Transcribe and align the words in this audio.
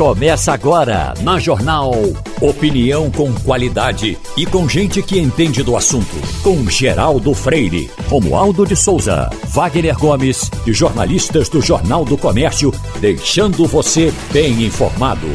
Começa 0.00 0.54
agora 0.54 1.12
na 1.20 1.38
Jornal. 1.38 1.92
Opinião 2.40 3.10
com 3.10 3.30
qualidade 3.34 4.16
e 4.34 4.46
com 4.46 4.66
gente 4.66 5.02
que 5.02 5.18
entende 5.18 5.62
do 5.62 5.76
assunto. 5.76 6.16
Com 6.42 6.64
Geraldo 6.70 7.34
Freire, 7.34 7.90
Romualdo 8.08 8.64
de 8.64 8.74
Souza, 8.74 9.28
Wagner 9.48 9.94
Gomes 9.98 10.50
e 10.66 10.72
jornalistas 10.72 11.50
do 11.50 11.60
Jornal 11.60 12.06
do 12.06 12.16
Comércio, 12.16 12.72
deixando 12.98 13.66
você 13.66 14.10
bem 14.32 14.64
informado. 14.64 15.26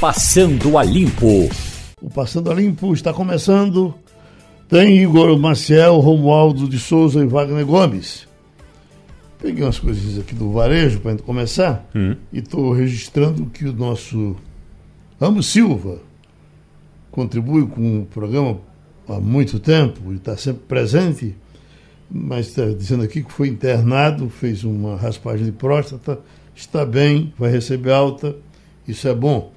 Passando 0.00 0.76
a 0.76 0.82
Limpo. 0.82 1.48
O 2.02 2.10
Passando 2.10 2.50
a 2.50 2.54
Limpo 2.54 2.92
está 2.92 3.12
começando. 3.12 3.94
Tem 4.68 4.98
Igor 4.98 5.38
Maciel, 5.38 6.00
Romualdo 6.00 6.68
de 6.68 6.80
Souza 6.80 7.22
e 7.22 7.26
Wagner 7.28 7.64
Gomes. 7.64 8.28
Peguei 9.40 9.64
umas 9.64 9.78
coisinhas 9.78 10.18
aqui 10.18 10.34
do 10.34 10.52
varejo 10.52 11.00
para 11.00 11.12
gente 11.12 11.22
começar 11.22 11.88
Hum. 11.94 12.14
e 12.32 12.38
estou 12.40 12.72
registrando 12.72 13.46
que 13.46 13.64
o 13.64 13.72
nosso 13.72 14.36
Ramos 15.18 15.46
Silva 15.46 16.00
contribui 17.10 17.66
com 17.66 18.00
o 18.00 18.06
programa 18.06 18.60
há 19.08 19.18
muito 19.18 19.58
tempo 19.58 20.12
e 20.12 20.16
está 20.16 20.36
sempre 20.36 20.62
presente, 20.68 21.34
mas 22.10 22.48
está 22.48 22.66
dizendo 22.66 23.02
aqui 23.02 23.22
que 23.22 23.32
foi 23.32 23.48
internado, 23.48 24.28
fez 24.28 24.62
uma 24.62 24.96
raspagem 24.96 25.46
de 25.46 25.52
próstata, 25.52 26.18
está 26.54 26.84
bem, 26.84 27.32
vai 27.38 27.50
receber 27.50 27.92
alta, 27.92 28.36
isso 28.86 29.08
é 29.08 29.14
bom. 29.14 29.52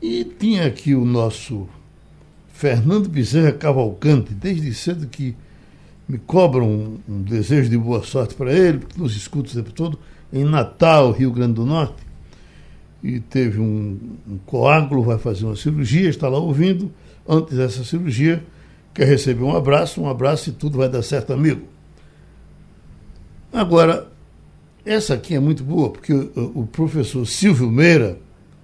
E 0.00 0.24
tinha 0.24 0.66
aqui 0.66 0.94
o 0.94 1.04
nosso 1.04 1.68
Fernando 2.52 3.08
Bezerra 3.08 3.52
Cavalcante, 3.52 4.32
desde 4.32 4.72
cedo 4.74 5.06
que 5.06 5.36
me 6.10 6.18
cobram 6.18 6.98
um, 7.08 7.22
desejo 7.22 7.70
de 7.70 7.78
boa 7.78 8.02
sorte 8.02 8.34
para 8.34 8.52
ele, 8.52 8.78
porque 8.78 9.00
nos 9.00 9.14
escuta 9.14 9.50
o 9.50 9.54
tempo 9.54 9.72
todo, 9.72 9.98
em 10.32 10.44
Natal, 10.44 11.12
Rio 11.12 11.30
Grande 11.30 11.54
do 11.54 11.64
Norte. 11.64 12.02
E 13.02 13.20
teve 13.20 13.60
um, 13.60 13.96
um 14.28 14.38
coágulo, 14.38 15.04
vai 15.04 15.18
fazer 15.18 15.46
uma 15.46 15.54
cirurgia, 15.54 16.08
está 16.08 16.28
lá 16.28 16.38
ouvindo. 16.38 16.92
Antes 17.26 17.56
dessa 17.56 17.84
cirurgia, 17.84 18.44
quer 18.92 19.06
receber 19.06 19.44
um 19.44 19.56
abraço, 19.56 20.02
um 20.02 20.08
abraço 20.08 20.50
e 20.50 20.52
tudo 20.52 20.78
vai 20.78 20.88
dar 20.88 21.02
certo, 21.02 21.32
amigo. 21.32 21.62
Agora, 23.52 24.10
essa 24.84 25.14
aqui 25.14 25.34
é 25.34 25.40
muito 25.40 25.62
boa, 25.62 25.90
porque 25.90 26.12
o, 26.12 26.30
o 26.56 26.66
professor 26.66 27.24
Silvio 27.24 27.70
Meira, 27.70 28.18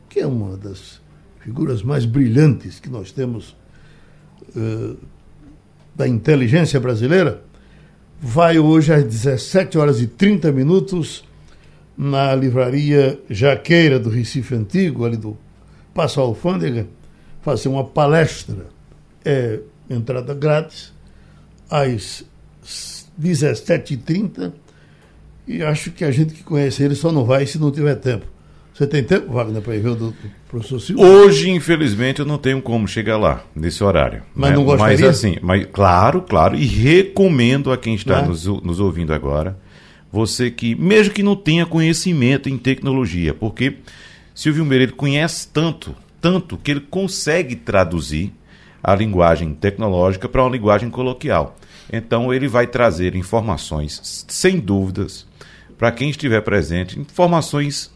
que 0.08 0.18
é 0.18 0.26
uma 0.26 0.56
das 0.56 1.00
figuras 1.40 1.82
mais 1.82 2.04
brilhantes 2.04 2.80
que 2.80 2.90
nós 2.90 3.12
temos 3.12 3.56
eh, 4.56 4.96
da 5.96 6.06
inteligência 6.06 6.78
brasileira, 6.78 7.42
vai 8.20 8.58
hoje 8.58 8.92
às 8.92 9.02
17 9.02 9.78
horas 9.78 10.00
e 10.00 10.06
30 10.06 10.52
minutos 10.52 11.24
na 11.96 12.34
livraria 12.34 13.18
Jaqueira 13.30 13.98
do 13.98 14.10
Recife 14.10 14.54
Antigo, 14.54 15.06
ali 15.06 15.16
do 15.16 15.36
Passo 15.94 16.20
Alfândega, 16.20 16.86
fazer 17.40 17.68
uma 17.68 17.84
palestra. 17.84 18.66
É 19.24 19.60
entrada 19.88 20.34
grátis, 20.34 20.92
às 21.70 22.24
17h30, 23.20 24.52
e 25.46 25.62
acho 25.62 25.92
que 25.92 26.04
a 26.04 26.10
gente 26.10 26.34
que 26.34 26.42
conhece 26.42 26.82
ele 26.82 26.94
só 26.94 27.10
não 27.10 27.24
vai 27.24 27.46
se 27.46 27.58
não 27.58 27.70
tiver 27.70 27.94
tempo. 27.96 28.26
Você 28.76 28.86
tem 28.86 29.02
tempo, 29.02 29.32
Wagner, 29.32 29.62
para 29.62 29.74
ir 29.74 29.80
ver 29.80 29.88
o 29.88 29.94
do 29.94 30.14
professor 30.46 30.78
Silva? 30.78 31.02
Hoje, 31.02 31.48
infelizmente, 31.48 32.20
eu 32.20 32.26
não 32.26 32.36
tenho 32.36 32.60
como 32.60 32.86
chegar 32.86 33.16
lá, 33.16 33.42
nesse 33.54 33.82
horário. 33.82 34.22
Mas 34.34 34.50
né? 34.50 34.56
não 34.56 34.64
gostaria? 34.66 34.98
Mas 34.98 35.02
assim, 35.02 35.38
mas, 35.40 35.66
claro, 35.72 36.20
claro, 36.20 36.54
e 36.54 36.66
recomendo 36.66 37.72
a 37.72 37.78
quem 37.78 37.94
está 37.94 38.20
Né? 38.20 38.28
nos, 38.28 38.44
nos 38.44 38.78
ouvindo 38.78 39.14
agora, 39.14 39.56
você 40.12 40.50
que, 40.50 40.74
mesmo 40.74 41.14
que 41.14 41.22
não 41.22 41.34
tenha 41.34 41.64
conhecimento 41.64 42.50
em 42.50 42.58
tecnologia, 42.58 43.32
porque 43.32 43.78
Silvio 44.34 44.62
Meira 44.66 44.84
ele 44.84 44.92
conhece 44.92 45.48
tanto, 45.48 45.96
tanto, 46.20 46.58
que 46.58 46.70
ele 46.70 46.80
consegue 46.80 47.56
traduzir 47.56 48.30
a 48.82 48.94
linguagem 48.94 49.54
tecnológica 49.54 50.28
para 50.28 50.42
uma 50.42 50.50
linguagem 50.50 50.90
coloquial. 50.90 51.56
Então, 51.90 52.32
ele 52.32 52.46
vai 52.46 52.66
trazer 52.66 53.16
informações, 53.16 54.26
sem 54.28 54.60
dúvidas, 54.60 55.26
para 55.78 55.90
quem 55.90 56.10
estiver 56.10 56.42
presente, 56.42 57.00
informações 57.00 57.95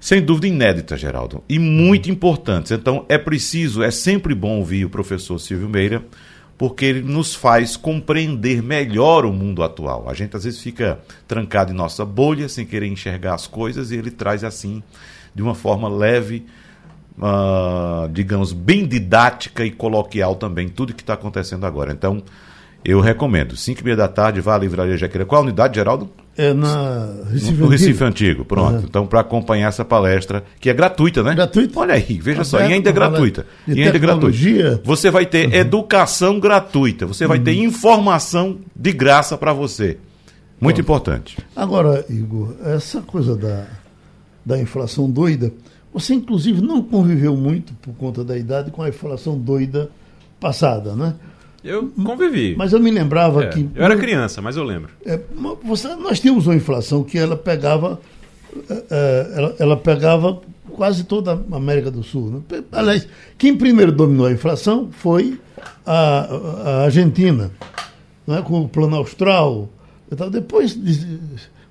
sem 0.00 0.22
dúvida 0.22 0.48
inédita, 0.48 0.96
Geraldo, 0.96 1.44
e 1.46 1.58
muito 1.58 2.10
importantes. 2.10 2.72
Então, 2.72 3.04
é 3.06 3.18
preciso, 3.18 3.82
é 3.82 3.90
sempre 3.90 4.34
bom 4.34 4.58
ouvir 4.58 4.86
o 4.86 4.90
professor 4.90 5.38
Silvio 5.38 5.68
Meira, 5.68 6.02
porque 6.56 6.86
ele 6.86 7.02
nos 7.02 7.34
faz 7.34 7.76
compreender 7.76 8.62
melhor 8.62 9.26
o 9.26 9.32
mundo 9.32 9.62
atual. 9.62 10.08
A 10.08 10.14
gente 10.14 10.34
às 10.34 10.44
vezes 10.44 10.60
fica 10.60 10.98
trancado 11.28 11.72
em 11.72 11.76
nossa 11.76 12.04
bolha, 12.04 12.48
sem 12.48 12.64
querer 12.64 12.86
enxergar 12.86 13.34
as 13.34 13.46
coisas, 13.46 13.90
e 13.90 13.96
ele 13.96 14.10
traz 14.10 14.42
assim, 14.42 14.82
de 15.34 15.42
uma 15.42 15.54
forma 15.54 15.86
leve, 15.88 16.46
ah, 17.20 18.08
digamos, 18.10 18.54
bem 18.54 18.86
didática 18.86 19.64
e 19.66 19.70
coloquial 19.70 20.34
também, 20.34 20.68
tudo 20.68 20.94
que 20.94 21.02
está 21.02 21.12
acontecendo 21.12 21.66
agora. 21.66 21.92
Então, 21.92 22.22
eu 22.82 23.00
recomendo. 23.00 23.54
5 23.54 23.80
e 23.80 23.84
meia 23.84 23.96
da 23.96 24.08
tarde, 24.08 24.40
vá 24.40 24.54
à 24.54 24.58
Livraria 24.58 24.96
Jaqueira. 24.96 25.26
Qual 25.26 25.42
a 25.42 25.44
unidade, 25.44 25.74
Geraldo? 25.74 26.10
É 26.40 26.54
na 26.54 27.06
Recife 27.30 27.60
No 27.60 27.68
Recife 27.68 28.02
Antigo. 28.02 28.46
Pronto. 28.46 28.78
Uhum. 28.78 28.84
Então, 28.88 29.06
para 29.06 29.20
acompanhar 29.20 29.68
essa 29.68 29.84
palestra, 29.84 30.42
que 30.58 30.70
é 30.70 30.72
gratuita, 30.72 31.22
né? 31.22 31.34
Gratuita. 31.34 31.78
Olha 31.78 31.94
aí, 31.94 32.18
veja 32.18 32.44
só, 32.44 32.56
Aberta, 32.56 32.72
e 32.72 32.76
ainda 32.76 32.88
é 32.88 32.92
gratuita. 32.92 33.46
E 33.68 33.82
ainda 33.82 33.96
é 33.96 33.98
gratuita. 33.98 34.70
Uhum. 34.70 34.80
Você 34.84 35.10
vai 35.10 35.26
ter 35.26 35.52
educação 35.52 36.40
gratuita, 36.40 37.06
você 37.06 37.26
vai 37.26 37.38
ter 37.38 37.52
informação 37.52 38.58
de 38.74 38.90
graça 38.90 39.36
para 39.36 39.52
você. 39.52 39.98
Muito 40.58 40.80
importante. 40.80 41.36
Agora, 41.54 42.04
Igor, 42.08 42.54
essa 42.64 43.02
coisa 43.02 43.36
da, 43.36 43.66
da 44.44 44.58
inflação 44.58 45.10
doida, 45.10 45.52
você 45.92 46.14
inclusive 46.14 46.62
não 46.62 46.82
conviveu 46.82 47.36
muito 47.36 47.74
por 47.74 47.92
conta 47.94 48.24
da 48.24 48.36
idade 48.36 48.70
com 48.70 48.82
a 48.82 48.88
inflação 48.88 49.38
doida 49.38 49.90
passada, 50.38 50.94
né? 50.94 51.14
Eu 51.62 51.88
convivi. 52.04 52.54
Mas 52.56 52.72
eu 52.72 52.80
me 52.80 52.90
lembrava 52.90 53.44
É, 53.44 53.48
que. 53.48 53.68
eu 53.74 53.84
era 53.84 53.96
criança, 53.96 54.40
mas 54.40 54.56
eu 54.56 54.64
lembro. 54.64 54.90
É, 55.04 55.20
você- 55.62 55.94
nós 55.96 56.18
tínhamos 56.20 56.46
uma 56.46 56.54
inflação 56.54 57.02
que 57.04 57.18
ela 57.18 57.36
pegava. 57.36 58.00
é, 58.68 58.84
é, 58.90 59.32
ela, 59.36 59.56
ela 59.60 59.76
pegava 59.76 60.40
quase 60.70 61.04
toda 61.04 61.32
a 61.52 61.56
América 61.56 61.90
do 61.90 62.02
Sul. 62.02 62.42
Né? 62.50 62.62
Aliás, 62.72 63.06
quem 63.38 63.56
primeiro 63.56 63.92
dominou 63.92 64.26
a 64.26 64.32
inflação 64.32 64.88
foi 64.90 65.38
a, 65.86 66.28
a 66.64 66.84
Argentina, 66.84 67.50
né? 68.26 68.42
com 68.42 68.60
o 68.62 68.68
plano 68.68 68.96
austral. 68.96 69.68
Depois, 70.32 70.74
de- 70.74 71.20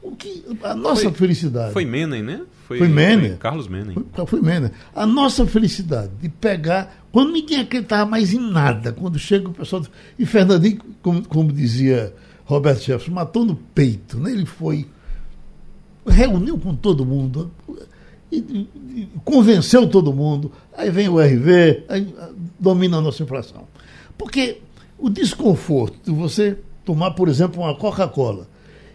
o 0.01 0.15
que, 0.15 0.43
a 0.63 0.73
nossa 0.75 1.03
Foi- 1.03 1.13
felicidade. 1.13 1.73
Foi 1.73 1.83
Menem, 1.83 2.21
né? 2.23 2.41
Foi 2.67 2.87
Menem? 2.87 3.29
foi 3.29 3.37
Carlos 3.37 3.67
Menem. 3.67 3.97
Foi, 4.13 4.25
foi 4.27 4.41
mesmo. 4.41 4.69
A 4.95 5.05
nossa 5.05 5.45
felicidade 5.47 6.11
de 6.21 6.29
pegar, 6.29 6.98
quando 7.11 7.31
ninguém 7.31 7.59
acreditava 7.61 8.09
mais 8.09 8.33
em 8.33 8.39
nada, 8.39 8.91
quando 8.91 9.17
chega 9.17 9.49
o 9.49 9.53
pessoal. 9.53 9.83
E 10.17 10.25
Fernandinho, 10.25 10.79
como, 11.01 11.27
como 11.27 11.51
dizia 11.51 12.13
Roberto 12.45 12.79
Jefferson, 12.79 13.11
matou 13.11 13.45
no 13.45 13.55
peito. 13.55 14.17
Né? 14.17 14.31
Ele 14.31 14.45
foi, 14.45 14.85
reuniu 16.05 16.57
com 16.57 16.75
todo 16.75 17.05
mundo, 17.05 17.51
e, 18.31 18.37
e- 18.37 19.09
convenceu 19.23 19.87
todo 19.87 20.13
mundo. 20.13 20.51
Aí 20.77 20.89
vem 20.91 21.09
o 21.09 21.19
RV, 21.19 21.85
aí 21.89 22.13
ah, 22.19 22.29
domina 22.59 22.97
a 22.97 23.01
nossa 23.01 23.23
inflação. 23.23 23.67
Porque 24.17 24.61
o 24.97 25.09
desconforto 25.09 25.97
de 26.03 26.11
você 26.11 26.57
tomar, 26.85 27.11
por 27.11 27.27
exemplo, 27.27 27.61
uma 27.61 27.75
Coca-Cola 27.75 28.47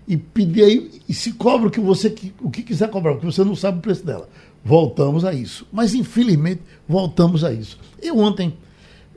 e 0.06 0.16
pedir 0.16 0.62
aí, 0.62 1.00
e 1.08 1.14
se 1.14 1.32
cobra 1.32 1.68
o 1.68 1.70
que 1.70 1.80
você 1.80 2.14
o 2.42 2.50
que 2.50 2.62
quiser 2.62 2.90
cobrar, 2.90 3.12
porque 3.12 3.26
você 3.26 3.42
não 3.42 3.56
sabe 3.56 3.78
o 3.78 3.80
preço 3.80 4.04
dela. 4.04 4.28
Voltamos 4.64 5.24
a 5.24 5.32
isso. 5.34 5.66
Mas, 5.72 5.94
infelizmente, 5.94 6.62
voltamos 6.88 7.44
a 7.44 7.52
isso. 7.52 7.78
Eu 8.02 8.18
ontem, 8.18 8.54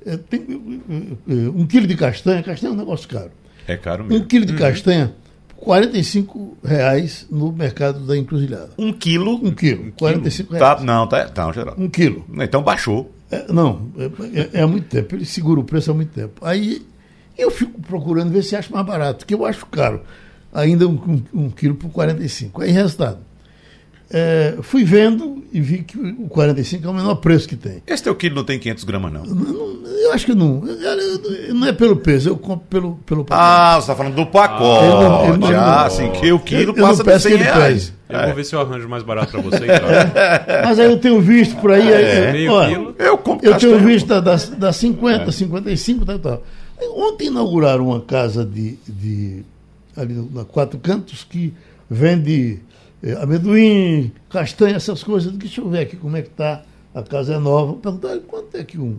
eh, 0.06 0.18
tem, 0.18 0.42
eh, 1.28 1.32
um 1.56 1.66
quilo 1.66 1.88
de 1.88 1.96
castanha, 1.96 2.44
castanha 2.44 2.72
é 2.72 2.74
um 2.74 2.78
negócio 2.78 3.08
caro. 3.08 3.32
É 3.68 3.78
caro 3.78 4.04
Um 4.04 4.08
mesmo. 4.08 4.26
quilo 4.26 4.46
de 4.46 4.54
castanha, 4.54 5.14
45 5.56 6.58
reais 6.64 7.26
no 7.30 7.52
mercado 7.52 8.00
da 8.06 8.18
encruzilhada. 8.18 8.70
Um 8.78 8.92
quilo. 8.94 9.36
Um 9.36 9.52
quilo, 9.52 9.92
45 9.98 10.54
reais. 10.54 10.78
Tá, 10.80 10.84
não, 10.84 11.08
tá, 11.08 11.28
tá, 11.28 11.52
Geraldo. 11.52 11.82
Um 11.82 11.90
quilo. 11.90 12.26
Então 12.42 12.62
baixou. 12.64 13.12
É, 13.30 13.52
não, 13.52 13.90
é, 13.98 14.40
é- 14.40 14.50
é 14.54 14.62
há 14.62 14.68
muito 14.68 14.88
tempo. 14.88 15.16
Ele 15.16 15.26
segura 15.26 15.60
o 15.60 15.64
preço 15.64 15.92
há 15.92 15.94
muito 15.94 16.14
tempo. 16.14 16.46
Aí 16.46 16.86
eu 17.38 17.52
fico 17.52 17.80
procurando 17.82 18.32
ver 18.32 18.44
se 18.44 18.56
acho 18.56 18.72
mais 18.74 18.86
barato, 18.86 19.26
que 19.26 19.34
eu 19.34 19.46
acho 19.46 19.66
caro. 19.68 20.02
Ainda 20.54 20.88
um, 20.88 20.94
um, 21.34 21.46
um 21.46 21.50
quilo 21.50 21.76
por 21.76 21.90
45. 21.92 22.62
Aí, 22.62 22.72
resultado. 22.72 23.20
É, 24.10 24.56
fui 24.62 24.84
vendo 24.84 25.44
e 25.52 25.60
vi 25.60 25.80
que 25.84 25.98
o 25.98 26.28
45 26.30 26.86
é 26.86 26.90
o 26.90 26.94
menor 26.94 27.16
preço 27.16 27.48
que 27.48 27.56
tem. 27.56 27.82
Esse 27.86 28.04
teu 28.04 28.16
quilo 28.16 28.36
não 28.36 28.44
tem 28.44 28.58
500 28.60 28.84
gramas, 28.84 29.12
não. 29.14 29.24
Não- 29.26 29.78
eu 30.04 30.14
acho 30.14 30.26
que 30.26 30.34
não. 30.36 30.64
Eu- 30.66 31.54
Não 31.54 31.68
é 31.68 31.74
pelo 31.74 31.96
peso, 31.98 32.30
eu 32.30 32.38
compro 32.38 32.66
pelo, 32.70 32.96
pelo 33.06 33.26
Ah, 33.32 33.74
você 33.76 33.80
está 33.82 33.96
falando 33.96 34.16
do 34.16 34.26
pacote. 34.26 34.86
Ele 34.86 34.94
não- 34.94 35.26
ele 35.30 35.38
não- 35.38 35.60
ah, 35.60 35.86
assim, 35.86 36.10
que 36.12 36.32
o 36.32 36.40
quilo 36.40 36.72
Eu- 36.74 36.76
eu 36.78 36.84
passa 36.84 37.04
de 37.04 37.10
peço 37.10 37.28
100 37.28 37.32
que 37.38 37.44
ele 37.44 37.44
reais. 37.52 37.94
Eu 38.10 38.20
É. 38.20 38.26
vou 38.28 38.36
ver 38.36 38.46
se 38.46 38.56
eu 38.56 38.62
arranjo 38.62 38.88
mais 38.88 39.04
barato 39.04 39.32
pra 39.32 39.42
você. 39.42 39.58
Então. 39.66 40.64
Mas 40.64 40.80
aí 40.80 40.86
eu 40.90 40.98
tenho 40.98 41.20
visto 41.20 41.56
por 41.58 41.72
aí. 41.72 41.92
É, 41.92 42.28
aí, 42.28 42.32
meio 42.34 42.52
olha, 42.54 42.70
quilo. 42.70 42.96
Eu 43.00 43.18
compro 43.18 43.46
Eu 43.50 43.58
tenho 43.58 43.80
visto 43.80 44.08
da, 44.08 44.20
da, 44.22 44.36
da 44.36 44.72
50, 44.72 45.32
55, 45.32 46.06
tal, 46.06 46.20
tal. 46.20 46.44
Ontem 46.96 47.28
inauguraram 47.28 47.88
uma 47.88 48.00
casa 48.00 48.46
de, 48.46 48.78
de 48.88 49.44
ali 49.96 50.14
na 50.34 50.46
Quatro 50.46 50.80
Cantos 50.80 51.26
que 51.30 51.54
vende 51.90 52.60
é, 52.60 52.67
amendoim, 53.22 54.12
castanha, 54.30 54.76
essas 54.76 55.04
coisas. 55.04 55.32
Deixa 55.34 55.62
eu 55.62 55.70
ver 55.70 55.80
aqui 55.80 55.96
como 55.96 56.18
é 56.18 56.22
que 56.22 56.30
está. 56.30 56.64
A 56.94 57.04
casa 57.04 57.36
é 57.36 57.40
nova. 57.40 57.74
Perguntar 57.74 58.18
quanto 58.28 58.56
é 58.58 58.64
que 58.64 58.80
um, 58.80 58.98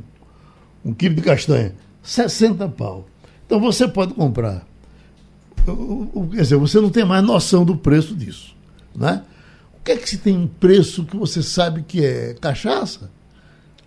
um 0.85 0.93
quilo 0.93 1.17
de 1.17 1.23
castanha? 1.23 1.75
60 2.03 2.69
pau. 2.69 3.07
Então 3.47 3.61
você 3.61 3.89
pode 3.89 4.15
comprar. 4.15 4.67
Quer 6.33 6.43
dizer, 6.43 6.57
você 6.57 6.81
não 6.81 6.91
tem 6.91 7.05
mais 7.05 7.25
noção 7.25 7.65
do 7.65 7.77
preço 7.77 8.15
disso. 8.15 8.55
Né? 8.95 9.23
O 9.79 9.83
que 9.83 9.93
é 9.93 9.97
que 9.97 10.09
se 10.09 10.19
tem 10.19 10.37
um 10.37 10.47
preço 10.47 11.05
que 11.05 11.17
você 11.17 11.43
sabe 11.43 11.83
que 11.83 12.05
é 12.05 12.35
cachaça? 12.41 13.11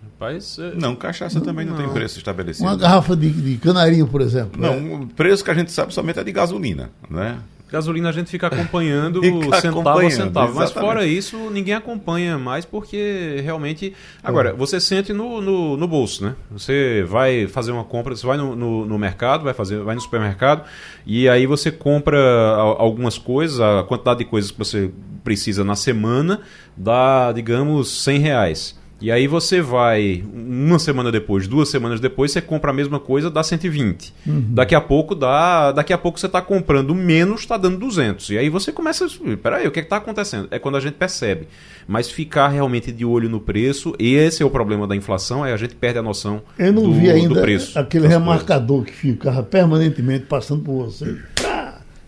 Rapaz, 0.02 0.58
é... 0.58 0.74
Não, 0.74 0.94
cachaça 0.94 1.40
também 1.40 1.66
não, 1.66 1.74
não, 1.74 1.82
tem 1.82 1.92
preço 1.92 2.18
estabelecido. 2.18 2.68
Uma 2.68 2.76
garrafa 2.76 3.16
de, 3.16 3.30
de 3.30 3.56
canarinho, 3.56 4.06
por 4.06 4.20
exemplo. 4.20 4.60
Não, 4.60 4.78
né? 4.78 4.96
o 4.96 5.06
preço 5.06 5.42
que 5.42 5.50
a 5.50 5.54
gente 5.54 5.72
sabe 5.72 5.92
somente 5.92 6.18
é 6.18 6.24
de 6.24 6.32
gasolina, 6.32 6.90
né? 7.10 7.40
Gasolina 7.72 8.10
a 8.10 8.12
gente 8.12 8.30
fica 8.30 8.46
acompanhando 8.52 9.22
fica 9.22 9.60
centavo 9.60 9.80
acompanhando, 9.80 10.06
a 10.06 10.10
centavo. 10.10 10.54
Mas 10.54 10.70
fora 10.70 11.06
isso, 11.06 11.50
ninguém 11.50 11.74
acompanha 11.74 12.38
mais 12.38 12.64
porque 12.66 13.40
realmente. 13.42 13.94
Agora, 14.22 14.52
você 14.52 14.78
sente 14.78 15.12
no, 15.12 15.40
no, 15.40 15.76
no, 15.76 15.88
bolso, 15.88 16.24
né? 16.24 16.36
Você 16.50 17.04
vai 17.08 17.46
fazer 17.46 17.72
uma 17.72 17.84
compra, 17.84 18.14
você 18.14 18.26
vai 18.26 18.36
no, 18.36 18.54
no, 18.54 18.84
no, 18.84 18.98
mercado, 18.98 19.44
vai 19.44 19.54
fazer, 19.54 19.78
vai 19.78 19.94
no 19.94 20.00
supermercado, 20.00 20.64
e 21.06 21.28
aí 21.28 21.46
você 21.46 21.72
compra 21.72 22.18
algumas 22.56 23.16
coisas, 23.16 23.58
a 23.58 23.82
quantidade 23.84 24.18
de 24.18 24.26
coisas 24.26 24.50
que 24.50 24.58
você 24.58 24.90
precisa 25.24 25.64
na 25.64 25.76
semana 25.76 26.40
dá, 26.76 27.32
digamos, 27.32 28.02
100 28.02 28.18
reais. 28.18 28.81
E 29.02 29.10
aí 29.10 29.26
você 29.26 29.60
vai, 29.60 30.22
uma 30.32 30.78
semana 30.78 31.10
depois, 31.10 31.48
duas 31.48 31.68
semanas 31.68 31.98
depois, 31.98 32.30
você 32.30 32.40
compra 32.40 32.70
a 32.70 32.74
mesma 32.74 33.00
coisa, 33.00 33.28
dá 33.28 33.42
120. 33.42 34.14
Uhum. 34.24 34.44
Daqui 34.50 34.76
a 34.76 34.80
pouco 34.80 35.14
dá. 35.14 35.72
Daqui 35.72 35.92
a 35.92 35.98
pouco 35.98 36.20
você 36.20 36.26
está 36.26 36.40
comprando 36.40 36.94
menos, 36.94 37.40
está 37.40 37.56
dando 37.56 37.78
200. 37.78 38.30
E 38.30 38.38
aí 38.38 38.48
você 38.48 38.70
começa 38.70 39.04
a. 39.04 39.36
Peraí, 39.36 39.66
o 39.66 39.72
que 39.72 39.80
é 39.80 39.82
está 39.82 39.96
acontecendo? 39.96 40.46
É 40.52 40.58
quando 40.58 40.76
a 40.76 40.80
gente 40.80 40.94
percebe. 40.94 41.48
Mas 41.86 42.10
ficar 42.10 42.46
realmente 42.48 42.92
de 42.92 43.04
olho 43.04 43.28
no 43.28 43.40
preço, 43.40 43.92
esse 43.98 44.40
é 44.40 44.46
o 44.46 44.50
problema 44.50 44.86
da 44.86 44.94
inflação, 44.94 45.44
é 45.44 45.52
a 45.52 45.56
gente 45.56 45.74
perde 45.74 45.98
a 45.98 46.02
noção 46.02 46.40
Eu 46.56 46.72
não 46.72 46.84
do, 46.84 46.94
vi 46.94 47.10
ainda 47.10 47.42
aquele 47.74 48.06
remarcador 48.06 48.84
coisas. 48.84 48.94
que 48.94 49.12
ficava 49.12 49.42
permanentemente 49.42 50.26
passando 50.26 50.62
por 50.62 50.84
você. 50.84 51.18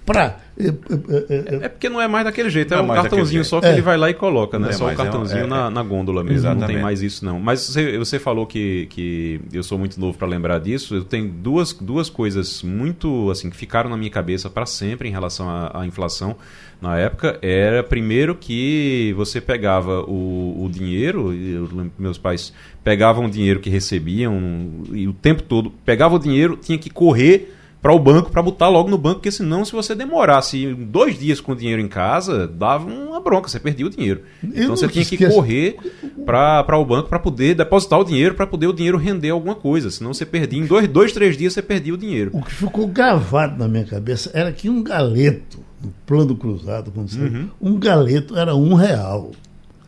Pra 0.05 0.39
é, 0.57 0.69
é, 0.69 1.65
é, 1.65 1.69
porque 1.69 1.89
não 1.89 2.01
é 2.01 2.07
mais 2.07 2.25
daquele 2.25 2.49
jeito, 2.49 2.73
é, 2.73 2.77
é 2.77 2.81
um 2.81 2.87
cartãozinho 2.87 3.45
só 3.45 3.61
que 3.61 3.67
ele 3.67 3.83
vai 3.83 3.97
lá 3.97 4.09
e 4.09 4.15
coloca, 4.15 4.57
né? 4.57 4.73
só 4.73 4.89
o 4.89 4.95
cartãozinho 4.95 5.49
na, 5.49 5.69
na 5.69 5.83
gôndola 5.83 6.23
mesmo, 6.23 6.39
Exatamente. 6.39 6.61
não 6.61 6.69
tem 6.69 6.83
mais 6.83 7.03
isso 7.03 7.25
não. 7.25 7.41
Mas 7.41 7.61
você, 7.61 7.99
você 7.99 8.21
falou 8.21 8.47
que, 8.47 8.87
que 8.87 9.41
eu 9.53 9.65
sou 9.65 9.77
muito 9.77 9.99
novo 9.99 10.17
para 10.17 10.29
lembrar 10.29 10.61
disso, 10.61 10.95
eu 10.95 11.05
tenho 11.05 11.29
duas, 11.29 11.73
duas 11.73 12.09
coisas 12.09 12.63
muito 12.63 13.31
assim 13.31 13.51
que 13.51 13.57
ficaram 13.57 13.91
na 13.91 13.97
minha 13.97 14.11
cabeça 14.11 14.49
para 14.49 14.65
sempre 14.65 15.09
em 15.09 15.13
relação 15.13 15.51
à, 15.51 15.81
à, 15.81 15.87
inflação 15.87 16.37
na 16.81 16.97
época. 16.99 17.37
Era 17.43 17.83
primeiro 17.83 18.37
que 18.37 19.13
você 19.17 19.41
pegava 19.41 20.03
o, 20.03 20.65
o 20.65 20.69
dinheiro, 20.71 21.33
eu, 21.35 21.91
meus 21.99 22.17
pais 22.17 22.53
pegavam 22.85 23.25
o 23.25 23.31
dinheiro 23.31 23.59
que 23.59 23.71
recebiam 23.71 24.85
e 24.93 25.09
o 25.09 25.13
tempo 25.13 25.43
todo 25.43 25.71
pegava 25.85 26.15
o 26.15 26.19
dinheiro, 26.19 26.57
tinha 26.57 26.79
que 26.79 26.91
correr 26.91 27.53
para 27.85 27.93
o 27.93 27.99
banco 27.99 28.31
para 28.31 28.41
botar 28.41 28.71
logo 28.71 28.89
no 28.89 28.97
banco, 28.97 29.17
porque 29.17 29.31
senão, 29.31 29.63
se 29.63 29.73
você 29.73 29.95
demorasse 29.95 30.73
dois 30.73 31.19
dias 31.19 31.39
com 31.39 31.53
o 31.53 31.55
dinheiro 31.55 31.83
em 31.83 31.87
casa, 31.87 32.49
dava 32.49 32.87
uma 32.87 33.21
bronca, 33.21 33.47
você 33.47 33.61
perdia 33.61 33.85
o 33.85 33.91
dinheiro. 33.91 34.23
Então 34.43 34.75
você 34.75 34.89
tinha 34.89 35.05
que 35.05 35.19
correr 35.19 35.77
para 36.25 36.79
o 36.79 36.85
banco 36.87 37.11
para 37.11 37.19
poder 37.19 37.55
depositar 37.55 38.01
o 38.01 38.05
dinheiro, 38.05 38.35
para 38.35 38.47
poder 38.47 38.69
o 38.69 38.73
dinheiro 38.73 38.97
render 38.97 39.29
alguma 39.29 39.55
coisa. 39.55 39.91
Senão 39.91 40.15
você 40.15 40.25
perdia, 40.25 40.59
em 40.59 40.65
dois, 40.65 40.89
dois, 40.89 41.13
três 41.13 41.37
dias 41.37 41.53
você 41.53 41.61
perdia 41.61 41.93
o 41.93 41.99
dinheiro. 41.99 42.31
O 42.33 42.41
que 42.41 42.55
ficou 42.55 42.87
gravado 42.87 43.59
na 43.59 43.69
minha 43.69 43.85
cabeça 43.85 44.31
era 44.33 44.51
que 44.51 44.71
um 44.71 44.83
galeto, 44.83 45.59
no 45.83 45.93
plano 46.07 46.35
cruzado, 46.35 46.91
como 46.91 47.07
uhum. 47.07 47.51
um 47.61 47.79
galeto 47.79 48.35
era 48.39 48.57
um 48.57 48.73
real. 48.73 49.33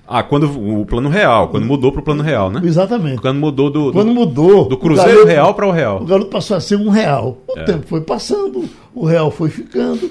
Ah, 0.08 0.22
quando 0.22 0.44
o 0.46 0.86
plano 0.86 1.08
real, 1.08 1.48
quando 1.48 1.66
mudou 1.66 1.90
para 1.90 2.00
o 2.00 2.04
plano 2.04 2.22
real, 2.22 2.48
né? 2.48 2.60
Exatamente. 2.64 3.20
Quando 3.20 3.38
mudou 3.38 3.70
do, 3.70 3.92
quando 3.92 4.12
mudou 4.12 4.68
do 4.68 4.76
cruzeiro 4.76 5.10
garoto, 5.10 5.26
real 5.26 5.54
para 5.54 5.66
o 5.66 5.70
real. 5.72 6.02
O 6.02 6.04
garoto 6.04 6.30
passou 6.30 6.56
a 6.56 6.60
ser 6.60 6.76
um 6.76 6.88
real. 6.88 7.38
O 7.48 7.58
é. 7.58 7.64
tempo 7.64 7.86
foi 7.86 8.00
passando, 8.00 8.64
o 8.94 9.04
real 9.04 9.30
foi 9.30 9.50
ficando. 9.50 10.10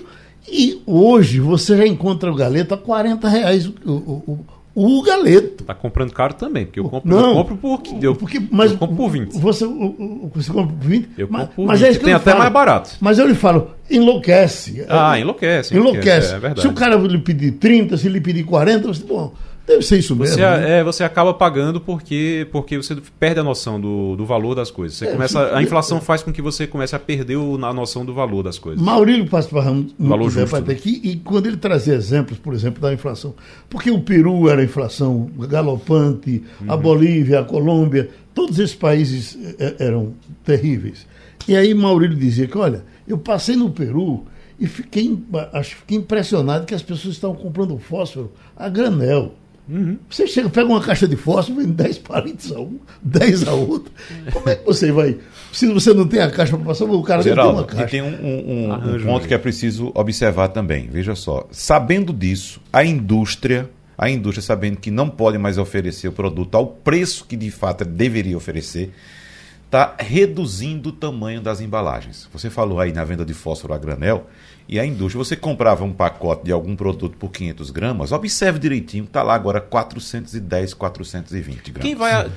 E 0.52 0.82
hoje 0.86 1.40
você 1.40 1.78
já 1.78 1.88
encontra 1.88 2.32
o 2.32 2.36
galeto 2.36 2.74
a 2.74 2.78
40 2.78 3.28
reais 3.28 3.68
o, 3.68 3.74
o, 3.86 4.40
o, 4.76 4.98
o 4.98 5.02
galeto. 5.02 5.64
Está 5.64 5.74
comprando 5.74 6.12
caro 6.12 6.34
também, 6.34 6.66
porque 6.66 6.80
eu 6.80 6.90
compro, 6.90 7.10
Não, 7.10 7.30
eu 7.30 7.36
compro 7.36 7.56
por, 7.56 7.82
eu, 8.02 8.16
porque, 8.16 8.42
mas 8.52 8.72
eu 8.72 8.78
compro 8.78 8.98
por 8.98 9.10
20. 9.10 9.40
Você, 9.40 9.66
você 9.66 10.52
compra 10.52 10.76
por 10.76 10.88
20? 10.88 11.10
Eu 11.18 11.28
compro 11.30 11.48
por 11.48 11.66
mas 11.66 11.80
20. 11.80 11.96
É 11.96 12.00
Tem 12.00 12.14
até 12.14 12.32
falo. 12.32 12.40
mais 12.40 12.54
barato. 12.54 12.98
Mas 13.00 13.18
eu 13.18 13.26
lhe 13.26 13.34
falo, 13.34 13.72
enlouquece. 13.90 14.86
Ah, 14.90 15.18
enlouquece. 15.18 15.74
Enlouquece. 15.74 15.76
enlouquece. 15.76 16.34
É 16.34 16.40
verdade. 16.40 16.62
Se 16.62 16.68
o 16.68 16.74
cara 16.74 16.98
lhe 16.98 17.18
pedir 17.18 17.54
30, 17.54 17.98
se 17.98 18.10
lhe 18.10 18.20
pedir 18.20 18.44
40, 18.44 18.90
você, 18.90 19.04
bom 19.04 19.34
Deve 19.68 19.82
ser 19.82 19.98
isso 19.98 20.16
mesmo. 20.16 20.36
Você, 20.36 20.42
né? 20.42 20.80
é, 20.80 20.84
você 20.84 21.04
acaba 21.04 21.34
pagando 21.34 21.82
porque, 21.82 22.48
porque 22.52 22.78
você 22.78 22.96
perde 23.20 23.40
a 23.40 23.44
noção 23.44 23.82
do, 23.82 24.16
do 24.16 24.26
valor 24.26 24.54
das 24.54 24.70
coisas. 24.70 24.98
Você 24.98 25.08
é, 25.08 25.12
começa, 25.12 25.56
a 25.56 25.62
inflação 25.64 26.00
faz 26.00 26.22
com 26.22 26.32
que 26.32 26.42
você 26.42 26.68
comece 26.68 26.96
a 26.96 27.00
perder 27.00 27.38
o, 27.38 27.56
a 27.66 27.74
noção 27.74 28.06
do 28.06 28.14
valor 28.14 28.44
das 28.44 28.60
coisas. 28.60 28.82
Maurílio 28.82 29.28
muito 29.74 29.96
valor 30.00 30.30
justo, 30.30 30.62
né? 30.62 30.74
aqui 30.74 31.02
e 31.04 31.16
quando 31.16 31.48
ele 31.48 31.58
trazia 31.58 31.96
exemplos, 31.96 32.38
por 32.38 32.54
exemplo, 32.54 32.80
da 32.80 32.94
inflação, 32.94 33.34
porque 33.68 33.90
o 33.90 34.00
Peru 34.00 34.48
era 34.50 34.64
inflação 34.64 35.30
galopante, 35.50 36.44
uhum. 36.62 36.72
a 36.72 36.78
Bolívia, 36.78 37.40
a 37.40 37.44
Colômbia, 37.44 38.10
todos 38.36 38.60
esses 38.60 38.76
países 38.76 39.38
é, 39.58 39.76
eram 39.80 40.14
terríveis. 40.44 41.08
E 41.48 41.56
aí 41.56 41.74
Maurílio 41.74 42.18
dizia 42.18 42.48
que, 42.48 42.58
olha, 42.58 42.84
eu 43.08 43.18
passei 43.18 43.56
no 43.56 43.72
Peru 43.72 44.26
e 44.60 44.68
fiquei, 44.68 45.18
acho, 45.54 45.78
fiquei 45.78 45.98
impressionado 45.98 46.66
que 46.66 46.74
as 46.74 46.82
pessoas 46.84 47.16
estavam 47.16 47.36
comprando 47.36 47.78
fósforo 47.80 48.32
a 48.56 48.70
granel. 48.70 49.34
Uhum. 49.68 49.98
Você 50.10 50.28
chega, 50.28 50.50
pega 50.50 50.68
uma 50.68 50.82
caixa 50.82 51.08
de 51.08 51.16
fósforo, 51.16 51.60
vende 51.60 51.74
10 51.74 51.98
palitos 52.00 52.52
a 52.52 52.60
um, 52.60 52.80
10 53.02 53.48
a 53.48 53.54
outro. 53.54 53.92
Como 54.32 54.48
é 54.48 54.56
que 54.56 54.66
você 54.66 54.92
vai? 54.92 55.18
Se 55.52 55.66
você 55.74 55.94
não 55.94 56.08
tem 56.08 56.22
a 56.22 56.30
caixa 56.30 56.56
para 56.56 56.68
passar, 56.68 56.86
o 56.86 57.02
cara 57.02 57.24
Geraldo, 57.24 57.54
tem 57.54 57.60
uma 57.62 57.68
caixa. 57.68 57.84
E 57.84 57.90
tem 57.90 58.02
um, 58.02 58.26
um, 58.26 58.70
um, 58.70 58.96
um 58.96 59.04
ponto 59.04 59.28
que 59.28 59.34
é 59.34 59.38
preciso 59.38 59.92
observar 59.96 60.50
também. 60.50 60.88
Veja 60.88 61.16
só, 61.16 61.48
sabendo 61.52 62.14
disso, 62.14 62.62
a 62.72 62.86
indústria, 62.86 63.70
a 63.98 64.10
indústria 64.10 64.44
sabendo 64.44 64.78
que 64.78 64.92
não 64.92 65.10
pode 65.10 65.38
mais 65.38 65.58
oferecer 65.58 66.08
o 66.08 66.12
produto 66.12 66.56
ao 66.56 66.68
preço 66.68 67.26
que 67.26 67.36
de 67.36 67.50
fato 67.50 67.84
deveria 67.84 68.38
oferecer, 68.38 68.92
está 69.66 69.96
reduzindo 69.98 70.90
o 70.90 70.92
tamanho 70.92 71.42
das 71.42 71.60
embalagens. 71.60 72.30
Você 72.32 72.52
falou 72.52 72.80
aí 72.80 72.94
na 72.94 73.04
venda 73.04 73.26
de 73.26 73.34
fósforo 73.34 73.74
a 73.74 73.78
granel 73.78 74.28
e 74.68 74.80
a 74.80 74.86
indústria. 74.86 75.24
Você 75.24 75.36
comprava 75.36 75.84
um 75.84 75.94
pacote 75.94 76.46
de 76.46 76.52
algum 76.52 76.76
produto 76.76 77.18
por 77.18 77.30
500 77.32 77.72
gramas, 77.72 78.12
observe 78.12 78.60
direitinho, 78.60 79.04
está 79.06 79.22
lá 79.24 79.36
agora 79.36 79.62
410, 79.62 80.74
420 80.74 81.72
gramas. 81.72 81.82
Quem 81.82 81.96
vai. 81.96 82.32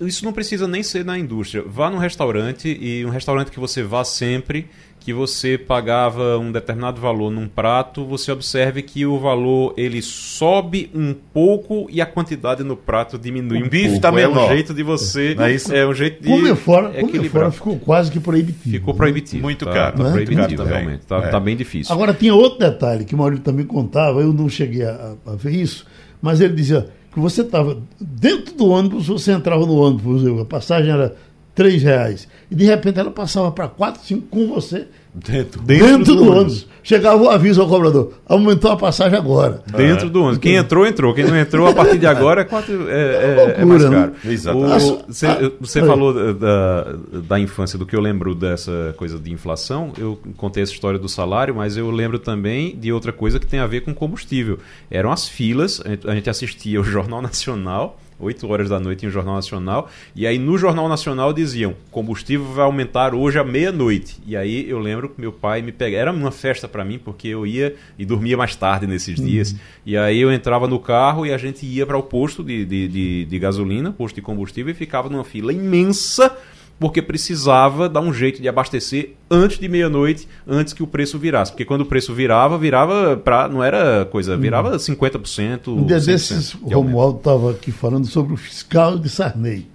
Isso 0.00 0.24
não 0.24 0.32
precisa 0.32 0.66
nem 0.66 0.82
ser 0.82 1.04
na 1.04 1.18
indústria. 1.18 1.64
Vá 1.66 1.90
num 1.90 1.98
restaurante 1.98 2.68
e 2.80 3.04
um 3.04 3.10
restaurante 3.10 3.50
que 3.50 3.60
você 3.60 3.82
vá 3.82 4.04
sempre 4.04 4.68
que 5.02 5.12
você 5.12 5.58
pagava 5.58 6.38
um 6.38 6.52
determinado 6.52 7.00
valor 7.00 7.30
num 7.30 7.48
prato, 7.48 8.04
você 8.04 8.30
observe 8.30 8.82
que 8.82 9.04
o 9.04 9.18
valor 9.18 9.74
ele 9.76 10.00
sobe 10.00 10.90
um 10.94 11.12
pouco 11.12 11.88
e 11.90 12.00
a 12.00 12.06
quantidade 12.06 12.62
no 12.62 12.76
prato 12.76 13.18
diminui 13.18 13.62
o 13.62 13.66
um 13.66 13.68
bife 13.68 13.86
pouco. 13.86 14.00
Tá 14.00 14.12
menor. 14.12 14.42
É 14.42 14.44
um 14.44 14.54
jeito 14.54 14.74
de 14.74 14.82
você, 14.82 15.36
é, 15.38 15.52
isso? 15.52 15.74
é 15.74 15.86
um 15.86 15.94
jeito 15.94 16.22
de 16.22 16.28
comer 16.28 16.56
fora, 16.56 16.90
comer 17.00 17.28
fora 17.28 17.50
ficou 17.50 17.78
quase 17.78 18.10
que 18.10 18.20
proibitivo. 18.20 18.76
Ficou 18.76 18.94
proibitivo. 18.94 19.42
Muito 19.42 19.64
tá, 19.64 19.72
caro. 19.72 19.98
Tá, 19.98 20.10
proibitivo, 20.10 20.62
realmente. 20.62 21.06
Tá, 21.06 21.18
é. 21.18 21.28
tá, 21.28 21.40
bem 21.40 21.56
difícil. 21.56 21.92
Agora 21.92 22.14
tinha 22.14 22.34
outro 22.34 22.58
detalhe 22.58 23.04
que 23.04 23.14
o 23.14 23.18
Maurício 23.18 23.44
também 23.44 23.66
contava, 23.66 24.20
eu 24.20 24.32
não 24.32 24.48
cheguei 24.48 24.84
a, 24.84 25.14
a 25.26 25.34
ver 25.34 25.52
isso, 25.52 25.84
mas 26.20 26.40
ele 26.40 26.54
dizia 26.54 26.88
que 27.12 27.20
você 27.20 27.42
estava 27.42 27.78
dentro 28.00 28.54
do 28.54 28.68
ônibus, 28.68 29.08
você 29.08 29.32
entrava 29.32 29.66
no 29.66 29.76
ônibus, 29.76 30.24
a 30.40 30.44
passagem 30.44 30.90
era 30.90 31.14
três 31.54 31.82
reais. 31.82 32.28
E 32.50 32.54
de 32.54 32.64
repente 32.64 32.98
ela 32.98 33.10
passava 33.10 33.50
para 33.50 33.68
quatro, 33.68 34.02
cinco 34.04 34.26
com 34.28 34.46
você. 34.48 34.86
Dentro, 35.14 35.60
dentro, 35.60 35.86
dentro 35.86 36.14
do, 36.14 36.24
do 36.24 36.32
ônibus. 36.32 36.66
Chegava 36.82 37.22
o 37.22 37.28
aviso 37.28 37.60
ao 37.60 37.68
cobrador. 37.68 38.14
Aumentou 38.26 38.70
a 38.70 38.76
passagem 38.78 39.16
agora. 39.16 39.62
Dentro 39.76 40.08
do 40.08 40.22
ônibus. 40.22 40.38
Quem 40.38 40.56
entrou, 40.56 40.86
entrou. 40.86 41.12
Quem 41.12 41.24
não 41.24 41.36
entrou, 41.36 41.66
a 41.66 41.74
partir 41.74 41.98
de 41.98 42.06
agora 42.06 42.40
é, 42.40 42.44
quatro, 42.44 42.88
é, 42.88 42.94
é, 42.94 43.56
é 43.58 43.64
mais 43.64 43.82
caro. 43.82 44.12
Né? 44.12 44.12
Exatamente. 44.24 45.04
Você, 45.06 45.52
você 45.60 45.80
falou 45.84 46.34
da, 46.34 46.94
da 47.28 47.38
infância, 47.38 47.78
do 47.78 47.84
que 47.84 47.94
eu 47.94 48.00
lembro 48.00 48.34
dessa 48.34 48.94
coisa 48.96 49.18
de 49.18 49.30
inflação. 49.30 49.92
Eu 49.98 50.18
contei 50.38 50.62
essa 50.62 50.72
história 50.72 50.98
do 50.98 51.10
salário, 51.10 51.54
mas 51.54 51.76
eu 51.76 51.90
lembro 51.90 52.18
também 52.18 52.74
de 52.74 52.90
outra 52.90 53.12
coisa 53.12 53.38
que 53.38 53.46
tem 53.46 53.60
a 53.60 53.66
ver 53.66 53.82
com 53.82 53.94
combustível. 53.94 54.58
Eram 54.90 55.12
as 55.12 55.28
filas. 55.28 55.82
A 56.06 56.14
gente 56.14 56.30
assistia 56.30 56.80
o 56.80 56.84
Jornal 56.84 57.20
Nacional 57.20 57.98
8 58.22 58.48
horas 58.48 58.68
da 58.68 58.78
noite 58.78 59.04
em 59.04 59.08
um 59.08 59.10
Jornal 59.10 59.34
Nacional. 59.34 59.90
E 60.14 60.26
aí 60.26 60.38
no 60.38 60.56
Jornal 60.56 60.88
Nacional 60.88 61.32
diziam: 61.32 61.74
combustível 61.90 62.46
vai 62.46 62.64
aumentar 62.64 63.14
hoje 63.14 63.38
à 63.38 63.44
meia-noite. 63.44 64.18
E 64.26 64.36
aí 64.36 64.68
eu 64.68 64.78
lembro 64.78 65.08
que 65.08 65.20
meu 65.20 65.32
pai 65.32 65.60
me 65.60 65.72
pegava. 65.72 66.02
Era 66.02 66.12
uma 66.12 66.30
festa 66.30 66.66
para 66.66 66.84
mim, 66.84 66.98
porque 66.98 67.28
eu 67.28 67.46
ia 67.46 67.74
e 67.98 68.04
dormia 68.04 68.36
mais 68.36 68.54
tarde 68.56 68.86
nesses 68.86 69.18
uhum. 69.18 69.26
dias. 69.26 69.56
E 69.84 69.96
aí 69.96 70.20
eu 70.20 70.32
entrava 70.32 70.66
no 70.66 70.78
carro 70.78 71.26
e 71.26 71.32
a 71.32 71.38
gente 71.38 71.66
ia 71.66 71.84
para 71.84 71.98
o 71.98 72.02
posto 72.02 72.42
de, 72.42 72.64
de, 72.64 72.88
de, 72.88 73.24
de 73.26 73.38
gasolina, 73.38 73.92
posto 73.92 74.14
de 74.14 74.22
combustível, 74.22 74.72
e 74.72 74.74
ficava 74.74 75.08
numa 75.08 75.24
fila 75.24 75.52
imensa 75.52 76.36
porque 76.82 77.00
precisava 77.00 77.88
dar 77.88 78.00
um 78.00 78.12
jeito 78.12 78.42
de 78.42 78.48
abastecer 78.48 79.14
antes 79.30 79.56
de 79.56 79.68
meia-noite, 79.68 80.26
antes 80.44 80.72
que 80.72 80.82
o 80.82 80.86
preço 80.86 81.16
virasse. 81.16 81.52
Porque 81.52 81.64
quando 81.64 81.82
o 81.82 81.86
preço 81.86 82.12
virava, 82.12 82.58
virava 82.58 83.16
para 83.16 83.48
não 83.48 83.62
era 83.62 84.04
coisa, 84.06 84.36
virava 84.36 84.76
50%. 84.76 85.68
Um 85.68 85.86
dia 85.86 86.00
desses, 86.00 86.54
o 86.54 86.68
Romualdo 86.68 87.18
estava 87.18 87.52
aqui 87.52 87.70
falando 87.70 88.06
sobre 88.06 88.34
o 88.34 88.36
fiscal 88.36 88.98
de 88.98 89.08
Sarney. 89.08 89.71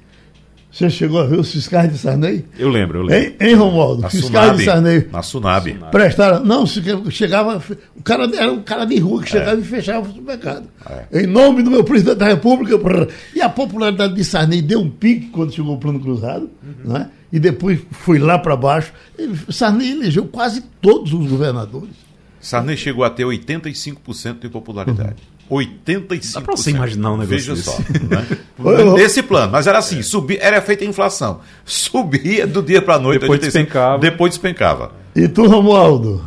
Você 0.71 0.89
chegou 0.89 1.19
a 1.19 1.25
ver 1.25 1.39
os 1.39 1.51
fiscais 1.51 1.91
de 1.91 1.97
Sarney? 1.97 2.45
Eu 2.57 2.69
lembro, 2.69 2.99
eu 2.99 3.03
lembro. 3.03 3.23
Hein, 3.23 3.35
hein 3.39 3.55
Romualdo? 3.55 4.01
Na 4.01 4.09
fiscais 4.09 4.45
Sunab, 4.45 4.57
de 4.57 4.65
Sarney. 4.65 5.07
Na 5.11 5.23
Sunab. 5.23 5.73
Prestaram. 5.91 6.45
Não, 6.45 6.65
chegava. 6.65 7.63
O 7.95 8.03
cara 8.03 8.29
era 8.35 8.51
um 8.51 8.61
cara 8.61 8.85
de 8.85 8.99
rua 8.99 9.23
que 9.23 9.29
chegava 9.29 9.57
é. 9.57 9.59
e 9.59 9.63
fechava 9.63 10.07
o 10.07 10.13
supermercado. 10.13 10.67
É. 11.11 11.23
Em 11.23 11.25
nome 11.25 11.63
do 11.63 11.71
meu 11.71 11.83
presidente 11.83 12.17
da 12.17 12.27
República. 12.27 12.77
E 13.33 13.41
a 13.41 13.49
popularidade 13.49 14.13
de 14.13 14.23
Sarney 14.23 14.61
deu 14.61 14.81
um 14.81 14.89
pique 14.89 15.27
quando 15.27 15.53
chegou 15.53 15.75
o 15.75 15.79
plano 15.79 15.99
cruzado, 15.99 16.49
uhum. 16.61 16.93
né? 16.93 17.09
e 17.31 17.39
depois 17.39 17.79
foi 17.91 18.19
lá 18.19 18.37
para 18.37 18.55
baixo. 18.55 18.93
Sarney 19.49 19.91
elegeu 19.91 20.25
quase 20.25 20.61
todos 20.81 21.13
os 21.13 21.27
governadores. 21.27 21.95
Sarney 22.39 22.77
chegou 22.77 23.03
a 23.03 23.09
ter 23.09 23.23
85% 23.23 24.39
de 24.41 24.49
popularidade. 24.49 25.09
Uhum. 25.09 25.36
85%. 25.49 26.33
Dá 26.33 26.41
pra 26.41 26.55
você 26.55 26.71
imaginar 26.71 27.11
um 27.13 27.17
negócio 27.17 27.35
Veja 27.35 27.53
desse. 27.53 27.63
só. 27.63 27.77
Né? 27.79 28.93
Nesse 28.97 29.23
plano. 29.23 29.51
Mas 29.51 29.67
era 29.67 29.77
assim, 29.77 30.01
subia, 30.01 30.39
era 30.41 30.61
feita 30.61 30.83
a 30.83 30.87
inflação. 30.87 31.41
Subia 31.65 32.45
do 32.45 32.61
dia 32.61 32.81
para 32.81 32.95
a 32.95 32.99
noite. 32.99 33.21
Depois 33.21 33.39
despencava. 33.39 33.99
Depois 33.99 34.33
despencava. 34.33 34.91
E 35.15 35.27
tu, 35.27 35.47
Romualdo? 35.47 36.23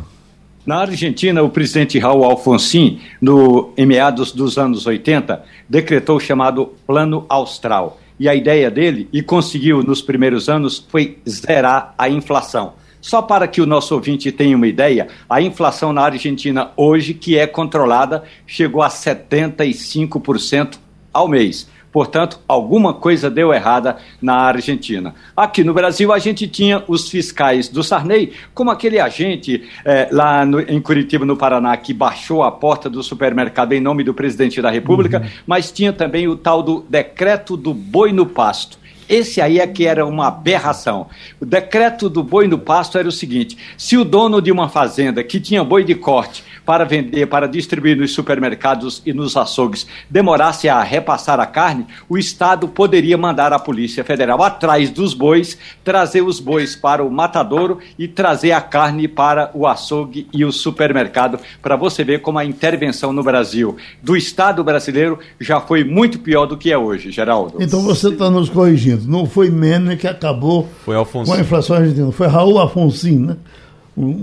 Na 0.65 0.81
Argentina, 0.81 1.41
o 1.41 1.49
presidente 1.49 1.97
Raul 1.97 2.23
Alfonsin, 2.23 2.99
no, 3.19 3.73
em 3.75 3.85
meados 3.85 4.31
dos 4.31 4.57
anos 4.57 4.85
80, 4.85 5.43
decretou 5.67 6.17
o 6.17 6.19
chamado 6.19 6.73
Plano 6.85 7.25
Austral. 7.27 7.99
E 8.19 8.29
a 8.29 8.35
ideia 8.35 8.69
dele, 8.69 9.09
e 9.11 9.23
conseguiu 9.23 9.81
nos 9.81 10.01
primeiros 10.01 10.47
anos, 10.47 10.85
foi 10.89 11.17
zerar 11.27 11.95
a 11.97 12.07
inflação. 12.07 12.73
Só 13.01 13.21
para 13.21 13.47
que 13.47 13.59
o 13.59 13.65
nosso 13.65 13.95
ouvinte 13.95 14.31
tenha 14.31 14.55
uma 14.55 14.67
ideia, 14.67 15.07
a 15.27 15.41
inflação 15.41 15.91
na 15.91 16.03
Argentina 16.03 16.71
hoje, 16.77 17.13
que 17.13 17.37
é 17.37 17.47
controlada, 17.47 18.23
chegou 18.45 18.83
a 18.83 18.89
75% 18.89 20.77
ao 21.11 21.27
mês. 21.27 21.67
Portanto, 21.91 22.39
alguma 22.47 22.93
coisa 22.93 23.29
deu 23.29 23.53
errada 23.53 23.97
na 24.21 24.35
Argentina. 24.35 25.13
Aqui 25.35 25.63
no 25.63 25.73
Brasil, 25.73 26.13
a 26.13 26.19
gente 26.19 26.47
tinha 26.47 26.83
os 26.87 27.09
fiscais 27.09 27.67
do 27.67 27.83
Sarney, 27.83 28.31
como 28.53 28.71
aquele 28.71 28.97
agente 28.97 29.67
eh, 29.83 30.07
lá 30.09 30.45
no, 30.45 30.61
em 30.61 30.79
Curitiba, 30.79 31.25
no 31.25 31.35
Paraná, 31.35 31.75
que 31.75 31.93
baixou 31.93 32.43
a 32.43 32.51
porta 32.51 32.89
do 32.89 33.03
supermercado 33.03 33.73
em 33.73 33.81
nome 33.81 34.03
do 34.03 34.13
presidente 34.13 34.61
da 34.61 34.69
República, 34.69 35.19
uhum. 35.19 35.29
mas 35.45 35.69
tinha 35.69 35.91
também 35.91 36.29
o 36.29 36.35
tal 36.37 36.63
do 36.63 36.85
decreto 36.89 37.57
do 37.57 37.73
boi 37.73 38.13
no 38.13 38.25
pasto. 38.25 38.79
Esse 39.11 39.41
aí 39.41 39.59
é 39.59 39.67
que 39.67 39.85
era 39.85 40.05
uma 40.05 40.29
aberração. 40.29 41.07
O 41.41 41.45
decreto 41.45 42.09
do 42.09 42.23
boi 42.23 42.47
no 42.47 42.57
pasto 42.57 42.97
era 42.97 43.09
o 43.09 43.11
seguinte: 43.11 43.57
se 43.77 43.97
o 43.97 44.05
dono 44.05 44.41
de 44.41 44.49
uma 44.49 44.69
fazenda 44.69 45.21
que 45.21 45.37
tinha 45.37 45.65
boi 45.65 45.83
de 45.83 45.95
corte 45.95 46.45
para 46.71 46.85
vender, 46.85 47.27
para 47.27 47.49
distribuir 47.49 47.97
nos 47.97 48.13
supermercados 48.13 49.01
e 49.05 49.11
nos 49.11 49.35
açougues, 49.35 49.85
demorasse 50.09 50.69
a 50.69 50.81
repassar 50.81 51.37
a 51.37 51.45
carne, 51.45 51.85
o 52.07 52.17
Estado 52.17 52.65
poderia 52.65 53.17
mandar 53.17 53.51
a 53.51 53.59
Polícia 53.59 54.05
Federal 54.05 54.41
atrás 54.41 54.89
dos 54.89 55.13
bois, 55.13 55.57
trazer 55.83 56.21
os 56.21 56.39
bois 56.39 56.73
para 56.73 57.03
o 57.03 57.11
matadouro 57.11 57.79
e 57.99 58.07
trazer 58.07 58.53
a 58.53 58.61
carne 58.61 59.05
para 59.05 59.51
o 59.53 59.67
açougue 59.67 60.29
e 60.31 60.45
o 60.45 60.51
supermercado, 60.53 61.39
para 61.61 61.75
você 61.75 62.05
ver 62.05 62.21
como 62.21 62.39
a 62.39 62.45
intervenção 62.45 63.11
no 63.11 63.21
Brasil 63.21 63.75
do 64.01 64.15
Estado 64.15 64.63
brasileiro 64.63 65.19
já 65.41 65.59
foi 65.59 65.83
muito 65.83 66.19
pior 66.19 66.45
do 66.45 66.55
que 66.55 66.71
é 66.71 66.77
hoje, 66.77 67.11
Geraldo. 67.11 67.57
Então 67.59 67.81
você 67.81 68.07
está 68.07 68.29
nos 68.29 68.47
corrigindo. 68.47 69.05
Não 69.09 69.25
foi 69.25 69.49
Menem 69.49 69.97
que 69.97 70.07
acabou 70.07 70.69
com 70.85 71.33
a 71.33 71.41
inflação 71.41 71.75
argentina, 71.75 72.09
foi 72.13 72.27
Raul 72.27 72.57
Afonso, 72.59 73.11
né? 73.19 73.35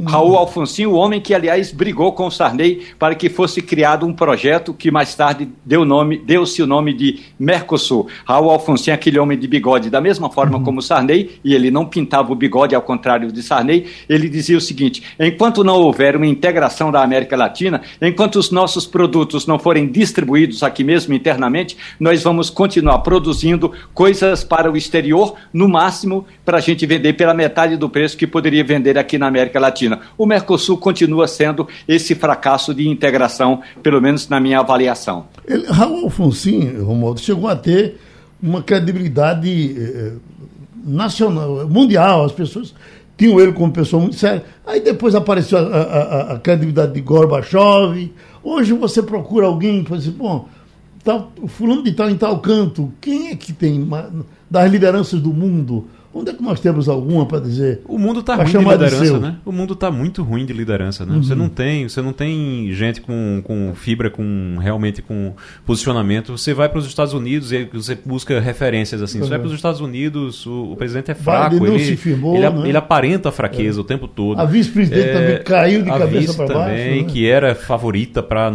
Raul 0.07 0.37
Alfonsin, 0.37 0.87
o 0.87 0.95
homem 0.95 1.21
que, 1.21 1.35
aliás, 1.35 1.73
brigou 1.73 2.13
com 2.13 2.27
o 2.27 2.31
Sarney 2.31 2.83
para 2.99 3.15
que 3.15 3.29
fosse 3.29 3.61
criado 3.61 4.07
um 4.07 4.13
projeto 4.13 4.73
que 4.73 4.91
mais 4.91 5.15
tarde 5.15 5.49
deu 5.65 5.85
nome, 5.85 6.19
deu-se 6.19 6.63
o 6.63 6.67
nome 6.67 6.93
de 6.93 7.21
Mercosul. 7.39 8.07
Raul 8.25 8.51
Alfonsin, 8.51 8.91
aquele 8.91 9.19
homem 9.19 9.39
de 9.39 9.49
bigode, 9.49 9.91
da 9.91 10.01
mesma 10.01 10.31
forma 10.31 10.59
uhum. 10.59 10.65
como 10.65 10.83
Sarney, 10.83 11.39
e 11.45 11.55
ele 11.55 11.71
não 11.71 11.87
pintava 11.87 12.33
o 12.33 12.35
bigode 12.35 12.75
ao 12.75 12.83
contrário 12.83 13.33
de 13.33 13.43
Sarney, 13.43 13.87
ele 14.09 14.29
dizia 14.29 14.57
o 14.57 14.61
seguinte: 14.61 15.03
enquanto 15.19 15.65
não 15.65 15.77
houver 15.77 16.17
uma 16.17 16.27
integração 16.27 16.91
da 16.91 17.03
América 17.03 17.37
Latina, 17.37 17.83
enquanto 18.01 18.37
os 18.37 18.51
nossos 18.51 18.87
produtos 18.87 19.47
não 19.47 19.59
forem 19.59 19.87
distribuídos 19.87 20.63
aqui 20.63 20.85
mesmo 20.85 21.15
internamente, 21.15 21.77
nós 21.99 22.23
vamos 22.23 22.51
continuar 22.51 22.99
produzindo 23.01 23.73
coisas 23.95 24.45
para 24.45 24.71
o 24.71 24.77
exterior, 24.77 25.35
no 25.53 25.69
máximo 25.69 26.27
para 26.45 26.59
a 26.59 26.61
gente 26.61 26.87
vender 26.87 27.15
pela 27.15 27.35
metade 27.35 27.77
do 27.77 27.89
preço 27.89 28.17
que 28.17 28.27
poderia 28.27 28.65
vender 28.65 28.99
aqui 28.99 29.19
na 29.19 29.27
América 29.27 29.49
América 29.49 29.59
Latina. 29.69 30.01
O 30.17 30.27
Mercosul 30.27 30.79
continua 30.79 31.29
sendo 31.29 31.69
esse 31.87 32.15
fracasso 32.15 32.75
de 32.75 32.89
integração, 32.89 33.61
pelo 33.83 34.01
menos 34.01 34.29
na 34.29 34.41
minha 34.41 34.61
avaliação. 34.61 35.27
Ele, 35.47 35.67
Raul 35.67 36.05
Alfonsin, 36.05 36.79
Romualdo, 36.81 37.21
chegou 37.21 37.49
a 37.49 37.57
ter 37.57 37.99
uma 38.43 38.63
credibilidade 38.63 39.77
eh, 39.79 40.13
nacional, 40.85 41.69
mundial, 41.69 42.25
as 42.25 42.33
pessoas 42.33 42.75
tinham 43.17 43.41
ele 43.41 43.53
como 43.53 43.73
pessoa 43.73 44.01
muito 44.01 44.17
séria. 44.17 44.45
Aí 44.65 44.81
depois 44.81 45.15
apareceu 45.15 45.59
a, 45.59 45.63
a, 45.63 46.33
a 46.35 46.39
credibilidade 46.39 46.93
de 46.93 47.01
Gorbachev. 47.01 48.13
Hoje 48.43 48.73
você 48.73 49.03
procura 49.03 49.47
alguém 49.47 49.81
e 49.81 49.85
fala 49.85 50.01
assim, 50.01 50.13
bom, 50.13 50.49
fulano 51.49 51.83
de 51.83 51.93
tal 51.93 52.09
em 52.09 52.17
tal 52.17 52.39
canto, 52.39 52.93
quem 53.01 53.29
é 53.29 53.37
que 53.37 53.53
tem 53.53 53.89
das 54.51 54.71
lideranças 54.71 55.21
do 55.21 55.33
mundo? 55.33 55.87
Onde 56.13 56.31
é 56.31 56.35
que 56.35 56.43
nós 56.43 56.59
temos 56.59 56.89
alguma 56.89 57.27
para 57.27 57.39
dizer? 57.39 57.83
O 57.87 57.99
mundo 57.99 58.21
está 58.21 58.35
ruim 58.35 58.47
de 58.47 58.59
liderança, 58.59 59.05
de 59.05 59.19
né? 59.19 59.37
O 59.45 59.53
mundo 59.53 59.75
está 59.75 59.91
muito 59.91 60.23
ruim 60.23 60.47
de 60.47 60.53
liderança, 60.55 61.05
né? 61.05 61.15
Uhum. 61.15 61.23
Você 61.23 61.35
não 61.35 61.49
tem, 61.51 61.87
você 61.87 62.01
não 62.01 62.15
tem 62.15 62.73
gente 62.73 63.03
com, 63.03 63.43
com 63.45 63.75
fibra, 63.75 64.09
com 64.09 64.57
realmente 64.59 65.03
com 65.03 65.35
posicionamento. 65.67 66.37
Você 66.37 66.55
vai 66.55 66.69
para 66.69 66.79
os 66.79 66.87
Estados 66.87 67.13
Unidos 67.13 67.53
e 67.53 67.65
você 67.65 67.99
busca 68.07 68.41
referências 68.41 69.03
assim. 69.03 69.19
Uhum. 69.19 69.25
Você 69.25 69.31
vai 69.31 69.39
para 69.39 69.49
os 69.49 69.53
Estados 69.55 69.81
Unidos, 69.81 70.47
o, 70.47 70.73
o, 70.73 70.77
presidente 70.77 71.11
é 71.11 71.15
fraco, 71.15 71.67
ele, 71.67 71.97
firmou, 71.97 72.37
ele, 72.37 72.49
né? 72.49 72.69
ele, 72.69 72.77
aparenta 72.79 73.31
fraqueza 73.31 73.79
é. 73.79 73.83
o 73.83 73.85
tempo 73.85 74.09
todo. 74.09 74.41
A 74.41 74.47
vice-presidente 74.47 75.09
é, 75.09 75.13
também 75.13 75.43
caiu 75.43 75.83
de 75.83 75.91
cabeça 75.91 76.33
para 76.33 76.55
baixo. 76.55 76.71
também, 76.71 77.03
né? 77.03 77.09
que 77.09 77.29
era 77.29 77.55
favorita 77.55 78.23
para 78.23 78.51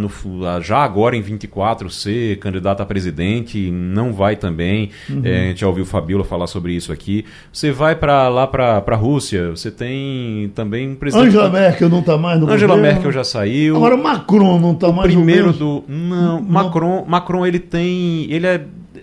já 0.60 0.78
agora 0.78 1.16
em 1.16 1.22
24 1.22 1.88
ser 1.88 2.38
candidata 2.40 2.82
a 2.82 2.86
presidente, 2.86 3.70
não 3.70 4.12
vai 4.12 4.34
também. 4.34 4.90
Uhum. 5.08 5.20
É, 5.22 5.44
a 5.44 5.48
gente 5.48 5.60
já 5.60 5.68
ouviu 5.68 5.84
o 5.84 5.86
Fabiola 5.86 6.24
falar 6.24 6.48
sobre 6.48 6.72
isso 6.72 6.92
aqui. 6.92 7.24
Você 7.54 7.70
vai 7.70 7.94
para 7.94 8.28
lá 8.28 8.48
para 8.48 8.82
a 8.84 8.96
Rússia, 8.96 9.50
você 9.50 9.70
tem 9.70 10.50
também 10.56 10.90
um 10.90 10.96
presidente. 10.96 11.28
Angela 11.28 11.48
Merkel 11.48 11.88
não 11.88 12.00
está 12.00 12.18
mais 12.18 12.40
no 12.40 12.50
Angela 12.50 12.74
governo. 12.74 12.94
Merkel 12.94 13.12
já 13.12 13.22
saiu. 13.22 13.76
Agora 13.76 13.96
Macron 13.96 14.58
não 14.58 14.72
está 14.72 14.90
mais 14.90 15.14
primeiro 15.14 15.46
no 15.46 15.52
do 15.52 15.84
não, 15.86 16.40
não, 16.40 16.42
Macron, 16.42 17.04
Macron 17.06 17.46
ele 17.46 17.60
tem, 17.60 18.26
ele 18.28 18.48
é 18.48 18.60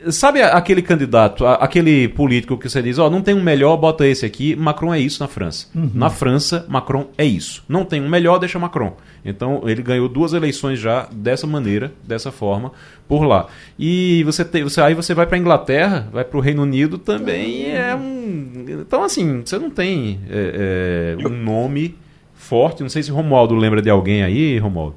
Sabe 0.10 0.42
aquele 0.42 0.82
candidato, 0.82 1.46
aquele 1.46 2.08
político 2.08 2.58
que 2.58 2.68
você 2.70 2.82
diz, 2.82 2.98
ó, 2.98 3.08
oh, 3.08 3.10
não 3.10 3.22
tem 3.22 3.36
um 3.36 3.42
melhor, 3.42 3.78
bota 3.78 4.08
esse 4.08 4.26
aqui. 4.26 4.56
Macron 4.56 4.94
é 4.94 5.00
isso 5.00 5.22
na 5.22 5.28
França. 5.28 5.68
Uhum. 5.76 5.92
Na 5.94 6.10
França, 6.10 6.66
Macron 6.68 7.08
é 7.18 7.26
isso. 7.26 7.64
Não 7.70 7.86
tem 7.86 8.02
um 8.02 8.10
melhor, 8.10 8.40
deixa 8.40 8.58
Macron. 8.58 8.96
Então 9.24 9.62
ele 9.66 9.82
ganhou 9.82 10.10
duas 10.10 10.34
eleições 10.34 10.80
já 10.80 11.08
dessa 11.12 11.46
maneira, 11.46 11.92
dessa 12.04 12.32
forma, 12.32 12.72
por 13.08 13.24
lá. 13.24 13.48
E 13.78 14.24
você 14.24 14.44
tem, 14.44 14.64
você, 14.64 14.82
aí 14.82 14.96
você 14.96 15.14
vai 15.14 15.28
para 15.28 15.38
Inglaterra, 15.38 16.08
vai 16.12 16.24
para 16.24 16.38
o 16.38 16.42
Reino 16.42 16.64
Unido 16.64 16.98
também 16.98 17.72
é 17.72 17.96
um. 17.96 18.66
Então 18.68 19.04
assim, 19.04 19.42
você 19.46 19.60
não 19.60 19.70
tem 19.70 20.20
é, 20.30 21.16
é, 21.20 21.28
um 21.28 21.30
nome 21.30 21.96
forte. 22.34 22.82
Não 22.82 22.90
sei 22.90 23.04
se 23.04 23.12
Romualdo 23.12 23.56
lembra 23.56 23.82
de 23.82 23.90
alguém 23.90 24.24
aí, 24.24 24.58
Romualdo. 24.58 24.96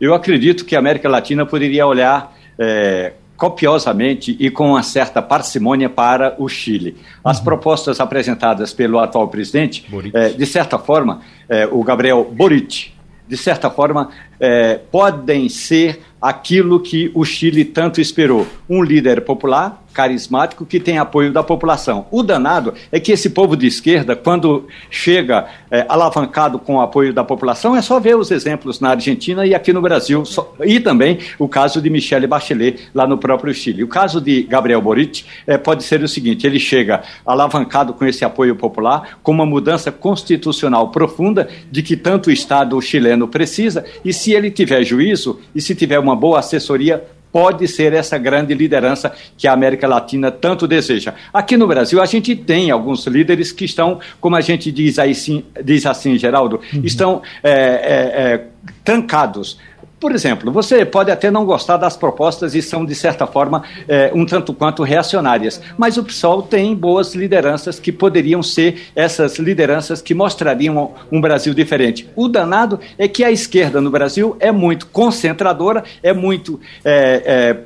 Eu 0.00 0.12
acredito 0.12 0.64
que 0.64 0.74
a 0.74 0.80
América 0.80 1.08
Latina 1.08 1.46
poderia 1.46 1.86
olhar 1.86 2.36
é, 2.58 3.12
copiosamente 3.44 4.34
e 4.40 4.48
com 4.48 4.70
uma 4.70 4.82
certa 4.82 5.20
parcimônia 5.20 5.90
para 5.90 6.34
o 6.38 6.48
Chile. 6.48 6.96
As 7.22 7.36
uhum. 7.36 7.44
propostas 7.44 8.00
apresentadas 8.00 8.72
pelo 8.72 8.98
atual 8.98 9.28
presidente, 9.28 9.84
é, 10.14 10.30
de 10.30 10.46
certa 10.46 10.78
forma, 10.78 11.20
é, 11.46 11.68
o 11.70 11.84
Gabriel 11.84 12.24
Boric, 12.24 12.92
de 13.28 13.36
certa 13.36 13.68
forma, 13.68 14.08
é, 14.40 14.80
podem 14.90 15.50
ser 15.50 16.00
aquilo 16.24 16.80
que 16.80 17.10
o 17.12 17.22
Chile 17.22 17.66
tanto 17.66 18.00
esperou: 18.00 18.46
um 18.66 18.82
líder 18.82 19.20
popular 19.20 19.84
carismático 19.94 20.66
que 20.66 20.80
tem 20.80 20.98
apoio 20.98 21.32
da 21.32 21.42
população. 21.42 22.06
O 22.10 22.22
danado 22.22 22.74
é 22.90 22.98
que 22.98 23.12
esse 23.12 23.30
povo 23.30 23.56
de 23.56 23.68
esquerda, 23.68 24.16
quando 24.16 24.66
chega 24.90 25.46
é, 25.70 25.86
alavancado 25.88 26.58
com 26.58 26.76
o 26.76 26.80
apoio 26.80 27.14
da 27.14 27.22
população, 27.22 27.76
é 27.76 27.80
só 27.80 28.00
ver 28.00 28.16
os 28.16 28.32
exemplos 28.32 28.80
na 28.80 28.90
Argentina 28.90 29.46
e 29.46 29.54
aqui 29.54 29.72
no 29.72 29.80
Brasil, 29.80 30.24
só, 30.24 30.52
e 30.64 30.80
também 30.80 31.20
o 31.38 31.46
caso 31.46 31.80
de 31.80 31.88
Michele 31.88 32.26
Bachelet 32.26 32.88
lá 32.92 33.06
no 33.06 33.16
próprio 33.16 33.54
Chile. 33.54 33.84
O 33.84 33.88
caso 33.88 34.20
de 34.20 34.42
Gabriel 34.42 34.82
Boric 34.82 35.24
é, 35.46 35.56
pode 35.56 35.84
ser 35.84 36.02
o 36.02 36.08
seguinte: 36.08 36.44
ele 36.44 36.58
chega 36.58 37.02
alavancado 37.24 37.94
com 37.94 38.04
esse 38.04 38.24
apoio 38.24 38.56
popular, 38.56 39.18
com 39.22 39.30
uma 39.30 39.46
mudança 39.46 39.92
constitucional 39.92 40.90
profunda 40.90 41.48
de 41.70 41.82
que 41.82 41.96
tanto 41.96 42.30
o 42.30 42.32
Estado 42.32 42.80
chileno 42.82 43.28
precisa, 43.28 43.84
e 44.04 44.12
se 44.12 44.32
ele 44.32 44.50
tiver 44.50 44.82
juízo 44.82 45.38
e 45.54 45.60
se 45.60 45.74
tiver 45.74 46.00
uma 46.00 46.13
boa 46.14 46.38
assessoria 46.38 47.02
pode 47.34 47.66
ser 47.66 47.92
essa 47.92 48.16
grande 48.16 48.54
liderança 48.54 49.12
que 49.36 49.48
a 49.48 49.52
América 49.52 49.88
Latina 49.88 50.30
tanto 50.30 50.68
deseja. 50.68 51.14
Aqui 51.32 51.56
no 51.56 51.66
Brasil, 51.66 52.00
a 52.00 52.06
gente 52.06 52.36
tem 52.36 52.70
alguns 52.70 53.08
líderes 53.08 53.50
que 53.50 53.64
estão, 53.64 53.98
como 54.20 54.36
a 54.36 54.40
gente 54.40 54.70
diz, 54.70 55.00
aí, 55.00 55.16
sim, 55.16 55.42
diz 55.64 55.84
assim, 55.84 56.16
Geraldo, 56.16 56.60
uhum. 56.72 56.82
estão 56.84 57.22
é, 57.42 57.50
é, 57.50 57.54
é, 57.54 58.46
trancados 58.84 59.58
por 60.04 60.12
exemplo, 60.12 60.52
você 60.52 60.84
pode 60.84 61.10
até 61.10 61.30
não 61.30 61.46
gostar 61.46 61.78
das 61.78 61.96
propostas 61.96 62.54
e 62.54 62.60
são, 62.60 62.84
de 62.84 62.94
certa 62.94 63.26
forma, 63.26 63.62
é, 63.88 64.10
um 64.14 64.26
tanto 64.26 64.52
quanto 64.52 64.82
reacionárias, 64.82 65.62
mas 65.78 65.96
o 65.96 66.04
PSOL 66.04 66.42
tem 66.42 66.74
boas 66.74 67.14
lideranças 67.14 67.80
que 67.80 67.90
poderiam 67.90 68.42
ser 68.42 68.82
essas 68.94 69.38
lideranças 69.38 70.02
que 70.02 70.12
mostrariam 70.12 70.92
um 71.10 71.22
Brasil 71.22 71.54
diferente. 71.54 72.06
O 72.14 72.28
danado 72.28 72.78
é 72.98 73.08
que 73.08 73.24
a 73.24 73.30
esquerda 73.30 73.80
no 73.80 73.90
Brasil 73.90 74.36
é 74.40 74.52
muito 74.52 74.88
concentradora, 74.88 75.82
é 76.02 76.12
muito. 76.12 76.60
É, 76.84 77.22
é, 77.24 77.56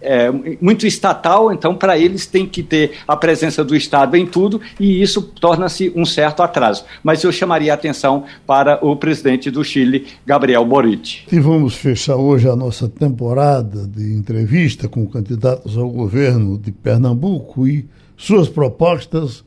é, 0.00 0.30
muito 0.60 0.86
estatal, 0.86 1.52
então 1.52 1.74
para 1.74 1.98
eles 1.98 2.26
tem 2.26 2.46
que 2.46 2.62
ter 2.62 2.92
a 3.08 3.16
presença 3.16 3.64
do 3.64 3.74
Estado 3.74 4.16
em 4.16 4.26
tudo 4.26 4.60
e 4.78 5.02
isso 5.02 5.22
torna-se 5.22 5.92
um 5.96 6.04
certo 6.04 6.42
atraso. 6.42 6.84
Mas 7.02 7.24
eu 7.24 7.32
chamaria 7.32 7.72
a 7.72 7.74
atenção 7.74 8.24
para 8.46 8.84
o 8.84 8.96
presidente 8.96 9.50
do 9.50 9.64
Chile, 9.64 10.06
Gabriel 10.26 10.64
Boric. 10.64 11.22
E 11.32 11.38
vamos 11.40 11.74
fechar 11.74 12.16
hoje 12.16 12.48
a 12.48 12.56
nossa 12.56 12.88
temporada 12.88 13.86
de 13.86 14.14
entrevista 14.14 14.88
com 14.88 15.06
candidatos 15.06 15.76
ao 15.76 15.88
governo 15.88 16.58
de 16.58 16.70
Pernambuco 16.70 17.66
e 17.66 17.88
suas 18.16 18.48
propostas 18.48 19.44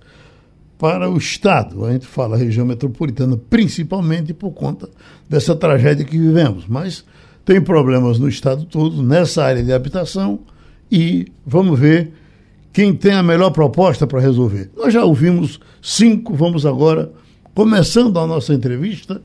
para 0.77 1.09
o 1.09 1.17
Estado. 1.17 1.85
A 1.85 1.91
gente 1.91 2.05
fala 2.05 2.37
região 2.37 2.65
metropolitana 2.65 3.37
principalmente 3.49 4.33
por 4.33 4.51
conta 4.51 4.89
dessa 5.29 5.55
tragédia 5.55 6.05
que 6.05 6.17
vivemos, 6.17 6.65
mas 6.67 7.03
tem 7.47 7.61
problemas 7.61 8.19
no 8.19 8.27
estado 8.27 8.65
todo, 8.65 9.01
nessa 9.01 9.41
área 9.41 9.63
de 9.63 9.71
habitação, 9.71 10.41
e 10.91 11.31
vamos 11.45 11.79
ver 11.79 12.11
quem 12.73 12.93
tem 12.93 13.13
a 13.13 13.23
melhor 13.23 13.51
proposta 13.51 14.05
para 14.05 14.19
resolver. 14.19 14.69
Nós 14.75 14.93
já 14.93 15.05
ouvimos 15.05 15.57
cinco, 15.81 16.33
vamos 16.35 16.65
agora, 16.65 17.09
começando 17.55 18.19
a 18.19 18.27
nossa 18.27 18.53
entrevista 18.53 19.21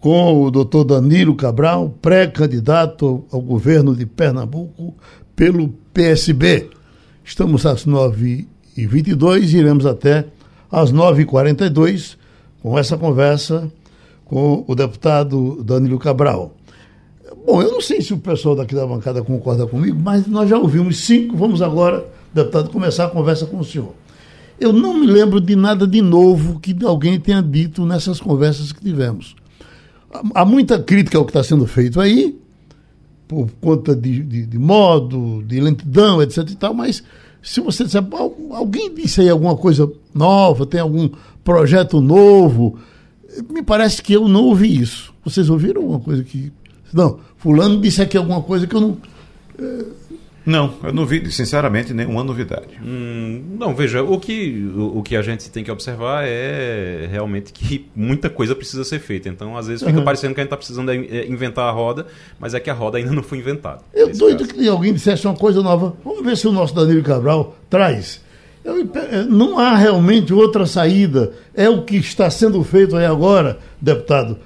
com 0.00 0.42
o 0.42 0.50
doutor 0.50 0.84
Danilo 0.84 1.34
Cabral, 1.34 1.94
pré-candidato 2.00 3.26
ao 3.30 3.42
governo 3.42 3.94
de 3.94 4.06
Pernambuco 4.06 4.94
pelo 5.36 5.68
PSB. 5.92 6.70
Estamos 7.22 7.66
às 7.66 7.84
9h22 7.84 9.52
e 9.52 9.58
iremos 9.58 9.84
até 9.84 10.24
às 10.72 10.90
9h42 10.90 12.16
com 12.62 12.78
essa 12.78 12.96
conversa 12.96 13.70
com 14.24 14.64
o 14.66 14.74
deputado 14.74 15.62
Danilo 15.62 15.98
Cabral. 15.98 16.54
Bom, 17.46 17.62
eu 17.62 17.70
não 17.70 17.80
sei 17.80 18.00
se 18.02 18.12
o 18.12 18.18
pessoal 18.18 18.56
daqui 18.56 18.74
da 18.74 18.86
bancada 18.86 19.22
concorda 19.22 19.66
comigo, 19.66 19.98
mas 20.00 20.26
nós 20.26 20.48
já 20.48 20.58
ouvimos 20.58 20.98
cinco. 20.98 21.36
Vamos 21.36 21.62
agora, 21.62 22.04
deputado, 22.34 22.70
começar 22.70 23.04
a 23.04 23.10
conversa 23.10 23.46
com 23.46 23.58
o 23.58 23.64
senhor. 23.64 23.94
Eu 24.58 24.72
não 24.72 24.98
me 24.98 25.06
lembro 25.06 25.40
de 25.40 25.56
nada 25.56 25.86
de 25.86 26.02
novo 26.02 26.60
que 26.60 26.76
alguém 26.84 27.18
tenha 27.18 27.42
dito 27.42 27.86
nessas 27.86 28.20
conversas 28.20 28.72
que 28.72 28.80
tivemos. 28.82 29.34
Há 30.34 30.44
muita 30.44 30.78
crítica 30.82 31.16
ao 31.16 31.24
que 31.24 31.30
está 31.30 31.42
sendo 31.42 31.66
feito 31.66 32.00
aí, 32.00 32.36
por 33.28 33.48
conta 33.60 33.94
de, 33.94 34.22
de, 34.22 34.44
de, 34.44 34.58
modo, 34.58 35.42
de 35.46 35.60
lentidão, 35.60 36.20
etc 36.20 36.38
e 36.50 36.56
tal, 36.56 36.74
mas 36.74 37.02
se 37.40 37.60
você 37.60 37.84
disser, 37.84 38.04
alguém 38.50 38.92
disse 38.92 39.20
aí 39.20 39.30
alguma 39.30 39.56
coisa 39.56 39.90
nova, 40.12 40.66
tem 40.66 40.80
algum 40.80 41.08
projeto 41.44 42.00
novo, 42.00 42.76
me 43.48 43.62
parece 43.62 44.02
que 44.02 44.12
eu 44.12 44.28
não 44.28 44.46
ouvi 44.46 44.80
isso. 44.80 45.14
Vocês 45.24 45.48
ouviram 45.48 45.80
alguma 45.82 46.00
coisa 46.00 46.24
que 46.24 46.52
não, 46.92 47.20
fulano 47.36 47.80
disse 47.80 48.02
aqui 48.02 48.16
alguma 48.16 48.42
coisa 48.42 48.66
que 48.66 48.74
eu 48.74 48.80
não. 48.80 48.96
Não, 50.44 50.74
eu 50.82 50.92
não 50.92 51.04
vi, 51.04 51.30
sinceramente, 51.30 51.92
nenhuma 51.92 52.24
novidade. 52.24 52.80
Hum, 52.82 53.56
não, 53.58 53.74
veja, 53.74 54.02
o 54.02 54.18
que, 54.18 54.68
o, 54.74 54.98
o, 54.98 55.02
que 55.02 55.14
a 55.14 55.22
gente 55.22 55.50
tem 55.50 55.62
que 55.62 55.70
observar 55.70 56.24
é 56.26 57.06
realmente 57.10 57.52
que 57.52 57.88
muita 57.94 58.30
coisa 58.30 58.54
precisa 58.54 58.82
ser 58.82 58.98
feita. 59.00 59.28
Então, 59.28 59.56
às 59.56 59.66
vezes, 59.66 59.84
fica 59.84 59.98
uhum. 59.98 60.04
parecendo 60.04 60.34
que 60.34 60.40
a 60.40 60.42
gente 60.42 60.48
está 60.48 60.56
precisando 60.56 60.90
é, 60.90 61.26
inventar 61.26 61.68
a 61.68 61.70
roda, 61.70 62.06
mas 62.38 62.54
é 62.54 62.60
que 62.60 62.70
a 62.70 62.74
roda 62.74 62.96
ainda 62.98 63.12
não 63.12 63.22
foi 63.22 63.38
inventada. 63.38 63.82
Eu 63.92 64.12
doido 64.16 64.46
caso. 64.46 64.54
que 64.54 64.66
alguém 64.66 64.94
dissesse 64.94 65.26
uma 65.26 65.36
coisa 65.36 65.62
nova. 65.62 65.94
Vamos 66.02 66.24
ver 66.24 66.36
se 66.36 66.48
o 66.48 66.52
nosso 66.52 66.74
Danilo 66.74 67.02
Cabral 67.02 67.56
traz. 67.68 68.22
Eu, 68.64 68.84
não 69.28 69.58
há 69.58 69.76
realmente 69.76 70.32
outra 70.32 70.64
saída. 70.66 71.32
É 71.54 71.68
o 71.68 71.82
que 71.82 71.96
está 71.96 72.30
sendo 72.30 72.62
feito 72.64 72.96
aí 72.96 73.04
agora, 73.04 73.58
deputado 73.80 74.38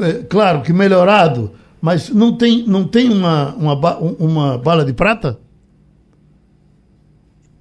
é, 0.00 0.24
claro 0.24 0.62
que 0.62 0.72
melhorado, 0.72 1.52
mas 1.80 2.08
não 2.10 2.36
tem, 2.36 2.64
não 2.66 2.86
tem 2.86 3.10
uma, 3.10 3.54
uma, 3.54 3.98
uma 3.98 4.58
bala 4.58 4.84
de 4.84 4.92
prata? 4.92 5.38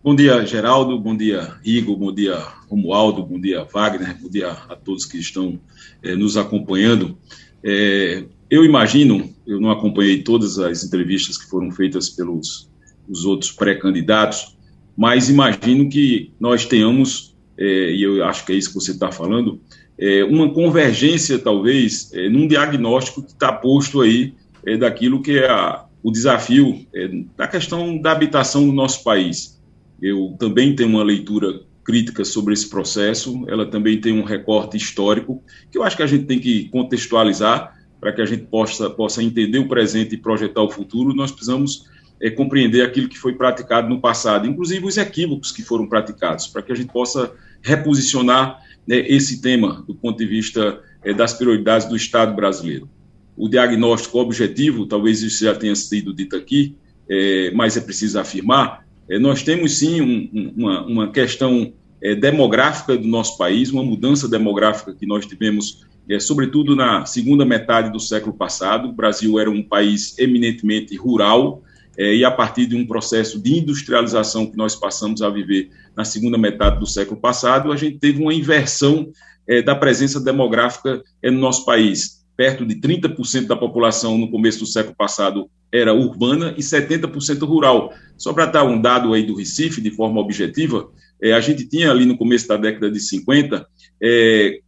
Bom 0.04 0.16
dia, 0.16 0.46
Geraldo. 0.46 1.00
Bom 1.00 1.18
dia, 1.18 1.54
Igor. 1.64 1.98
Bom 1.98 2.14
dia, 2.14 2.38
Romualdo. 2.70 3.24
Bom 3.24 3.40
dia, 3.40 3.64
Wagner. 3.64 4.16
Bom 4.22 4.30
dia 4.30 4.52
a 4.52 4.76
todos 4.76 5.04
que 5.04 5.18
estão 5.18 5.60
é, 6.04 6.16
nos 6.16 6.38
acompanhando. 6.38 7.18
É, 7.64 8.24
eu 8.50 8.64
imagino, 8.64 9.34
eu 9.48 9.60
não 9.60 9.72
acompanhei 9.72 10.22
todas 10.22 10.60
as 10.60 10.84
entrevistas 10.84 11.38
que 11.38 11.50
foram 11.50 11.72
feitas 11.72 12.10
pelos 12.10 12.70
os 13.08 13.26
outros 13.26 13.52
pré-candidatos, 13.52 14.56
mas 14.98 15.30
imagino 15.30 15.90
que 15.90 16.32
nós 16.40 16.66
tenhamos, 16.66 17.36
é, 17.58 17.92
e 17.92 18.04
eu 18.04 18.24
acho 18.26 18.46
que 18.46 18.54
é 18.54 18.56
isso 18.56 18.70
que 18.70 18.76
você 18.76 18.92
está 18.92 19.12
falando, 19.12 19.60
é, 19.98 20.24
uma 20.24 20.54
convergência, 20.54 21.40
talvez, 21.40 22.12
é, 22.14 22.30
num 22.30 22.48
diagnóstico 22.48 23.24
que 23.24 23.32
está 23.32 23.52
posto 23.52 24.02
aí 24.02 24.34
é, 24.66 24.78
daquilo 24.78 25.22
que 25.22 25.40
é 25.40 25.50
a, 25.50 25.86
o 26.04 26.12
desafio 26.12 26.86
é, 26.94 27.10
da 27.36 27.48
questão 27.48 27.98
da 27.98 28.12
habitação 28.12 28.66
no 28.66 28.74
nosso 28.74 29.04
país. 29.04 29.62
Eu 30.02 30.36
também 30.38 30.76
tenho 30.76 30.90
uma 30.90 31.04
leitura 31.04 31.62
crítica 31.84 32.26
sobre 32.26 32.54
esse 32.54 32.70
processo, 32.70 33.46
ela 33.48 33.66
também 33.66 34.02
tem 34.02 34.12
um 34.12 34.24
recorte 34.24 34.76
histórico, 34.76 35.42
que 35.72 35.78
eu 35.78 35.84
acho 35.84 35.96
que 35.96 36.04
a 36.04 36.08
gente 36.08 36.26
tem 36.26 36.40
que 36.40 36.68
contextualizar 36.70 37.76
para 38.02 38.12
que 38.12 38.22
a 38.22 38.26
gente 38.26 38.44
possa, 38.44 38.90
possa 38.90 39.24
entender 39.24 39.60
o 39.60 39.68
presente 39.68 40.16
e 40.16 40.18
projetar 40.18 40.62
o 40.62 40.70
futuro, 40.70 41.14
nós 41.14 41.32
precisamos 41.32 41.86
é, 42.20 42.30
compreender 42.30 42.82
aquilo 42.82 43.08
que 43.08 43.18
foi 43.18 43.34
praticado 43.34 43.88
no 43.88 44.02
passado, 44.02 44.48
inclusive 44.48 44.86
os 44.86 44.98
equívocos 44.98 45.52
que 45.52 45.62
foram 45.62 45.88
praticados, 45.88 46.48
para 46.48 46.62
que 46.62 46.72
a 46.72 46.76
gente 46.76 46.92
possa 46.92 47.32
reposicionar 47.62 48.60
né, 48.88 49.00
esse 49.08 49.42
tema 49.42 49.84
do 49.88 49.96
ponto 49.96 50.18
de 50.18 50.26
vista 50.26 50.82
é, 51.04 51.14
das 51.14 51.34
prioridades 51.34 51.88
do 51.88 51.96
Estado 51.96 52.36
brasileiro. 52.36 52.90
O 53.38 53.48
diagnóstico 53.48 54.20
objetivo, 54.20 54.86
talvez 54.86 55.22
isso 55.22 55.44
já 55.44 55.54
tenha 55.54 55.76
sido 55.76 56.14
dito 56.14 56.36
aqui, 56.36 56.76
é, 57.10 57.52
mas 57.52 57.78
é 57.78 57.82
preciso 57.82 58.20
afirmar, 58.20 58.86
é, 59.08 59.20
nós 59.20 59.44
temos 59.44 59.78
sim 59.78 60.02
um, 60.02 60.30
um, 60.34 60.54
uma, 60.58 60.86
uma, 60.86 61.12
questão 61.12 61.74
demográfica 62.20 62.96
do 62.96 63.08
nosso 63.08 63.36
país, 63.36 63.72
uma 63.72 63.82
mudança 63.82 64.28
demográfica 64.28 64.94
que 64.94 65.08
nós 65.08 65.26
tivemos, 65.26 65.88
sobretudo 66.20 66.76
na 66.76 67.04
segunda 67.04 67.44
metade 67.44 67.92
do 67.92 68.00
século 68.00 68.36
passado. 68.36 68.90
O 68.90 68.94
Brasil 68.94 69.40
era 69.40 69.50
um 69.50 69.64
país 69.64 70.16
eminentemente 70.20 70.96
rural, 70.96 71.64
e 71.98 72.24
a 72.24 72.30
partir 72.30 72.68
de 72.68 72.76
um 72.76 72.86
processo 72.86 73.42
de 73.42 73.58
industrialização 73.58 74.46
que 74.46 74.56
nós 74.56 74.76
passamos 74.76 75.24
a 75.24 75.30
viver 75.32 75.72
na 75.96 76.04
segunda 76.04 76.38
metade 76.38 76.80
do 76.80 76.86
século 76.86 77.20
passado, 77.20 77.72
a 77.72 77.76
gente 77.76 77.98
teve 78.00 78.22
uma 78.22 78.34
inversão 78.34 79.10
é, 79.48 79.62
da 79.62 79.76
presença 79.76 80.20
demográfica 80.20 81.02
é, 81.22 81.32
no 81.32 81.40
nosso 81.40 81.66
país. 81.66 82.24
Perto 82.36 82.66
de 82.66 82.76
30% 82.76 83.48
da 83.48 83.56
população 83.56 84.18
no 84.18 84.30
começo 84.30 84.60
do 84.60 84.66
século 84.66 84.96
passado 84.96 85.50
era 85.72 85.94
urbana 85.94 86.54
e 86.58 86.62
70% 86.62 87.46
rural. 87.46 87.94
Só 88.18 88.34
para 88.34 88.46
dar 88.46 88.64
um 88.64 88.80
dado 88.80 89.14
aí 89.14 89.24
do 89.24 89.36
Recife, 89.36 89.82
de 89.82 89.92
forma 89.92 90.20
objetiva, 90.20 90.90
é, 91.22 91.34
a 91.34 91.40
gente 91.40 91.68
tinha 91.68 91.92
ali 91.92 92.06
no 92.06 92.18
começo 92.18 92.48
da 92.48 92.58
década 92.58 92.92
de 92.92 93.00
50 93.00 93.66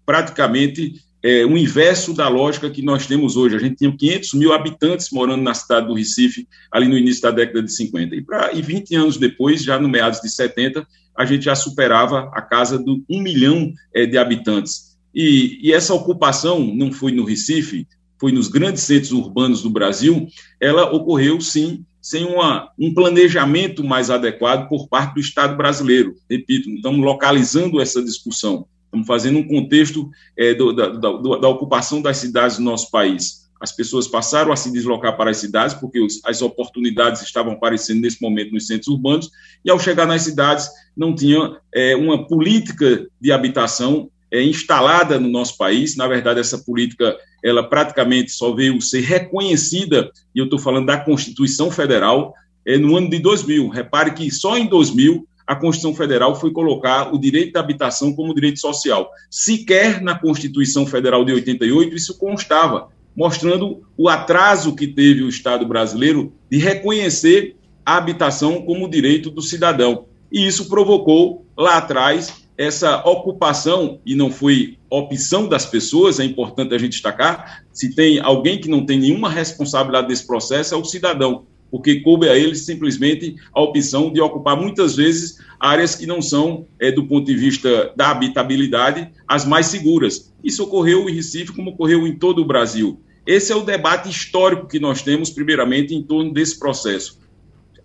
praticamente 0.06 0.94
é, 1.24 1.46
o 1.46 1.58
inverso 1.58 2.14
da 2.14 2.30
lógica 2.30 2.70
que 2.70 2.82
nós 2.82 3.06
temos 3.06 3.36
hoje. 3.36 3.56
A 3.56 3.60
gente 3.60 3.76
tinha 3.76 3.96
500 3.96 4.34
mil 4.34 4.54
habitantes 4.54 5.10
morando 5.12 5.42
na 5.42 5.54
cidade 5.54 5.88
do 5.88 5.94
Recife, 5.94 6.48
ali 6.72 6.88
no 6.88 6.98
início 6.98 7.22
da 7.22 7.32
década 7.32 7.62
de 7.64 7.74
50. 7.74 8.16
E, 8.16 8.22
pra, 8.22 8.54
e 8.54 8.62
20 8.62 8.96
anos 8.96 9.18
depois, 9.18 9.64
já 9.64 9.80
no 9.80 9.90
meados 9.90 10.22
de 10.22 10.30
70, 10.30 10.88
a 11.18 11.26
gente 11.26 11.46
já 11.46 11.56
superava 11.56 12.30
a 12.34 12.42
casa 12.42 12.78
do 12.78 13.04
1 13.10 13.22
milhão 13.22 13.74
é, 13.94 14.06
de 14.06 14.18
habitantes. 14.18 14.98
E, 15.14 15.60
e, 15.64 15.74
essa 15.74 15.94
ocupação 15.94 16.60
não 16.60 16.92
foi 16.92 17.12
no 17.12 17.26
Recife, 17.26 17.88
foi 18.20 18.32
nos 18.32 18.48
grandes 18.48 18.84
centros 18.84 19.12
urbanos 19.12 19.64
do 19.64 19.70
Brasil, 19.70 20.28
ela 20.62 20.94
ocorreu, 20.94 21.42
sim, 21.42 21.84
sem 22.02 22.24
uma, 22.24 22.70
um 22.80 22.94
planejamento 22.94 23.84
mais 23.84 24.10
adequado 24.10 24.70
por 24.70 24.88
parte 24.88 25.16
do 25.16 25.20
Estado 25.20 25.58
brasileiro. 25.58 26.16
Repito, 26.30 26.70
estamos 26.70 27.04
localizando 27.04 27.82
essa 27.82 28.04
discussão. 28.04 28.68
Estamos 28.86 29.08
fazendo 29.08 29.40
um 29.40 29.48
contexto 29.48 30.10
é, 30.38 30.54
do, 30.54 30.72
da, 30.72 30.90
da, 30.90 31.12
da, 31.12 31.50
ocupação 31.50 32.02
das 32.02 32.18
cidades 32.18 32.58
do 32.58 32.64
nosso 32.64 32.90
país. 32.90 33.47
As 33.60 33.72
pessoas 33.72 34.08
passaram 34.08 34.52
a 34.52 34.56
se 34.56 34.72
deslocar 34.72 35.18
para 35.18 35.32
as 35.32 35.38
cidades 35.38 35.76
porque 35.76 36.06
as 36.26 36.42
oportunidades 36.42 37.22
estavam 37.22 37.54
aparecendo 37.54 38.02
nesse 38.02 38.22
momento 38.22 38.54
nos 38.54 38.68
centros 38.68 38.88
urbanos, 38.88 39.30
e 39.64 39.70
ao 39.70 39.80
chegar 39.80 40.06
nas 40.06 40.22
cidades 40.22 40.70
não 40.96 41.14
tinha 41.14 41.58
é, 41.74 41.96
uma 41.96 42.28
política 42.28 43.08
de 43.20 43.32
habitação 43.32 44.10
é, 44.32 44.44
instalada 44.44 45.20
no 45.20 45.30
nosso 45.30 45.58
país. 45.58 45.96
Na 45.96 46.08
verdade, 46.08 46.40
essa 46.40 46.58
política 46.60 47.18
ela 47.44 47.64
praticamente 47.64 48.32
só 48.32 48.54
veio 48.54 48.82
ser 48.82 49.02
reconhecida, 49.02 50.12
e 50.36 50.40
eu 50.40 50.46
estou 50.46 50.60
falando 50.60 50.88
da 50.88 50.98
Constituição 50.98 51.72
Federal, 51.72 52.34
é, 52.66 52.78
no 52.78 52.98
ano 52.98 53.10
de 53.10 53.20
2000. 53.20 53.70
Repare 53.70 54.14
que 54.14 54.30
só 54.30 54.58
em 54.58 54.68
2000 54.68 55.26
a 55.46 55.56
Constituição 55.56 55.96
Federal 55.96 56.36
foi 56.36 56.52
colocar 56.52 57.14
o 57.14 57.18
direito 57.18 57.54
da 57.54 57.62
habitação 57.62 58.14
como 58.14 58.36
direito 58.36 58.60
social. 58.60 59.10
Sequer 59.32 60.02
na 60.02 60.20
Constituição 60.20 60.86
Federal 60.86 61.24
de 61.24 61.32
88 61.32 61.96
isso 61.96 62.18
constava, 62.18 62.90
mostrando 63.18 63.82
o 63.98 64.08
atraso 64.08 64.76
que 64.76 64.86
teve 64.86 65.24
o 65.24 65.30
Estado 65.30 65.66
brasileiro 65.66 66.32
de 66.52 66.60
reconhecer 66.60 67.56
a 67.84 67.98
habitação 67.98 68.62
como 68.62 68.88
direito 68.88 69.32
do 69.32 69.42
cidadão. 69.42 70.06
E 70.32 70.46
isso 70.46 70.70
provocou 70.70 71.44
lá 71.58 71.78
atrás 71.78 72.46
essa 72.56 72.98
ocupação, 73.08 74.00
e 74.06 74.16
não 74.16 74.32
foi 74.32 74.78
opção 74.90 75.48
das 75.48 75.66
pessoas, 75.66 76.20
é 76.20 76.26
importante 76.26 76.74
a 76.74 76.78
gente 76.78 76.94
destacar, 76.94 77.64
se 77.72 77.96
tem 77.96 78.20
alguém 78.20 78.60
que 78.60 78.70
não 78.70 78.86
tem 78.86 79.00
nenhuma 79.00 79.30
responsabilidade 79.30 80.08
desse 80.08 80.26
processo, 80.26 80.74
é 80.74 80.78
o 80.78 80.84
cidadão, 80.84 81.46
porque 81.70 82.00
coube 82.02 82.28
a 82.28 82.36
ele 82.36 82.56
simplesmente 82.56 83.36
a 83.54 83.62
opção 83.62 84.12
de 84.12 84.20
ocupar 84.20 84.60
muitas 84.60 84.96
vezes 84.96 85.38
áreas 85.60 85.96
que 85.96 86.06
não 86.06 86.22
são, 86.22 86.66
é, 86.80 86.92
do 86.92 87.06
ponto 87.06 87.26
de 87.26 87.36
vista 87.36 87.92
da 87.96 88.10
habitabilidade, 88.10 89.10
as 89.28 89.46
mais 89.46 89.68
seguras. 89.68 90.34
Isso 90.44 90.64
ocorreu 90.64 91.08
em 91.10 91.14
Recife, 91.14 91.54
como 91.54 91.72
ocorreu 91.72 92.08
em 92.08 92.16
todo 92.16 92.42
o 92.42 92.46
Brasil. 92.46 93.00
Esse 93.28 93.52
é 93.52 93.56
o 93.56 93.62
debate 93.62 94.10
histórico 94.10 94.68
que 94.68 94.80
nós 94.80 95.02
temos, 95.02 95.30
primeiramente, 95.30 95.94
em 95.94 96.02
torno 96.02 96.32
desse 96.32 96.58
processo. 96.58 97.20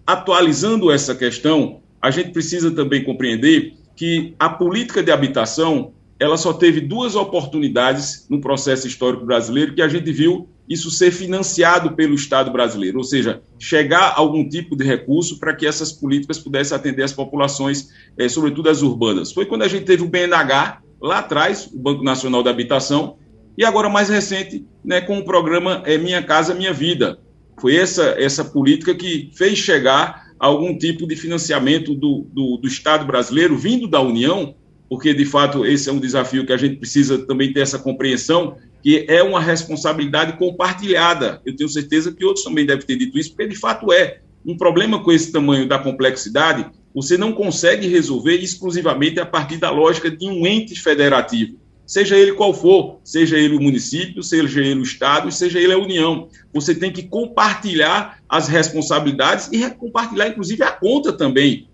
Atualizando 0.07 0.88
essa 0.88 1.16
questão, 1.16 1.81
a 2.00 2.12
gente 2.12 2.31
precisa 2.31 2.70
também 2.70 3.02
compreender 3.02 3.74
que 3.96 4.35
a 4.38 4.48
política 4.48 5.02
de 5.02 5.11
habitação 5.11 5.92
ela 6.18 6.37
só 6.37 6.52
teve 6.52 6.81
duas 6.81 7.16
oportunidades 7.16 8.24
no 8.31 8.40
processo 8.40 8.87
histórico 8.87 9.26
brasileiro 9.26 9.74
que 9.74 9.83
a 9.83 9.88
gente 9.88 10.12
viu 10.12 10.48
isso 10.68 10.88
ser 10.92 11.11
financiado 11.11 11.96
pelo 11.96 12.14
Estado 12.14 12.52
brasileiro, 12.52 12.98
ou 12.98 13.05
seja, 13.05 13.42
chegar 13.59 14.11
a 14.11 14.18
algum 14.18 14.48
tipo 14.48 14.76
de 14.76 14.85
recurso 14.85 15.40
para 15.40 15.55
que 15.55 15.66
essas 15.66 15.90
políticas 15.90 16.38
pudessem 16.38 16.76
atender 16.76 17.02
as 17.02 17.12
populações, 17.12 17.88
eh, 18.16 18.28
sobretudo 18.28 18.70
as 18.70 18.81
urbanas. 18.81 19.33
Foi 19.33 19.44
quando 19.44 19.62
a 19.62 19.68
gente 19.68 19.85
teve 19.85 20.05
o 20.05 20.09
BNH, 20.09 20.81
lá 21.00 21.18
atrás, 21.18 21.66
o 21.66 21.78
Banco 21.78 22.05
Nacional 22.05 22.44
da 22.44 22.50
Habitação, 22.50 23.16
e 23.57 23.65
agora 23.65 23.88
mais 23.88 24.09
recente, 24.09 24.65
né, 24.85 25.01
com 25.01 25.19
o 25.19 25.25
programa 25.25 25.83
é, 25.85 25.99
Minha 25.99 26.23
Casa 26.23 26.55
Minha 26.55 26.73
Vida. 26.73 27.19
Foi 27.61 27.77
essa, 27.77 28.15
essa 28.19 28.45
política 28.45 28.95
que 28.95 29.31
fez 29.35 29.59
chegar 29.59 30.33
algum 30.38 30.77
tipo 30.77 31.07
de 31.07 31.15
financiamento 31.15 31.95
do, 31.95 32.27
do, 32.33 32.57
do, 32.57 32.67
Estado 32.67 33.05
brasileiro 33.07 33.57
vindo 33.57 33.87
da 33.87 34.01
União, 34.01 34.55
porque 34.88 35.15
de 35.15 35.25
fato 35.25 35.65
esse 35.65 35.88
é 35.88 35.93
um 35.93 36.01
desafio 36.01 36.45
que 36.45 36.53
a 36.53 36.57
gente 36.57 36.77
precisa 36.77 37.19
também 37.27 37.53
ter 37.53 37.61
essa 37.61 37.79
compreensão, 37.79 38.57
que 38.83 39.07
é 39.09 39.23
uma 39.23 39.41
responsabilidade 39.41 40.37
compartilhada. 40.38 41.41
Eu 41.47 41.55
tenho 41.55 41.69
certeza 41.69 42.11
que 42.11 42.25
outros 42.25 42.45
também 42.45 42.67
devem 42.67 42.85
ter 42.85 42.97
dito 42.97 43.17
isso, 43.19 43.31
porque 43.31 43.47
de 43.47 43.57
fato 43.57 43.93
é. 43.93 44.21
Um 44.45 44.57
problema 44.57 45.01
com 45.05 45.12
esse 45.12 45.31
tamanho 45.31 45.69
da 45.69 45.79
complexidade, 45.79 46.67
você 46.93 47.17
não 47.17 47.33
consegue 47.33 47.87
resolver 47.87 48.35
exclusivamente 48.38 49.21
a 49.21 49.27
partir 49.27 49.59
da 49.59 49.71
lógica 49.71 50.11
de 50.11 50.27
um 50.27 50.45
ente 50.45 50.75
federativo 50.75 51.62
seja 51.87 52.16
ele 52.16 52.33
qual 52.33 52.55
for, 52.55 53.01
seja 53.05 53.37
ele 53.37 53.57
o 53.57 53.61
município, 53.61 54.23
seja 54.23 54.61
ele 54.61 54.81
o 54.81 54.83
Estado, 54.83 55.31
seja 55.31 55.59
ele 55.59 55.73
a 55.73 55.79
União. 55.79 56.29
Você 56.53 56.75
tem 56.75 56.92
que 56.92 57.03
compartilhar 57.03 58.18
as 58.29 58.49
responsabilidades 58.49 59.49
e 59.53 59.68
compartilhar, 59.71 60.29
inclusive, 60.29 60.62
a 60.62 60.73
conta 60.73 61.12
também. 61.12 61.68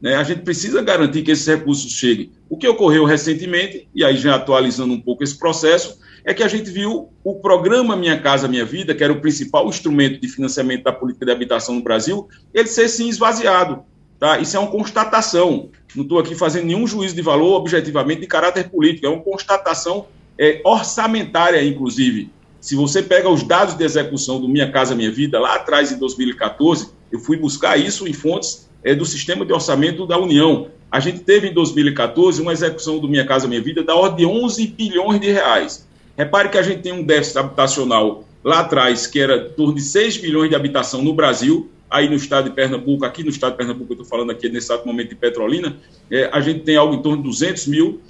Né? 0.00 0.14
A 0.14 0.22
gente 0.22 0.42
precisa 0.42 0.82
garantir 0.82 1.22
que 1.22 1.30
esses 1.30 1.46
recursos 1.46 1.90
cheguem. 1.90 2.30
O 2.48 2.56
que 2.56 2.68
ocorreu 2.68 3.04
recentemente, 3.04 3.88
e 3.94 4.04
aí 4.04 4.16
já 4.16 4.34
atualizando 4.34 4.92
um 4.92 5.00
pouco 5.00 5.24
esse 5.24 5.38
processo, 5.38 5.98
é 6.24 6.34
que 6.34 6.42
a 6.42 6.48
gente 6.48 6.70
viu 6.70 7.08
o 7.22 7.34
programa 7.36 7.96
Minha 7.96 8.20
Casa 8.20 8.48
Minha 8.48 8.64
Vida, 8.64 8.94
que 8.94 9.02
era 9.02 9.12
o 9.12 9.20
principal 9.20 9.68
instrumento 9.68 10.20
de 10.20 10.28
financiamento 10.28 10.82
da 10.82 10.92
política 10.92 11.24
de 11.24 11.32
habitação 11.32 11.76
no 11.76 11.82
Brasil, 11.82 12.28
ele 12.52 12.68
ser 12.68 12.88
sim 12.88 13.08
esvaziado. 13.08 13.84
Tá? 14.18 14.38
Isso 14.38 14.56
é 14.56 14.60
uma 14.60 14.70
constatação. 14.70 15.68
Não 15.94 16.02
estou 16.02 16.18
aqui 16.18 16.34
fazendo 16.34 16.66
nenhum 16.66 16.86
juízo 16.86 17.14
de 17.14 17.22
valor 17.22 17.54
objetivamente 17.54 18.20
de 18.20 18.26
caráter 18.26 18.68
político, 18.68 19.06
é 19.06 19.10
uma 19.10 19.22
constatação 19.22 20.06
é, 20.38 20.60
orçamentária, 20.64 21.62
inclusive. 21.64 22.30
Se 22.60 22.74
você 22.74 23.02
pega 23.02 23.28
os 23.28 23.42
dados 23.42 23.74
de 23.74 23.84
execução 23.84 24.40
do 24.40 24.48
Minha 24.48 24.70
Casa 24.70 24.94
Minha 24.94 25.10
Vida, 25.10 25.38
lá 25.38 25.54
atrás, 25.54 25.92
em 25.92 25.98
2014, 25.98 26.90
eu 27.12 27.18
fui 27.20 27.36
buscar 27.36 27.78
isso 27.78 28.08
em 28.08 28.12
fontes 28.12 28.68
é, 28.82 28.94
do 28.94 29.04
sistema 29.04 29.44
de 29.44 29.52
orçamento 29.52 30.06
da 30.06 30.18
União. 30.18 30.68
A 30.90 31.00
gente 31.00 31.20
teve 31.20 31.48
em 31.48 31.54
2014 31.54 32.40
uma 32.40 32.52
execução 32.52 32.98
do 32.98 33.08
Minha 33.08 33.26
Casa 33.26 33.46
Minha 33.46 33.62
Vida 33.62 33.82
da 33.82 33.94
ordem 33.94 34.26
de 34.26 34.26
11 34.26 34.66
bilhões 34.68 35.20
de 35.20 35.30
reais. 35.30 35.86
Repare 36.16 36.48
que 36.48 36.58
a 36.58 36.62
gente 36.62 36.82
tem 36.82 36.92
um 36.92 37.02
déficit 37.02 37.38
habitacional 37.38 38.24
lá 38.42 38.60
atrás, 38.60 39.06
que 39.06 39.20
era 39.20 39.48
em 39.48 39.50
torno 39.50 39.74
de 39.74 39.82
6 39.82 40.18
bilhões 40.18 40.48
de 40.48 40.56
habitação 40.56 41.02
no 41.02 41.12
Brasil, 41.12 41.70
aí 41.90 42.08
no 42.08 42.16
estado 42.16 42.48
de 42.48 42.54
Pernambuco, 42.54 43.04
aqui 43.04 43.22
no 43.22 43.30
estado 43.30 43.52
de 43.52 43.58
Pernambuco, 43.58 43.92
eu 43.92 43.94
estou 43.94 44.06
falando 44.06 44.30
aqui 44.30 44.48
nesse 44.48 44.66
exato 44.66 44.86
momento 44.86 45.10
de 45.10 45.14
Petrolina, 45.14 45.76
é, 46.10 46.28
a 46.32 46.40
gente 46.40 46.60
tem 46.60 46.76
algo 46.76 46.94
em 46.94 47.02
torno 47.02 47.18
de 47.18 47.24
200 47.24 47.66
mil. 47.66 48.00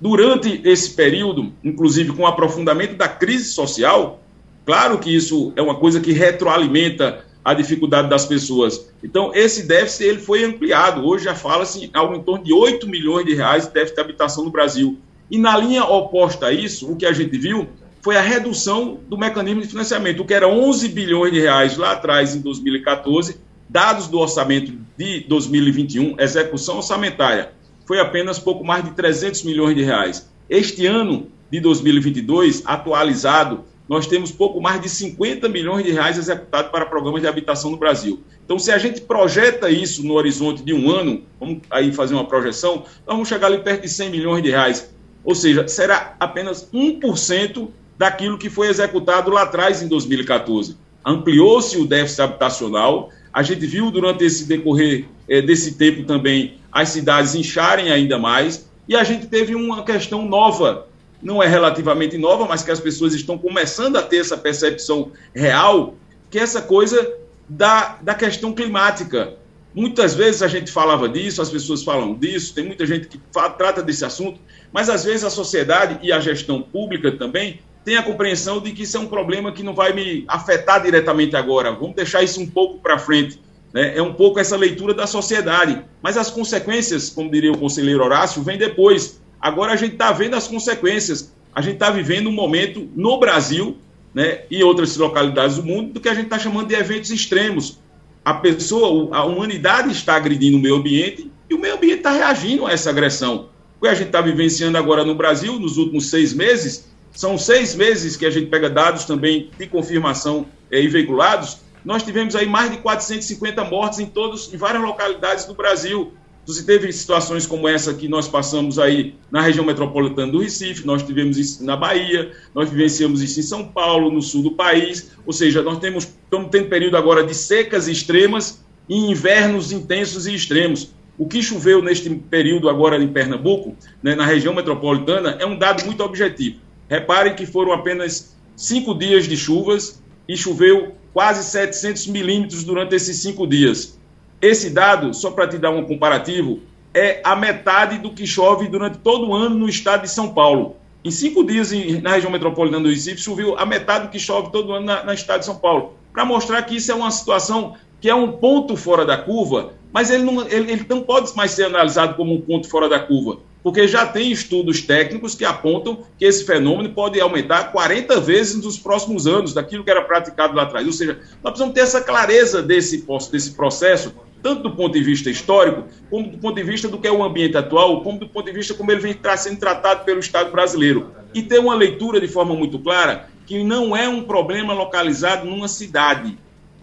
Durante 0.00 0.60
esse 0.64 0.90
período, 0.90 1.52
inclusive 1.64 2.12
com 2.12 2.22
o 2.22 2.26
aprofundamento 2.26 2.96
da 2.96 3.08
crise 3.08 3.52
social, 3.52 4.20
claro 4.64 4.98
que 4.98 5.14
isso 5.14 5.52
é 5.56 5.62
uma 5.62 5.74
coisa 5.74 6.00
que 6.00 6.12
retroalimenta 6.12 7.24
a 7.46 7.54
dificuldade 7.54 8.08
das 8.08 8.26
pessoas. 8.26 8.90
Então, 9.02 9.30
esse 9.32 9.66
déficit 9.66 10.04
ele 10.04 10.18
foi 10.18 10.44
ampliado. 10.44 11.06
Hoje 11.06 11.24
já 11.24 11.34
fala-se 11.34 11.88
algo 11.94 12.16
em 12.16 12.22
torno 12.22 12.44
de 12.44 12.52
8 12.52 12.88
milhões 12.88 13.24
de 13.24 13.34
reais 13.34 13.66
de 13.66 13.72
déficit 13.72 13.94
de 13.94 14.00
habitação 14.00 14.44
no 14.44 14.50
Brasil. 14.50 14.98
E 15.30 15.38
na 15.38 15.56
linha 15.56 15.84
oposta 15.84 16.46
a 16.46 16.52
isso, 16.52 16.90
o 16.90 16.96
que 16.96 17.06
a 17.06 17.12
gente 17.12 17.38
viu 17.38 17.68
foi 18.06 18.16
a 18.16 18.20
redução 18.20 19.00
do 19.08 19.18
mecanismo 19.18 19.62
de 19.62 19.66
financiamento, 19.66 20.20
o 20.20 20.24
que 20.24 20.32
era 20.32 20.46
11 20.46 20.90
bilhões 20.90 21.32
de 21.32 21.40
reais 21.40 21.76
lá 21.76 21.90
atrás, 21.90 22.36
em 22.36 22.40
2014, 22.40 23.36
dados 23.68 24.06
do 24.06 24.20
orçamento 24.20 24.72
de 24.96 25.24
2021, 25.26 26.14
execução 26.20 26.76
orçamentária, 26.76 27.50
foi 27.84 27.98
apenas 27.98 28.38
pouco 28.38 28.64
mais 28.64 28.84
de 28.84 28.92
300 28.92 29.42
milhões 29.42 29.74
de 29.74 29.82
reais. 29.82 30.30
Este 30.48 30.86
ano 30.86 31.26
de 31.50 31.58
2022, 31.58 32.62
atualizado, 32.64 33.64
nós 33.88 34.06
temos 34.06 34.30
pouco 34.30 34.60
mais 34.60 34.80
de 34.80 34.88
50 34.88 35.48
milhões 35.48 35.84
de 35.84 35.90
reais 35.90 36.16
executados 36.16 36.70
para 36.70 36.86
programas 36.86 37.22
de 37.22 37.26
habitação 37.26 37.72
no 37.72 37.76
Brasil. 37.76 38.22
Então, 38.44 38.56
se 38.56 38.70
a 38.70 38.78
gente 38.78 39.00
projeta 39.00 39.68
isso 39.68 40.06
no 40.06 40.14
horizonte 40.14 40.62
de 40.62 40.72
um 40.72 40.88
ano, 40.92 41.24
vamos 41.40 41.58
aí 41.68 41.92
fazer 41.92 42.14
uma 42.14 42.28
projeção, 42.28 42.84
vamos 43.04 43.26
chegar 43.26 43.48
ali 43.48 43.58
perto 43.58 43.82
de 43.82 43.88
100 43.88 44.10
milhões 44.10 44.44
de 44.44 44.50
reais. 44.50 44.94
Ou 45.24 45.34
seja, 45.34 45.66
será 45.66 46.14
apenas 46.20 46.70
1% 46.72 47.68
daquilo 47.98 48.38
que 48.38 48.50
foi 48.50 48.68
executado 48.68 49.30
lá 49.30 49.42
atrás 49.42 49.82
em 49.82 49.88
2014. 49.88 50.76
Ampliou-se 51.04 51.76
o 51.78 51.86
déficit 51.86 52.22
habitacional, 52.22 53.10
a 53.32 53.42
gente 53.42 53.66
viu 53.66 53.90
durante 53.90 54.24
esse 54.24 54.44
decorrer 54.46 55.06
é, 55.28 55.40
desse 55.42 55.74
tempo 55.74 56.04
também 56.04 56.58
as 56.72 56.90
cidades 56.90 57.34
incharem 57.34 57.90
ainda 57.90 58.18
mais, 58.18 58.68
e 58.88 58.94
a 58.94 59.02
gente 59.02 59.26
teve 59.26 59.54
uma 59.54 59.82
questão 59.82 60.26
nova, 60.26 60.86
não 61.22 61.42
é 61.42 61.46
relativamente 61.46 62.18
nova, 62.18 62.44
mas 62.46 62.62
que 62.62 62.70
as 62.70 62.80
pessoas 62.80 63.14
estão 63.14 63.38
começando 63.38 63.96
a 63.96 64.02
ter 64.02 64.18
essa 64.18 64.36
percepção 64.36 65.10
real, 65.34 65.94
que 66.30 66.38
é 66.38 66.42
essa 66.42 66.60
coisa 66.60 67.14
da, 67.48 67.98
da 68.02 68.14
questão 68.14 68.52
climática. 68.52 69.34
Muitas 69.74 70.14
vezes 70.14 70.42
a 70.42 70.48
gente 70.48 70.70
falava 70.70 71.08
disso, 71.08 71.42
as 71.42 71.50
pessoas 71.50 71.82
falam 71.82 72.14
disso, 72.14 72.54
tem 72.54 72.64
muita 72.64 72.86
gente 72.86 73.08
que 73.08 73.20
fala, 73.32 73.50
trata 73.50 73.82
desse 73.82 74.04
assunto, 74.04 74.40
mas 74.72 74.88
às 74.88 75.04
vezes 75.04 75.24
a 75.24 75.30
sociedade 75.30 75.98
e 76.02 76.12
a 76.12 76.20
gestão 76.20 76.62
pública 76.62 77.12
também 77.12 77.60
tem 77.86 77.96
a 77.96 78.02
compreensão 78.02 78.60
de 78.60 78.72
que 78.72 78.82
isso 78.82 78.96
é 78.96 79.00
um 79.00 79.06
problema 79.06 79.52
que 79.52 79.62
não 79.62 79.72
vai 79.72 79.92
me 79.92 80.24
afetar 80.26 80.82
diretamente 80.82 81.36
agora. 81.36 81.70
Vamos 81.70 81.94
deixar 81.94 82.20
isso 82.20 82.40
um 82.40 82.46
pouco 82.46 82.80
para 82.80 82.98
frente. 82.98 83.40
Né? 83.72 83.96
É 83.96 84.02
um 84.02 84.12
pouco 84.12 84.40
essa 84.40 84.56
leitura 84.56 84.92
da 84.92 85.06
sociedade. 85.06 85.84
Mas 86.02 86.16
as 86.16 86.28
consequências, 86.28 87.10
como 87.10 87.30
diria 87.30 87.52
o 87.52 87.56
conselheiro 87.56 88.02
Horácio, 88.02 88.42
vêm 88.42 88.58
depois. 88.58 89.20
Agora 89.40 89.72
a 89.72 89.76
gente 89.76 89.92
está 89.92 90.10
vendo 90.10 90.34
as 90.34 90.48
consequências. 90.48 91.32
A 91.54 91.62
gente 91.62 91.74
está 91.74 91.88
vivendo 91.88 92.26
um 92.26 92.32
momento 92.32 92.88
no 92.96 93.20
Brasil 93.20 93.76
né, 94.12 94.40
e 94.50 94.64
outras 94.64 94.96
localidades 94.96 95.54
do 95.54 95.62
mundo 95.62 95.92
do 95.92 96.00
que 96.00 96.08
a 96.08 96.14
gente 96.14 96.24
está 96.24 96.40
chamando 96.40 96.66
de 96.66 96.74
eventos 96.74 97.10
extremos. 97.10 97.78
A 98.24 98.34
pessoa, 98.34 99.16
a 99.16 99.24
humanidade 99.24 99.92
está 99.92 100.16
agredindo 100.16 100.56
o 100.56 100.60
meio 100.60 100.74
ambiente 100.74 101.30
e 101.48 101.54
o 101.54 101.58
meio 101.60 101.76
ambiente 101.76 101.98
está 101.98 102.10
reagindo 102.10 102.66
a 102.66 102.72
essa 102.72 102.90
agressão. 102.90 103.48
O 103.78 103.82
que 103.82 103.88
a 103.88 103.94
gente 103.94 104.08
está 104.08 104.20
vivenciando 104.20 104.76
agora 104.76 105.04
no 105.04 105.14
Brasil, 105.14 105.56
nos 105.60 105.76
últimos 105.76 106.10
seis 106.10 106.34
meses, 106.34 106.95
são 107.16 107.38
seis 107.38 107.74
meses 107.74 108.14
que 108.14 108.26
a 108.26 108.30
gente 108.30 108.48
pega 108.48 108.68
dados 108.68 109.06
também 109.06 109.48
de 109.58 109.66
confirmação 109.66 110.46
é, 110.70 110.82
e 110.82 110.86
veiculados. 110.86 111.56
Nós 111.82 112.02
tivemos 112.02 112.36
aí 112.36 112.46
mais 112.46 112.70
de 112.70 112.76
450 112.76 113.64
mortes 113.64 113.98
em 113.98 114.06
todos, 114.06 114.52
em 114.52 114.56
várias 114.58 114.82
localidades 114.82 115.46
do 115.46 115.54
Brasil. 115.54 116.12
Você 116.44 116.62
teve 116.62 116.92
situações 116.92 117.46
como 117.46 117.66
essa 117.66 117.94
que 117.94 118.06
nós 118.06 118.28
passamos 118.28 118.78
aí 118.78 119.14
na 119.30 119.40
região 119.40 119.64
metropolitana 119.64 120.30
do 120.30 120.40
Recife, 120.40 120.86
nós 120.86 121.02
tivemos 121.02 121.38
isso 121.38 121.64
na 121.64 121.74
Bahia, 121.74 122.32
nós 122.54 122.68
vivenciamos 122.68 123.22
isso 123.22 123.40
em 123.40 123.42
São 123.42 123.66
Paulo, 123.66 124.12
no 124.12 124.20
sul 124.20 124.42
do 124.42 124.50
país. 124.50 125.12
Ou 125.24 125.32
seja, 125.32 125.62
nós 125.62 125.78
temos, 125.78 126.04
estamos 126.04 126.50
tendo 126.50 126.68
período 126.68 126.98
agora 126.98 127.24
de 127.24 127.34
secas 127.34 127.88
extremas 127.88 128.62
e 128.86 128.94
invernos 128.94 129.72
intensos 129.72 130.26
e 130.26 130.34
extremos. 130.34 130.90
O 131.16 131.26
que 131.26 131.42
choveu 131.42 131.80
neste 131.80 132.10
período 132.10 132.68
agora 132.68 133.02
em 133.02 133.08
Pernambuco, 133.08 133.74
né, 134.02 134.14
na 134.14 134.26
região 134.26 134.52
metropolitana, 134.52 135.38
é 135.40 135.46
um 135.46 135.58
dado 135.58 135.82
muito 135.86 136.04
objetivo. 136.04 136.65
Reparem 136.88 137.34
que 137.34 137.46
foram 137.46 137.72
apenas 137.72 138.36
cinco 138.54 138.94
dias 138.94 139.26
de 139.26 139.36
chuvas 139.36 140.02
e 140.28 140.36
choveu 140.36 140.94
quase 141.12 141.44
700 141.44 142.06
milímetros 142.08 142.64
durante 142.64 142.94
esses 142.94 143.18
cinco 143.18 143.46
dias. 143.46 143.98
Esse 144.40 144.70
dado, 144.70 145.14
só 145.14 145.30
para 145.30 145.48
te 145.48 145.58
dar 145.58 145.70
um 145.70 145.84
comparativo, 145.84 146.60
é 146.94 147.20
a 147.24 147.34
metade 147.34 147.98
do 147.98 148.10
que 148.10 148.26
chove 148.26 148.68
durante 148.68 148.98
todo 148.98 149.28
o 149.28 149.34
ano 149.34 149.54
no 149.54 149.68
estado 149.68 150.02
de 150.02 150.10
São 150.10 150.32
Paulo. 150.32 150.76
Em 151.04 151.10
cinco 151.10 151.44
dias 151.44 151.70
na 152.02 152.12
região 152.12 152.30
metropolitana 152.30 152.82
do 152.82 152.90
Recife, 152.90 153.20
choveu 153.20 153.58
a 153.58 153.64
metade 153.64 154.06
do 154.06 154.10
que 154.10 154.18
chove 154.18 154.50
todo 154.50 154.72
ano 154.72 154.86
na, 154.86 155.04
na 155.04 155.14
estado 155.14 155.40
de 155.40 155.46
São 155.46 155.56
Paulo. 155.56 155.94
Para 156.12 156.24
mostrar 156.24 156.62
que 156.62 156.76
isso 156.76 156.90
é 156.90 156.94
uma 156.94 157.10
situação 157.10 157.76
que 158.00 158.08
é 158.08 158.14
um 158.14 158.32
ponto 158.32 158.76
fora 158.76 159.04
da 159.04 159.16
curva, 159.16 159.72
mas 159.92 160.10
ele 160.10 160.24
não, 160.24 160.42
ele, 160.48 160.72
ele 160.72 160.86
não 160.88 161.02
pode 161.02 161.34
mais 161.36 161.52
ser 161.52 161.64
analisado 161.64 162.14
como 162.14 162.34
um 162.34 162.40
ponto 162.40 162.68
fora 162.68 162.88
da 162.88 162.98
curva, 162.98 163.38
porque 163.66 163.88
já 163.88 164.06
tem 164.06 164.30
estudos 164.30 164.80
técnicos 164.80 165.34
que 165.34 165.44
apontam 165.44 166.04
que 166.16 166.24
esse 166.24 166.44
fenômeno 166.44 166.90
pode 166.90 167.20
aumentar 167.20 167.72
40 167.72 168.20
vezes 168.20 168.62
nos 168.62 168.78
próximos 168.78 169.26
anos 169.26 169.52
daquilo 169.52 169.82
que 169.82 169.90
era 169.90 170.02
praticado 170.02 170.54
lá 170.54 170.62
atrás. 170.62 170.86
Ou 170.86 170.92
seja, 170.92 171.18
nós 171.42 171.50
precisamos 171.50 171.74
ter 171.74 171.80
essa 171.80 172.00
clareza 172.00 172.62
desse, 172.62 173.04
desse 173.32 173.56
processo, 173.56 174.14
tanto 174.40 174.62
do 174.62 174.70
ponto 174.70 174.92
de 174.92 175.02
vista 175.02 175.28
histórico, 175.28 175.82
como 176.08 176.30
do 176.30 176.38
ponto 176.38 176.54
de 176.54 176.62
vista 176.62 176.86
do 176.86 176.96
que 176.96 177.08
é 177.08 177.10
o 177.10 177.24
ambiente 177.24 177.56
atual, 177.56 178.04
como 178.04 178.20
do 178.20 178.28
ponto 178.28 178.46
de 178.46 178.52
vista 178.52 178.72
como 178.72 178.92
ele 178.92 179.00
vem 179.00 179.18
sendo 179.36 179.58
tratado 179.58 180.04
pelo 180.04 180.20
Estado 180.20 180.52
brasileiro. 180.52 181.10
E 181.34 181.42
ter 181.42 181.58
uma 181.58 181.74
leitura 181.74 182.20
de 182.20 182.28
forma 182.28 182.54
muito 182.54 182.78
clara 182.78 183.28
que 183.48 183.64
não 183.64 183.96
é 183.96 184.08
um 184.08 184.22
problema 184.22 184.74
localizado 184.74 185.44
numa 185.44 185.66
cidade, 185.66 186.38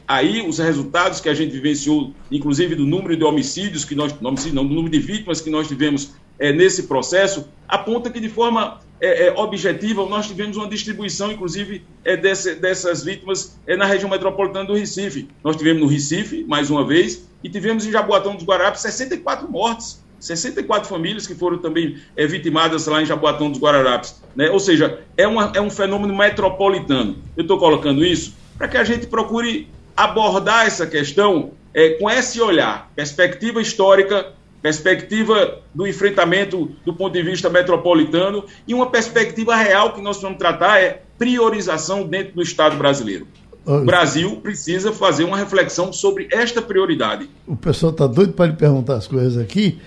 aí 0.06 0.46
os 0.46 0.58
resultados 0.58 1.22
que 1.22 1.30
a 1.30 1.34
gente 1.34 1.52
vivenciou, 1.54 2.14
inclusive 2.30 2.76
do 2.76 2.86
número 2.86 3.16
de 3.16 3.24
homicídios 3.24 3.86
que 3.86 3.96
nós, 3.96 4.14
homicídio, 4.22 4.56
não, 4.56 4.68
do 4.68 4.76
número 4.76 4.92
de 4.92 5.00
vítimas 5.00 5.40
que 5.40 5.50
nós 5.50 5.70
tivemos 5.70 6.12
é, 6.40 6.52
nesse 6.52 6.84
processo, 6.84 7.48
aponta 7.68 8.10
que 8.10 8.20
de 8.20 8.30
forma 8.30 8.80
é, 9.00 9.28
é, 9.28 9.34
objetiva 9.34 10.06
nós 10.06 10.28
tivemos 10.28 10.56
uma 10.56 10.68
distribuição, 10.68 11.32
inclusive, 11.32 11.84
é, 12.06 12.16
desse, 12.16 12.56
dessas 12.56 13.04
vítimas 13.04 13.60
é, 13.68 13.76
na 13.76 13.86
região 13.86 14.10
metropolitana 14.10 14.66
do 14.66 14.74
Recife. 14.74 15.28
Nós 15.44 15.56
tivemos 15.56 15.82
no 15.82 15.88
Recife, 15.88 16.46
mais 16.46 16.70
uma 16.70 16.86
vez, 16.86 17.28
e 17.44 17.50
tivemos 17.50 17.86
em 17.86 17.92
Jaboatão 17.92 18.36
dos 18.36 18.46
Guararapes 18.46 18.82
64 18.82 19.52
mortes. 19.52 20.02
64 20.20 20.88
famílias 20.88 21.28
que 21.28 21.36
foram 21.36 21.58
também 21.58 21.98
é, 22.16 22.26
vitimadas 22.26 22.88
lá 22.88 23.02
em 23.02 23.06
Jaboatão 23.06 23.52
dos 23.52 23.60
Guararapes. 23.60 24.24
Né? 24.34 24.50
Ou 24.50 24.60
seja, 24.60 25.02
é, 25.18 25.28
uma, 25.28 25.52
é 25.54 25.60
um 25.60 25.70
fenômeno 25.70 26.16
metropolitano. 26.16 27.18
Eu 27.36 27.42
estou 27.42 27.58
colocando 27.58 28.06
isso 28.06 28.34
para 28.58 28.70
que 28.70 28.78
a 28.78 28.86
gente 28.86 29.06
procure 29.08 29.68
abordar 29.98 30.66
essa 30.66 30.88
questão 30.88 31.52
é, 31.74 31.90
com 31.90 32.10
esse 32.10 32.40
olhar, 32.40 32.90
perspectiva 32.96 33.62
histórica, 33.62 34.32
perspectiva 34.64 35.60
do 35.76 35.86
enfrentamento 35.86 36.72
do 36.86 36.94
ponto 36.94 37.12
de 37.12 37.22
vista 37.22 37.50
metropolitano 37.50 38.46
e 38.66 38.74
uma 38.74 38.90
perspectiva 38.90 39.54
real 39.58 39.94
que 39.94 40.02
nós 40.02 40.22
vamos 40.22 40.38
tratar 40.38 40.80
é 40.80 41.04
priorização 41.20 42.08
dentro 42.08 42.36
do 42.36 42.42
Estado 42.42 42.78
brasileiro. 42.78 43.28
O 43.66 43.80
Brasil 43.80 44.38
precisa 44.38 44.94
fazer 44.94 45.26
uma 45.26 45.38
reflexão 45.38 45.92
sobre 45.92 46.30
esta 46.32 46.62
prioridade. 46.62 47.30
O 47.46 47.58
pessoal 47.58 47.92
está 47.92 48.08
doido 48.08 48.34
para 48.34 48.48
lhe 48.48 48.54
perguntar 48.54 48.96
as 48.96 49.08
coisas 49.08 49.38
aqui, 49.38 49.80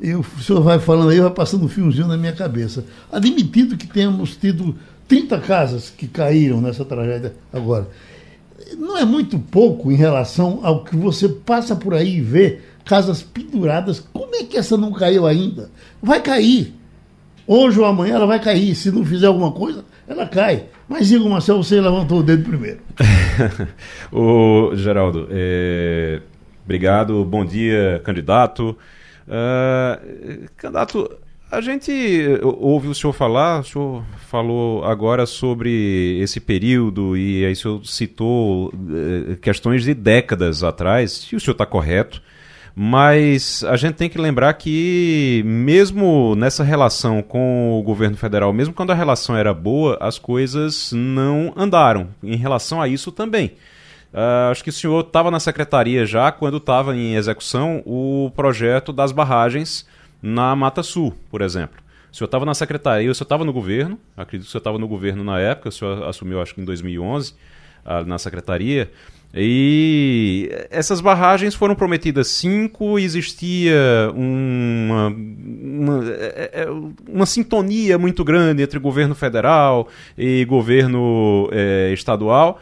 e 0.00 0.14
o 0.14 0.24
senhor 0.42 0.60
vai 0.60 0.80
falando 0.80 1.10
aí, 1.10 1.20
vai 1.20 1.30
passando 1.30 1.64
um 1.64 1.68
fiozinho 1.68 2.08
na 2.08 2.16
minha 2.16 2.32
cabeça. 2.32 2.84
Admitido 3.10 3.76
que 3.76 3.86
temos 3.86 4.36
tido 4.36 4.74
30 5.06 5.38
casas 5.40 5.90
que 5.90 6.08
caíram 6.08 6.60
nessa 6.60 6.84
tragédia 6.84 7.34
agora 7.52 7.88
não 8.78 8.96
é 8.96 9.04
muito 9.04 9.38
pouco 9.38 9.90
em 9.90 9.96
relação 9.96 10.60
ao 10.62 10.84
que 10.84 10.96
você 10.96 11.28
passa 11.28 11.76
por 11.76 11.94
aí 11.94 12.16
e 12.16 12.20
vê 12.20 12.60
casas 12.84 13.22
penduradas. 13.22 14.00
Como 14.00 14.34
é 14.34 14.44
que 14.44 14.56
essa 14.56 14.76
não 14.76 14.92
caiu 14.92 15.26
ainda? 15.26 15.70
Vai 16.02 16.20
cair. 16.20 16.74
Hoje 17.46 17.78
ou 17.78 17.84
amanhã 17.84 18.14
ela 18.14 18.26
vai 18.26 18.40
cair. 18.40 18.74
Se 18.74 18.90
não 18.90 19.04
fizer 19.04 19.26
alguma 19.26 19.52
coisa, 19.52 19.84
ela 20.06 20.26
cai. 20.26 20.66
Mas, 20.88 21.10
Igor 21.10 21.28
Marcel, 21.28 21.62
você 21.62 21.80
levantou 21.80 22.20
o 22.20 22.22
dedo 22.22 22.44
primeiro. 22.44 22.80
o 24.12 24.74
Geraldo, 24.74 25.28
é... 25.30 26.20
obrigado. 26.64 27.24
Bom 27.24 27.44
dia, 27.44 28.00
candidato. 28.04 28.76
Uh, 29.26 30.48
candidato, 30.56 31.10
a 31.50 31.60
gente 31.60 31.92
ouve 32.42 32.88
o 32.88 32.94
senhor 32.94 33.12
falar, 33.12 33.60
o 33.60 33.64
senhor 33.64 34.04
falou 34.28 34.84
agora 34.84 35.24
sobre 35.24 36.18
esse 36.20 36.40
período 36.40 37.16
e 37.16 37.44
aí 37.44 37.52
o 37.52 37.56
senhor 37.56 37.86
citou 37.86 38.72
eh, 38.90 39.36
questões 39.40 39.84
de 39.84 39.94
décadas 39.94 40.64
atrás, 40.64 41.28
e 41.32 41.36
o 41.36 41.40
senhor 41.40 41.52
está 41.52 41.64
correto, 41.64 42.20
mas 42.74 43.62
a 43.64 43.76
gente 43.76 43.94
tem 43.94 44.08
que 44.08 44.18
lembrar 44.18 44.52
que 44.54 45.42
mesmo 45.46 46.34
nessa 46.34 46.64
relação 46.64 47.22
com 47.22 47.78
o 47.78 47.82
governo 47.82 48.16
federal, 48.16 48.52
mesmo 48.52 48.74
quando 48.74 48.90
a 48.90 48.94
relação 48.94 49.36
era 49.36 49.54
boa, 49.54 49.96
as 50.00 50.18
coisas 50.18 50.90
não 50.92 51.52
andaram 51.56 52.08
em 52.22 52.36
relação 52.36 52.82
a 52.82 52.88
isso 52.88 53.12
também. 53.12 53.52
Uh, 54.12 54.50
acho 54.50 54.62
que 54.62 54.70
o 54.70 54.72
senhor 54.72 55.00
estava 55.00 55.30
na 55.30 55.40
secretaria 55.40 56.04
já 56.06 56.30
quando 56.32 56.56
estava 56.56 56.96
em 56.96 57.14
execução 57.14 57.82
o 57.84 58.30
projeto 58.34 58.92
das 58.92 59.12
barragens 59.12 59.86
na 60.22 60.54
Mata 60.56 60.82
Sul, 60.82 61.14
por 61.30 61.42
exemplo. 61.42 61.82
O 62.12 62.16
senhor 62.16 62.26
estava 62.26 62.46
na 62.46 62.54
secretaria, 62.54 63.10
o 63.10 63.14
senhor 63.14 63.24
estava 63.24 63.44
no 63.44 63.52
governo, 63.52 63.98
acredito 64.16 64.46
que 64.46 64.48
o 64.48 64.52
senhor 64.52 64.60
estava 64.60 64.78
no 64.78 64.86
governo 64.86 65.24
na 65.24 65.40
época, 65.40 65.68
o 65.68 65.72
senhor 65.72 66.04
assumiu 66.04 66.40
acho 66.40 66.54
que 66.54 66.60
em 66.60 66.64
2011 66.64 67.34
ah, 67.84 68.04
na 68.04 68.16
secretaria, 68.18 68.90
e 69.36 70.48
essas 70.70 71.00
barragens 71.00 71.56
foram 71.56 71.74
prometidas 71.74 72.28
cinco, 72.28 73.00
existia 73.00 73.74
uma, 74.14 75.08
uma, 75.08 76.04
é, 76.08 76.50
é, 76.52 76.66
uma, 77.08 77.26
sintonia 77.26 77.98
muito 77.98 78.22
grande 78.22 78.62
entre 78.62 78.78
governo 78.78 79.14
federal 79.14 79.88
e 80.16 80.44
governo 80.44 81.48
é, 81.50 81.92
estadual. 81.92 82.60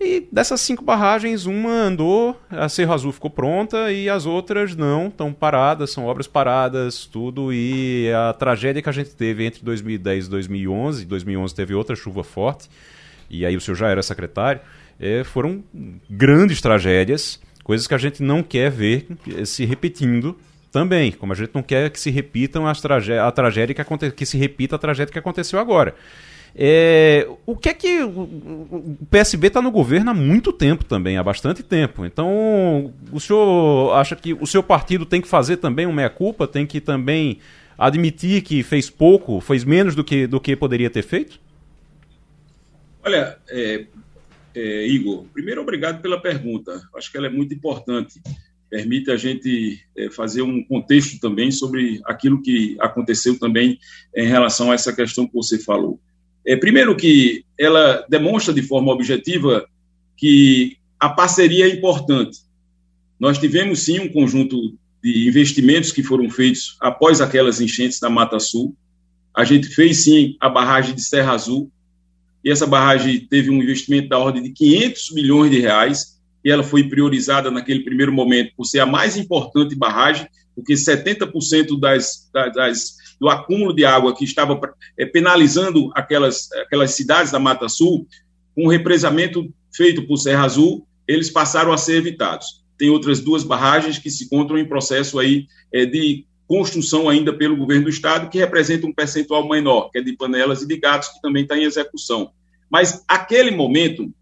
E 0.00 0.26
dessas 0.32 0.62
cinco 0.62 0.82
barragens, 0.82 1.44
uma 1.44 1.70
andou, 1.70 2.40
a 2.50 2.68
Cerro 2.70 2.94
Azul 2.94 3.12
ficou 3.12 3.30
pronta 3.30 3.92
e 3.92 4.08
as 4.08 4.24
outras 4.24 4.74
não, 4.74 5.08
estão 5.08 5.30
paradas, 5.30 5.90
são 5.90 6.06
obras 6.06 6.26
paradas, 6.26 7.04
tudo. 7.04 7.52
E 7.52 8.10
a 8.12 8.32
tragédia 8.32 8.80
que 8.82 8.88
a 8.88 8.92
gente 8.92 9.10
teve 9.10 9.44
entre 9.44 9.62
2010 9.62 10.26
e 10.26 10.30
2011, 10.30 11.04
2011 11.04 11.54
teve 11.54 11.74
outra 11.74 11.94
chuva 11.94 12.24
forte, 12.24 12.68
e 13.28 13.44
aí 13.44 13.56
o 13.56 13.60
senhor 13.60 13.76
já 13.76 13.88
era 13.88 14.02
secretário, 14.02 14.60
é, 14.98 15.24
foram 15.24 15.62
grandes 16.08 16.60
tragédias, 16.60 17.40
coisas 17.62 17.86
que 17.86 17.94
a 17.94 17.98
gente 17.98 18.22
não 18.22 18.42
quer 18.42 18.70
ver 18.70 19.06
se 19.44 19.64
repetindo 19.64 20.36
também, 20.70 21.12
como 21.12 21.32
a 21.32 21.36
gente 21.36 21.52
não 21.54 21.62
quer 21.62 21.90
que 21.90 22.00
se 22.00 22.10
repitam 22.10 22.66
as 22.66 22.80
tragé 22.80 23.18
a 23.18 23.30
tragédia 23.30 23.74
que, 23.74 24.10
que 24.10 24.26
se 24.26 24.36
repita 24.36 24.76
a 24.76 24.78
tragédia 24.78 25.12
que 25.12 25.18
aconteceu 25.18 25.58
agora. 25.58 25.94
É, 26.56 27.26
o 27.44 27.56
que 27.56 27.68
é 27.68 27.74
que 27.74 28.02
o 28.02 28.96
PSB 29.10 29.48
está 29.48 29.60
no 29.60 29.72
governo 29.72 30.10
há 30.10 30.14
muito 30.14 30.52
tempo 30.52 30.84
também, 30.84 31.16
há 31.16 31.22
bastante 31.22 31.62
tempo. 31.64 32.04
Então, 32.04 32.92
o 33.10 33.18
senhor 33.18 33.92
acha 33.94 34.14
que 34.14 34.32
o 34.34 34.46
seu 34.46 34.62
partido 34.62 35.04
tem 35.04 35.20
que 35.20 35.26
fazer 35.26 35.56
também 35.56 35.84
uma 35.84 35.96
meia-culpa, 35.96 36.46
tem 36.46 36.64
que 36.64 36.80
também 36.80 37.40
admitir 37.76 38.42
que 38.42 38.62
fez 38.62 38.88
pouco, 38.88 39.40
fez 39.40 39.64
menos 39.64 39.96
do 39.96 40.04
que, 40.04 40.28
do 40.28 40.40
que 40.40 40.54
poderia 40.54 40.88
ter 40.88 41.02
feito? 41.02 41.40
Olha, 43.04 43.36
é, 43.48 43.84
é, 44.54 44.86
Igor, 44.86 45.24
primeiro 45.32 45.60
obrigado 45.62 46.00
pela 46.00 46.20
pergunta. 46.20 46.80
Acho 46.96 47.10
que 47.10 47.16
ela 47.16 47.26
é 47.26 47.30
muito 47.30 47.54
importante. 47.54 48.20
Permite 48.70 49.10
a 49.10 49.16
gente 49.16 49.80
é, 49.96 50.10
fazer 50.10 50.42
um 50.42 50.62
contexto 50.64 51.18
também 51.20 51.50
sobre 51.50 52.00
aquilo 52.06 52.42
que 52.42 52.76
aconteceu 52.80 53.38
também 53.38 53.78
em 54.14 54.26
relação 54.26 54.70
a 54.70 54.74
essa 54.74 54.92
questão 54.92 55.26
que 55.26 55.34
você 55.34 55.58
falou. 55.58 56.00
É, 56.46 56.56
primeiro 56.56 56.96
que 56.96 57.44
ela 57.58 58.04
demonstra 58.08 58.52
de 58.52 58.62
forma 58.62 58.92
objetiva 58.92 59.66
que 60.16 60.76
a 61.00 61.08
parceria 61.08 61.66
é 61.66 61.70
importante. 61.70 62.38
Nós 63.18 63.38
tivemos 63.38 63.80
sim 63.80 63.98
um 64.00 64.12
conjunto 64.12 64.76
de 65.02 65.28
investimentos 65.28 65.92
que 65.92 66.02
foram 66.02 66.30
feitos 66.30 66.76
após 66.80 67.20
aquelas 67.20 67.60
enchentes 67.60 67.98
da 67.98 68.08
Mata 68.08 68.38
Sul. 68.38 68.76
A 69.36 69.44
gente 69.44 69.68
fez 69.68 70.04
sim 70.04 70.36
a 70.40 70.48
barragem 70.48 70.94
de 70.94 71.02
Serra 71.02 71.32
Azul, 71.32 71.70
e 72.44 72.50
essa 72.50 72.66
barragem 72.66 73.20
teve 73.20 73.50
um 73.50 73.62
investimento 73.62 74.08
da 74.08 74.18
ordem 74.18 74.42
de 74.42 74.50
500 74.50 75.12
milhões 75.12 75.50
de 75.50 75.60
reais, 75.60 76.20
e 76.44 76.50
ela 76.50 76.62
foi 76.62 76.84
priorizada 76.84 77.50
naquele 77.50 77.80
primeiro 77.80 78.12
momento 78.12 78.52
por 78.54 78.66
ser 78.66 78.80
a 78.80 78.86
mais 78.86 79.16
importante 79.16 79.74
barragem, 79.74 80.28
porque 80.54 80.74
70% 80.74 81.80
das, 81.80 82.30
das, 82.54 82.96
do 83.18 83.30
acúmulo 83.30 83.74
de 83.74 83.84
água 83.86 84.14
que 84.14 84.24
estava 84.24 84.60
é, 84.98 85.06
penalizando 85.06 85.90
aquelas, 85.94 86.52
aquelas 86.52 86.90
cidades 86.90 87.32
da 87.32 87.38
Mata 87.38 87.68
Sul, 87.68 88.06
com 88.54 88.66
o 88.66 88.70
represamento 88.70 89.50
feito 89.74 90.06
por 90.06 90.18
Serra 90.18 90.44
Azul, 90.44 90.86
eles 91.08 91.30
passaram 91.30 91.72
a 91.72 91.78
ser 91.78 91.96
evitados. 91.96 92.62
Tem 92.76 92.90
outras 92.90 93.20
duas 93.20 93.42
barragens 93.42 93.98
que 93.98 94.10
se 94.10 94.24
encontram 94.24 94.58
em 94.58 94.68
processo 94.68 95.18
aí 95.18 95.46
é, 95.72 95.86
de 95.86 96.26
construção 96.46 97.08
ainda 97.08 97.32
pelo 97.32 97.56
governo 97.56 97.84
do 97.84 97.90
estado, 97.90 98.28
que 98.28 98.38
representa 98.38 98.86
um 98.86 98.92
percentual 98.92 99.48
menor, 99.48 99.90
que 99.90 99.98
é 99.98 100.02
de 100.02 100.16
panelas 100.16 100.62
e 100.62 100.68
de 100.68 100.76
gatos, 100.76 101.08
que 101.08 101.20
também 101.20 101.42
está 101.42 101.56
em 101.56 101.64
execução. 101.64 102.30
Mas 102.70 103.04
aquele 103.08 103.50
momento 103.50 104.12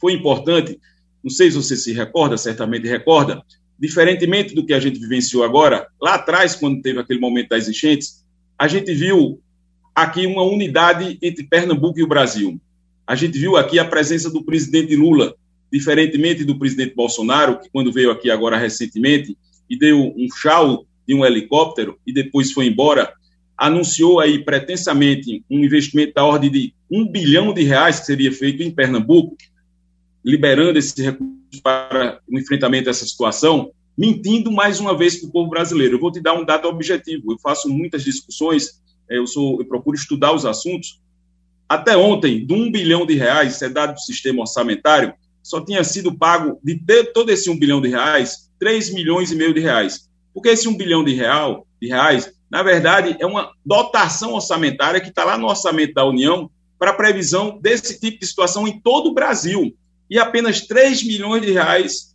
foi 0.00 0.12
importante, 0.12 0.78
não 1.22 1.30
sei 1.30 1.50
se 1.50 1.56
você 1.56 1.76
se 1.76 1.92
recorda, 1.92 2.36
certamente 2.36 2.86
recorda, 2.86 3.42
diferentemente 3.78 4.54
do 4.54 4.64
que 4.64 4.74
a 4.74 4.80
gente 4.80 4.98
vivenciou 4.98 5.42
agora, 5.42 5.88
lá 6.00 6.14
atrás, 6.14 6.54
quando 6.54 6.82
teve 6.82 7.00
aquele 7.00 7.20
momento 7.20 7.48
das 7.48 7.68
enchentes, 7.68 8.24
a 8.58 8.68
gente 8.68 8.92
viu 8.94 9.40
aqui 9.94 10.26
uma 10.26 10.42
unidade 10.42 11.18
entre 11.22 11.44
Pernambuco 11.44 11.98
e 11.98 12.02
o 12.02 12.08
Brasil. 12.08 12.60
A 13.06 13.14
gente 13.14 13.38
viu 13.38 13.56
aqui 13.56 13.78
a 13.78 13.84
presença 13.84 14.30
do 14.30 14.44
presidente 14.44 14.94
Lula, 14.96 15.34
diferentemente 15.72 16.44
do 16.44 16.58
presidente 16.58 16.94
Bolsonaro, 16.94 17.58
que 17.60 17.68
quando 17.70 17.92
veio 17.92 18.10
aqui 18.10 18.30
agora 18.30 18.56
recentemente 18.56 19.36
e 19.68 19.78
deu 19.78 20.14
um 20.16 20.26
chau 20.34 20.86
de 21.06 21.14
um 21.14 21.24
helicóptero 21.24 21.98
e 22.06 22.12
depois 22.12 22.52
foi 22.52 22.66
embora, 22.66 23.12
anunciou 23.56 24.20
aí 24.20 24.44
pretensamente 24.44 25.44
um 25.50 25.64
investimento 25.64 26.14
da 26.14 26.24
ordem 26.24 26.50
de 26.50 26.74
um 26.90 27.06
bilhão 27.06 27.52
de 27.52 27.62
reais 27.62 28.00
que 28.00 28.06
seria 28.06 28.32
feito 28.32 28.62
em 28.62 28.70
Pernambuco, 28.70 29.36
liberando 30.24 30.78
esse 30.78 31.00
recurso 31.02 31.34
para 31.62 32.20
o 32.28 32.38
enfrentamento 32.38 32.86
dessa 32.86 33.06
situação, 33.06 33.70
mentindo 33.96 34.50
mais 34.50 34.80
uma 34.80 34.96
vez 34.96 35.16
para 35.16 35.28
o 35.28 35.32
povo 35.32 35.50
brasileiro. 35.50 35.96
Eu 35.96 36.00
vou 36.00 36.10
te 36.10 36.20
dar 36.20 36.34
um 36.34 36.44
dado 36.44 36.66
objetivo. 36.66 37.32
Eu 37.32 37.38
faço 37.38 37.68
muitas 37.68 38.02
discussões, 38.02 38.80
eh, 39.08 39.18
eu, 39.18 39.26
sou, 39.26 39.60
eu 39.60 39.66
procuro 39.66 39.96
estudar 39.96 40.34
os 40.34 40.44
assuntos. 40.44 41.00
Até 41.68 41.96
ontem, 41.96 42.44
de 42.44 42.52
um 42.52 42.70
bilhão 42.70 43.06
de 43.06 43.14
reais, 43.14 43.62
é 43.62 43.68
dado 43.68 43.94
do 43.94 44.00
sistema 44.00 44.40
orçamentário, 44.40 45.14
só 45.42 45.60
tinha 45.60 45.84
sido 45.84 46.16
pago 46.16 46.58
de 46.62 46.76
todo 47.12 47.30
esse 47.30 47.50
um 47.50 47.58
bilhão 47.58 47.80
de 47.80 47.88
reais, 47.88 48.50
3 48.58 48.92
milhões 48.94 49.30
e 49.30 49.36
meio 49.36 49.54
de 49.54 49.60
reais. 49.60 50.08
Porque 50.34 50.48
esse 50.48 50.68
um 50.68 50.76
bilhão 50.76 51.04
de, 51.04 51.14
real, 51.14 51.66
de 51.80 51.88
reais, 51.88 52.30
na 52.50 52.62
verdade, 52.62 53.16
é 53.20 53.24
uma 53.24 53.52
dotação 53.64 54.34
orçamentária 54.34 55.00
que 55.00 55.08
está 55.08 55.24
lá 55.24 55.38
no 55.38 55.46
orçamento 55.46 55.94
da 55.94 56.04
União 56.04 56.50
para 56.78 56.92
previsão 56.92 57.58
desse 57.58 57.98
tipo 58.00 58.18
de 58.20 58.26
situação 58.26 58.68
em 58.68 58.78
todo 58.80 59.10
o 59.10 59.14
Brasil 59.14 59.74
e 60.10 60.18
apenas 60.18 60.60
3 60.60 61.02
milhões 61.04 61.42
de 61.42 61.52
reais 61.52 62.14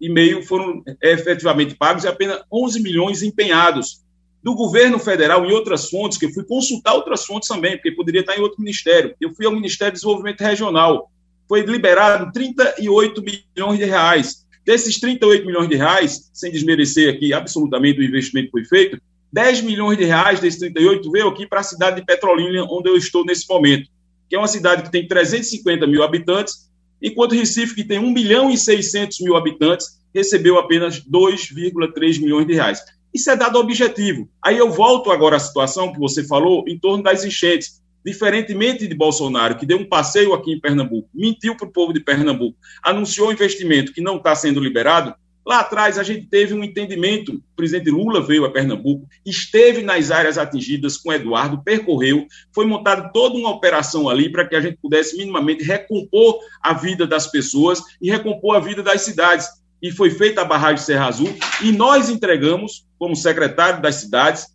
e 0.00 0.08
meio 0.08 0.42
foram 0.42 0.82
efetivamente 1.02 1.74
pagos 1.74 2.04
e 2.04 2.08
apenas 2.08 2.40
11 2.50 2.80
milhões 2.80 3.22
empenhados 3.22 4.02
do 4.42 4.54
governo 4.54 4.98
federal 4.98 5.44
em 5.44 5.52
outras 5.52 5.90
fontes, 5.90 6.16
que 6.16 6.26
eu 6.26 6.32
fui 6.32 6.44
consultar 6.44 6.94
outras 6.94 7.24
fontes 7.24 7.48
também, 7.48 7.72
porque 7.76 7.92
poderia 7.92 8.20
estar 8.20 8.36
em 8.36 8.40
outro 8.40 8.60
ministério. 8.60 9.14
Eu 9.20 9.34
fui 9.34 9.44
ao 9.44 9.52
Ministério 9.52 9.92
de 9.92 10.00
Desenvolvimento 10.00 10.40
Regional. 10.40 11.10
Foi 11.48 11.62
liberado 11.62 12.32
38 12.32 13.22
milhões 13.22 13.78
de 13.78 13.84
reais. 13.84 14.46
Desses 14.68 15.00
38 15.00 15.46
milhões 15.46 15.66
de 15.66 15.76
reais, 15.76 16.30
sem 16.30 16.52
desmerecer 16.52 17.08
aqui 17.08 17.32
absolutamente 17.32 18.00
o 18.00 18.04
investimento 18.04 18.48
que 18.48 18.50
foi 18.50 18.64
feito, 18.66 19.00
10 19.32 19.62
milhões 19.62 19.96
de 19.96 20.04
reais 20.04 20.40
desses 20.40 20.60
38 20.60 21.10
veio 21.10 21.26
aqui 21.26 21.46
para 21.46 21.60
a 21.60 21.62
cidade 21.62 21.96
de 21.96 22.04
Petrolina, 22.04 22.66
onde 22.70 22.90
eu 22.90 22.94
estou 22.94 23.24
nesse 23.24 23.48
momento, 23.48 23.88
que 24.28 24.36
é 24.36 24.38
uma 24.38 24.46
cidade 24.46 24.82
que 24.82 24.92
tem 24.92 25.08
350 25.08 25.86
mil 25.86 26.02
habitantes 26.02 26.68
enquanto 27.00 27.34
Recife, 27.34 27.74
que 27.74 27.82
tem 27.82 27.98
1 27.98 28.12
milhão 28.12 28.50
e 28.50 28.58
600 28.58 29.20
mil 29.20 29.36
habitantes, 29.36 30.02
recebeu 30.14 30.58
apenas 30.58 31.02
2,3 31.02 32.20
milhões 32.20 32.46
de 32.46 32.52
reais. 32.52 32.82
Isso 33.14 33.30
é 33.30 33.36
dado 33.36 33.58
objetivo. 33.58 34.28
Aí 34.44 34.58
eu 34.58 34.70
volto 34.70 35.10
agora 35.10 35.36
à 35.36 35.40
situação 35.40 35.94
que 35.94 35.98
você 35.98 36.22
falou 36.24 36.64
em 36.68 36.78
torno 36.78 37.02
das 37.02 37.24
enchentes. 37.24 37.80
Diferentemente 38.04 38.86
de 38.86 38.94
Bolsonaro, 38.94 39.56
que 39.56 39.66
deu 39.66 39.78
um 39.78 39.84
passeio 39.84 40.32
aqui 40.32 40.52
em 40.52 40.60
Pernambuco, 40.60 41.08
mentiu 41.12 41.56
para 41.56 41.68
o 41.68 41.72
povo 41.72 41.92
de 41.92 42.00
Pernambuco, 42.00 42.56
anunciou 42.82 43.32
investimento 43.32 43.92
que 43.92 44.00
não 44.00 44.16
está 44.16 44.34
sendo 44.34 44.60
liberado, 44.60 45.14
Lá 45.48 45.60
atrás, 45.60 45.98
a 45.98 46.02
gente 46.02 46.26
teve 46.26 46.52
um 46.52 46.62
entendimento. 46.62 47.32
O 47.32 47.56
presidente 47.56 47.90
Lula 47.90 48.20
veio 48.20 48.44
a 48.44 48.50
Pernambuco, 48.50 49.08
esteve 49.24 49.80
nas 49.80 50.10
áreas 50.10 50.36
atingidas 50.36 50.98
com 50.98 51.10
Eduardo, 51.10 51.62
percorreu, 51.64 52.26
foi 52.52 52.66
montada 52.66 53.10
toda 53.14 53.38
uma 53.38 53.48
operação 53.48 54.10
ali 54.10 54.30
para 54.30 54.46
que 54.46 54.54
a 54.54 54.60
gente 54.60 54.76
pudesse 54.76 55.16
minimamente 55.16 55.64
recompor 55.64 56.38
a 56.62 56.74
vida 56.74 57.06
das 57.06 57.28
pessoas 57.28 57.80
e 57.98 58.10
recompor 58.10 58.56
a 58.56 58.60
vida 58.60 58.82
das 58.82 59.00
cidades. 59.00 59.48
E 59.80 59.90
foi 59.90 60.10
feita 60.10 60.42
a 60.42 60.44
barragem 60.44 60.84
Serra 60.84 61.06
Azul, 61.06 61.34
e 61.62 61.72
nós 61.72 62.10
entregamos, 62.10 62.86
como 62.98 63.16
secretário 63.16 63.80
das 63.80 63.94
cidades, 63.94 64.48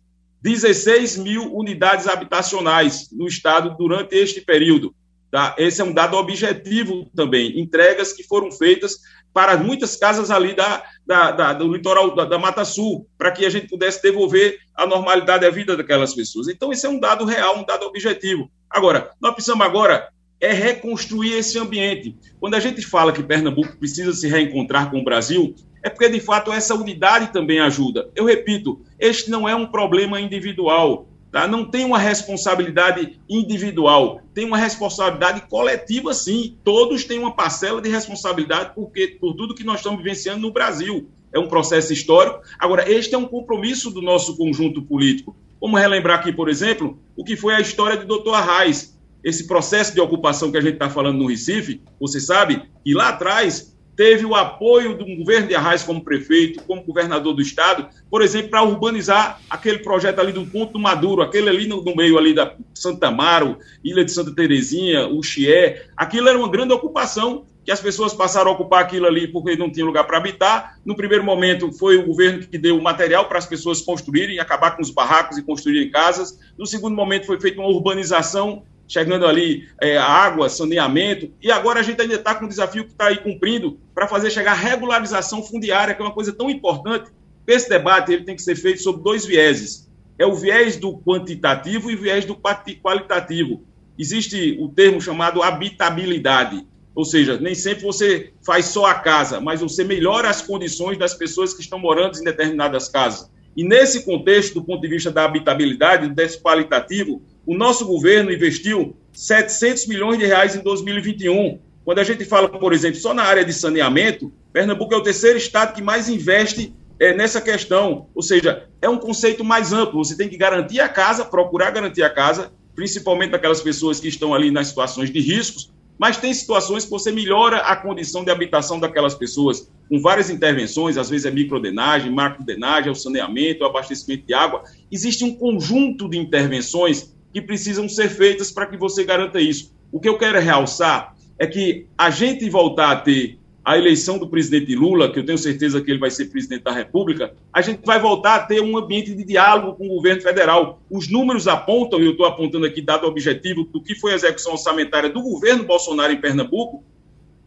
16 0.44 1.16
mil 1.16 1.54
unidades 1.54 2.06
habitacionais 2.06 3.08
no 3.10 3.26
estado 3.26 3.74
durante 3.78 4.14
este 4.14 4.42
período. 4.42 4.94
Tá? 5.30 5.56
Esse 5.56 5.80
é 5.80 5.84
um 5.84 5.92
dado 5.92 6.18
objetivo 6.18 7.10
também. 7.16 7.58
Entregas 7.58 8.12
que 8.12 8.22
foram 8.22 8.52
feitas 8.52 8.98
para 9.32 9.56
muitas 9.56 9.96
casas 9.96 10.30
ali 10.30 10.54
da, 10.54 10.84
da, 11.06 11.30
da 11.30 11.52
do 11.54 11.72
litoral 11.72 12.14
da, 12.14 12.26
da, 12.26 12.38
Mata 12.38 12.62
Sul, 12.62 13.08
para 13.16 13.32
que 13.32 13.46
a 13.46 13.50
gente 13.50 13.68
pudesse 13.68 14.02
devolver 14.02 14.58
a 14.76 14.86
normalidade 14.86 15.46
à 15.46 15.50
vida 15.50 15.78
daquelas 15.78 16.14
pessoas. 16.14 16.46
Então, 16.46 16.70
isso 16.70 16.86
é 16.86 16.90
um 16.90 17.00
dado 17.00 17.24
real, 17.24 17.58
um 17.58 17.64
dado 17.64 17.86
objetivo. 17.86 18.50
Agora, 18.68 19.12
nós 19.22 19.32
precisamos 19.32 19.64
agora 19.64 20.08
é 20.40 20.52
reconstruir 20.52 21.38
esse 21.38 21.58
ambiente. 21.58 22.14
Quando 22.38 22.54
a 22.54 22.60
gente 22.60 22.82
fala 22.82 23.14
que 23.14 23.22
Pernambuco 23.22 23.78
precisa 23.78 24.12
se 24.12 24.28
reencontrar 24.28 24.90
com 24.90 24.98
o 24.98 25.04
Brasil, 25.04 25.54
é 25.84 25.90
porque, 25.90 26.08
de 26.08 26.18
fato, 26.18 26.50
essa 26.50 26.74
unidade 26.74 27.30
também 27.30 27.60
ajuda. 27.60 28.10
Eu 28.16 28.24
repito, 28.24 28.80
este 28.98 29.30
não 29.30 29.46
é 29.46 29.54
um 29.54 29.66
problema 29.66 30.18
individual. 30.18 31.06
Tá? 31.30 31.46
Não 31.46 31.68
tem 31.68 31.84
uma 31.84 31.98
responsabilidade 31.98 33.20
individual, 33.28 34.20
tem 34.32 34.46
uma 34.46 34.56
responsabilidade 34.56 35.42
coletiva, 35.42 36.14
sim. 36.14 36.56
Todos 36.64 37.04
têm 37.04 37.18
uma 37.18 37.36
parcela 37.36 37.82
de 37.82 37.90
responsabilidade 37.90 38.70
porque, 38.74 39.18
por 39.20 39.34
tudo 39.34 39.54
que 39.54 39.62
nós 39.62 39.80
estamos 39.80 40.02
vivenciando 40.02 40.40
no 40.40 40.52
Brasil. 40.52 41.10
É 41.34 41.38
um 41.38 41.48
processo 41.48 41.92
histórico. 41.92 42.40
Agora, 42.58 42.90
este 42.90 43.14
é 43.14 43.18
um 43.18 43.26
compromisso 43.26 43.90
do 43.90 44.00
nosso 44.00 44.38
conjunto 44.38 44.80
político. 44.80 45.36
Vamos 45.60 45.78
relembrar 45.78 46.20
aqui, 46.20 46.32
por 46.32 46.48
exemplo, 46.48 46.98
o 47.14 47.24
que 47.24 47.36
foi 47.36 47.52
a 47.52 47.60
história 47.60 47.98
de 47.98 48.06
Dr. 48.06 48.32
Arraes. 48.32 48.98
Esse 49.22 49.46
processo 49.46 49.92
de 49.92 50.00
ocupação 50.00 50.50
que 50.50 50.56
a 50.56 50.62
gente 50.62 50.74
está 50.74 50.88
falando 50.88 51.18
no 51.18 51.26
Recife, 51.26 51.82
você 52.00 52.20
sabe 52.20 52.62
que 52.82 52.94
lá 52.94 53.08
atrás 53.08 53.73
teve 53.96 54.24
o 54.24 54.34
apoio 54.34 54.96
do 54.96 55.04
governo 55.16 55.48
de 55.48 55.54
Arraes 55.54 55.82
como 55.82 56.04
prefeito, 56.04 56.62
como 56.64 56.82
governador 56.82 57.34
do 57.34 57.42
estado, 57.42 57.88
por 58.10 58.22
exemplo, 58.22 58.50
para 58.50 58.62
urbanizar 58.62 59.40
aquele 59.48 59.78
projeto 59.78 60.20
ali 60.20 60.32
do 60.32 60.46
Ponto 60.46 60.78
Maduro, 60.78 61.22
aquele 61.22 61.48
ali 61.48 61.66
no, 61.66 61.82
no, 61.82 61.94
meio 61.94 62.18
ali 62.18 62.34
da 62.34 62.54
Santa 62.74 63.08
Amaro, 63.08 63.58
Ilha 63.82 64.04
de 64.04 64.12
Santa 64.12 64.34
Terezinha, 64.34 65.08
Chié, 65.22 65.86
aquilo 65.96 66.28
era 66.28 66.38
uma 66.38 66.50
grande 66.50 66.72
ocupação 66.72 67.44
que 67.64 67.72
as 67.72 67.80
pessoas 67.80 68.12
passaram 68.12 68.50
a 68.50 68.54
ocupar 68.54 68.82
aquilo 68.82 69.06
ali 69.06 69.26
porque 69.26 69.56
não 69.56 69.70
tinha 69.70 69.86
lugar 69.86 70.04
para 70.04 70.18
habitar. 70.18 70.78
No 70.84 70.94
primeiro 70.94 71.24
momento 71.24 71.72
foi 71.72 71.96
o 71.96 72.06
governo 72.06 72.46
que 72.46 72.58
deu 72.58 72.76
o 72.76 72.82
material 72.82 73.26
para 73.26 73.38
as 73.38 73.46
pessoas 73.46 73.80
construírem, 73.80 74.38
acabar 74.38 74.76
com 74.76 74.82
os 74.82 74.90
barracos 74.90 75.38
e 75.38 75.42
construírem 75.42 75.90
casas. 75.90 76.38
No 76.58 76.66
segundo 76.66 76.94
momento 76.94 77.24
foi 77.26 77.40
feita 77.40 77.58
uma 77.58 77.70
urbanização 77.70 78.64
chegando 78.94 79.26
ali 79.26 79.68
é, 79.80 79.98
água, 79.98 80.48
saneamento, 80.48 81.28
e 81.42 81.50
agora 81.50 81.80
a 81.80 81.82
gente 81.82 82.00
ainda 82.00 82.14
está 82.14 82.32
com 82.32 82.44
um 82.44 82.48
desafio 82.48 82.84
que 82.84 82.92
está 82.92 83.08
aí 83.08 83.16
cumprindo 83.16 83.76
para 83.92 84.06
fazer 84.06 84.30
chegar 84.30 84.52
a 84.52 84.54
regularização 84.54 85.42
fundiária, 85.42 85.92
que 85.92 86.00
é 86.00 86.04
uma 86.04 86.14
coisa 86.14 86.32
tão 86.32 86.48
importante. 86.48 87.10
Esse 87.44 87.68
debate 87.68 88.12
ele 88.12 88.22
tem 88.22 88.36
que 88.36 88.42
ser 88.42 88.54
feito 88.54 88.80
sobre 88.80 89.02
dois 89.02 89.26
vieses. 89.26 89.90
É 90.16 90.24
o 90.24 90.36
viés 90.36 90.76
do 90.76 90.96
quantitativo 90.96 91.90
e 91.90 91.96
o 91.96 92.00
viés 92.00 92.24
do 92.24 92.36
qualitativo. 92.36 93.64
Existe 93.98 94.56
o 94.60 94.68
termo 94.68 95.00
chamado 95.00 95.42
habitabilidade, 95.42 96.64
ou 96.94 97.04
seja, 97.04 97.36
nem 97.36 97.56
sempre 97.56 97.82
você 97.82 98.32
faz 98.46 98.66
só 98.66 98.86
a 98.86 98.94
casa, 98.94 99.40
mas 99.40 99.60
você 99.60 99.82
melhora 99.82 100.30
as 100.30 100.40
condições 100.40 100.96
das 100.96 101.14
pessoas 101.14 101.52
que 101.52 101.62
estão 101.62 101.80
morando 101.80 102.16
em 102.16 102.22
determinadas 102.22 102.88
casas. 102.88 103.28
E 103.56 103.64
nesse 103.64 104.04
contexto, 104.04 104.54
do 104.54 104.64
ponto 104.64 104.80
de 104.80 104.88
vista 104.88 105.10
da 105.10 105.24
habitabilidade, 105.24 106.08
desse 106.08 106.40
qualitativo, 106.40 107.22
o 107.46 107.56
nosso 107.56 107.86
governo 107.86 108.32
investiu 108.32 108.96
700 109.12 109.86
milhões 109.86 110.18
de 110.18 110.26
reais 110.26 110.56
em 110.56 110.62
2021. 110.62 111.58
Quando 111.84 111.98
a 111.98 112.04
gente 112.04 112.24
fala, 112.24 112.48
por 112.48 112.72
exemplo, 112.72 112.98
só 112.98 113.12
na 113.14 113.22
área 113.22 113.44
de 113.44 113.52
saneamento, 113.52 114.32
Pernambuco 114.52 114.94
é 114.94 114.96
o 114.96 115.02
terceiro 115.02 115.36
estado 115.36 115.74
que 115.74 115.82
mais 115.82 116.08
investe 116.08 116.74
é, 116.98 117.14
nessa 117.14 117.40
questão. 117.40 118.08
Ou 118.14 118.22
seja, 118.22 118.64
é 118.80 118.88
um 118.88 118.98
conceito 118.98 119.44
mais 119.44 119.72
amplo. 119.72 120.04
Você 120.04 120.16
tem 120.16 120.28
que 120.28 120.36
garantir 120.36 120.80
a 120.80 120.88
casa, 120.88 121.24
procurar 121.24 121.70
garantir 121.70 122.02
a 122.02 122.10
casa, 122.10 122.52
principalmente 122.74 123.34
aquelas 123.34 123.60
pessoas 123.60 124.00
que 124.00 124.08
estão 124.08 124.34
ali 124.34 124.50
nas 124.50 124.68
situações 124.68 125.10
de 125.10 125.20
riscos, 125.20 125.72
mas 125.98 126.16
tem 126.16 126.32
situações 126.34 126.84
que 126.84 126.90
você 126.90 127.12
melhora 127.12 127.58
a 127.58 127.76
condição 127.76 128.24
de 128.24 128.30
habitação 128.30 128.80
daquelas 128.80 129.14
pessoas 129.14 129.70
com 129.88 130.00
várias 130.00 130.30
intervenções, 130.30 130.96
às 130.96 131.10
vezes 131.10 131.26
é 131.26 131.30
microdenagem, 131.30 132.10
macrodenagem, 132.10 132.88
é 132.88 132.92
o 132.92 132.94
saneamento, 132.94 133.62
o 133.62 133.66
abastecimento 133.66 134.26
de 134.26 134.34
água. 134.34 134.64
Existe 134.90 135.24
um 135.24 135.34
conjunto 135.34 136.08
de 136.08 136.18
intervenções 136.18 137.14
que 137.32 137.40
precisam 137.40 137.88
ser 137.88 138.08
feitas 138.08 138.50
para 138.50 138.66
que 138.66 138.76
você 138.76 139.04
garanta 139.04 139.40
isso. 139.40 139.72
O 139.92 140.00
que 140.00 140.08
eu 140.08 140.18
quero 140.18 140.40
realçar 140.40 141.14
é 141.38 141.46
que 141.46 141.86
a 141.98 142.10
gente 142.10 142.48
voltar 142.48 142.92
a 142.92 142.96
ter 142.96 143.38
a 143.64 143.78
eleição 143.78 144.18
do 144.18 144.28
presidente 144.28 144.74
Lula, 144.74 145.10
que 145.10 145.18
eu 145.18 145.24
tenho 145.24 145.38
certeza 145.38 145.80
que 145.80 145.90
ele 145.90 145.98
vai 145.98 146.10
ser 146.10 146.26
presidente 146.26 146.64
da 146.64 146.72
República, 146.72 147.34
a 147.50 147.62
gente 147.62 147.80
vai 147.84 147.98
voltar 147.98 148.34
a 148.34 148.40
ter 148.40 148.60
um 148.60 148.76
ambiente 148.76 149.14
de 149.14 149.24
diálogo 149.24 149.76
com 149.76 149.86
o 149.86 149.94
governo 149.94 150.20
federal. 150.20 150.82
Os 150.90 151.10
números 151.10 151.48
apontam, 151.48 151.98
e 152.00 152.04
eu 152.04 152.10
estou 152.10 152.26
apontando 152.26 152.66
aqui 152.66 152.82
dado 152.82 153.06
objetivo 153.06 153.64
do 153.64 153.82
que 153.82 153.94
foi 153.94 154.12
a 154.12 154.16
execução 154.16 154.52
orçamentária 154.52 155.08
do 155.08 155.22
governo 155.22 155.64
Bolsonaro 155.64 156.12
em 156.12 156.20
Pernambuco, 156.20 156.84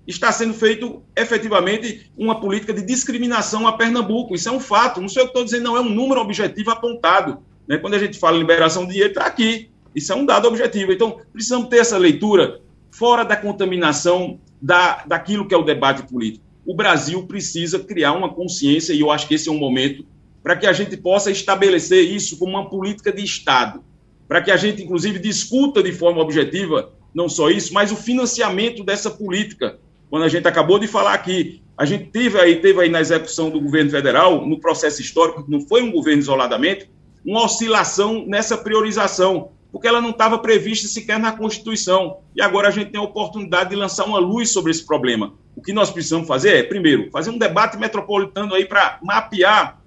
está 0.07 0.31
sendo 0.31 0.55
feito 0.55 1.03
efetivamente 1.15 2.09
uma 2.17 2.39
política 2.39 2.73
de 2.73 2.81
discriminação 2.81 3.67
a 3.67 3.73
Pernambuco. 3.73 4.33
Isso 4.33 4.49
é 4.49 4.51
um 4.51 4.59
fato. 4.59 5.01
Não 5.01 5.09
sei 5.09 5.21
o 5.21 5.25
que 5.25 5.31
estou 5.31 5.43
dizendo, 5.43 5.65
não 5.65 5.77
é 5.77 5.81
um 5.81 5.89
número 5.89 6.21
objetivo 6.21 6.71
apontado. 6.71 7.39
Né? 7.67 7.77
Quando 7.77 7.93
a 7.93 7.99
gente 7.99 8.17
fala 8.17 8.37
em 8.37 8.39
liberação 8.39 8.85
de 8.85 8.93
dinheiro, 8.93 9.11
está 9.11 9.25
aqui. 9.25 9.69
Isso 9.93 10.11
é 10.13 10.15
um 10.15 10.25
dado 10.25 10.47
objetivo. 10.47 10.93
Então, 10.93 11.19
precisamos 11.31 11.67
ter 11.67 11.79
essa 11.79 11.97
leitura 11.97 12.61
fora 12.89 13.23
da 13.23 13.35
contaminação 13.35 14.39
da, 14.61 15.03
daquilo 15.05 15.47
que 15.47 15.53
é 15.53 15.57
o 15.57 15.63
debate 15.63 16.03
político. 16.03 16.45
o 16.65 16.75
Brasil 16.75 17.25
precisa 17.25 17.79
criar 17.79 18.13
uma 18.13 18.33
consciência, 18.33 18.93
e 18.93 18.99
eu 18.99 19.09
acho 19.09 19.27
que 19.27 19.35
esse 19.35 19.47
é 19.47 19.51
um 19.51 19.57
momento 19.57 20.05
para 20.43 20.55
que 20.55 20.65
a 20.65 20.73
gente 20.73 20.95
possa 20.97 21.31
estabelecer 21.31 22.03
isso 22.03 22.37
como 22.37 22.51
uma 22.51 22.69
política 22.69 23.11
de 23.11 23.23
Estado, 23.23 23.83
para 24.27 24.41
que 24.41 24.51
a 24.51 24.57
gente, 24.57 24.83
inclusive, 24.83 25.19
discuta 25.19 25.81
de 25.81 25.91
forma 25.91 26.21
objetiva 26.21 26.91
não 27.13 27.27
só 27.27 27.49
isso, 27.49 27.73
mas 27.73 27.91
o 27.91 27.95
financiamento 27.95 28.83
dessa 28.83 29.09
política. 29.09 29.79
Quando 30.09 30.23
a 30.23 30.29
gente 30.29 30.47
acabou 30.47 30.77
de 30.77 30.87
falar 30.87 31.13
aqui, 31.13 31.61
a 31.75 31.85
gente 31.85 32.11
teve 32.11 32.39
aí, 32.39 32.61
teve 32.61 32.79
aí 32.79 32.89
na 32.89 33.01
execução 33.01 33.49
do 33.49 33.59
governo 33.59 33.91
federal, 33.91 34.45
no 34.45 34.59
processo 34.59 35.01
histórico, 35.01 35.45
não 35.47 35.61
foi 35.61 35.81
um 35.81 35.91
governo 35.91 36.21
isoladamente, 36.21 36.89
uma 37.25 37.43
oscilação 37.43 38.25
nessa 38.25 38.57
priorização, 38.57 39.51
porque 39.77 39.87
ela 39.87 40.01
não 40.01 40.09
estava 40.09 40.39
prevista 40.39 40.87
sequer 40.87 41.19
na 41.19 41.31
Constituição. 41.31 42.21
E 42.35 42.41
agora 42.41 42.67
a 42.67 42.71
gente 42.71 42.89
tem 42.89 42.99
a 42.99 43.03
oportunidade 43.03 43.69
de 43.69 43.75
lançar 43.75 44.05
uma 44.05 44.17
luz 44.17 44.51
sobre 44.51 44.71
esse 44.71 44.83
problema. 44.83 45.35
O 45.55 45.61
que 45.61 45.71
nós 45.71 45.91
precisamos 45.91 46.27
fazer 46.27 46.55
é, 46.55 46.63
primeiro, 46.63 47.11
fazer 47.11 47.29
um 47.29 47.37
debate 47.37 47.77
metropolitano 47.77 48.55
aí 48.55 48.65
para 48.65 48.97
mapear, 49.03 49.79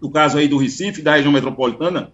no 0.00 0.12
caso 0.12 0.38
aí 0.38 0.46
do 0.46 0.56
Recife, 0.56 1.02
da 1.02 1.16
região 1.16 1.32
metropolitana, 1.32 2.12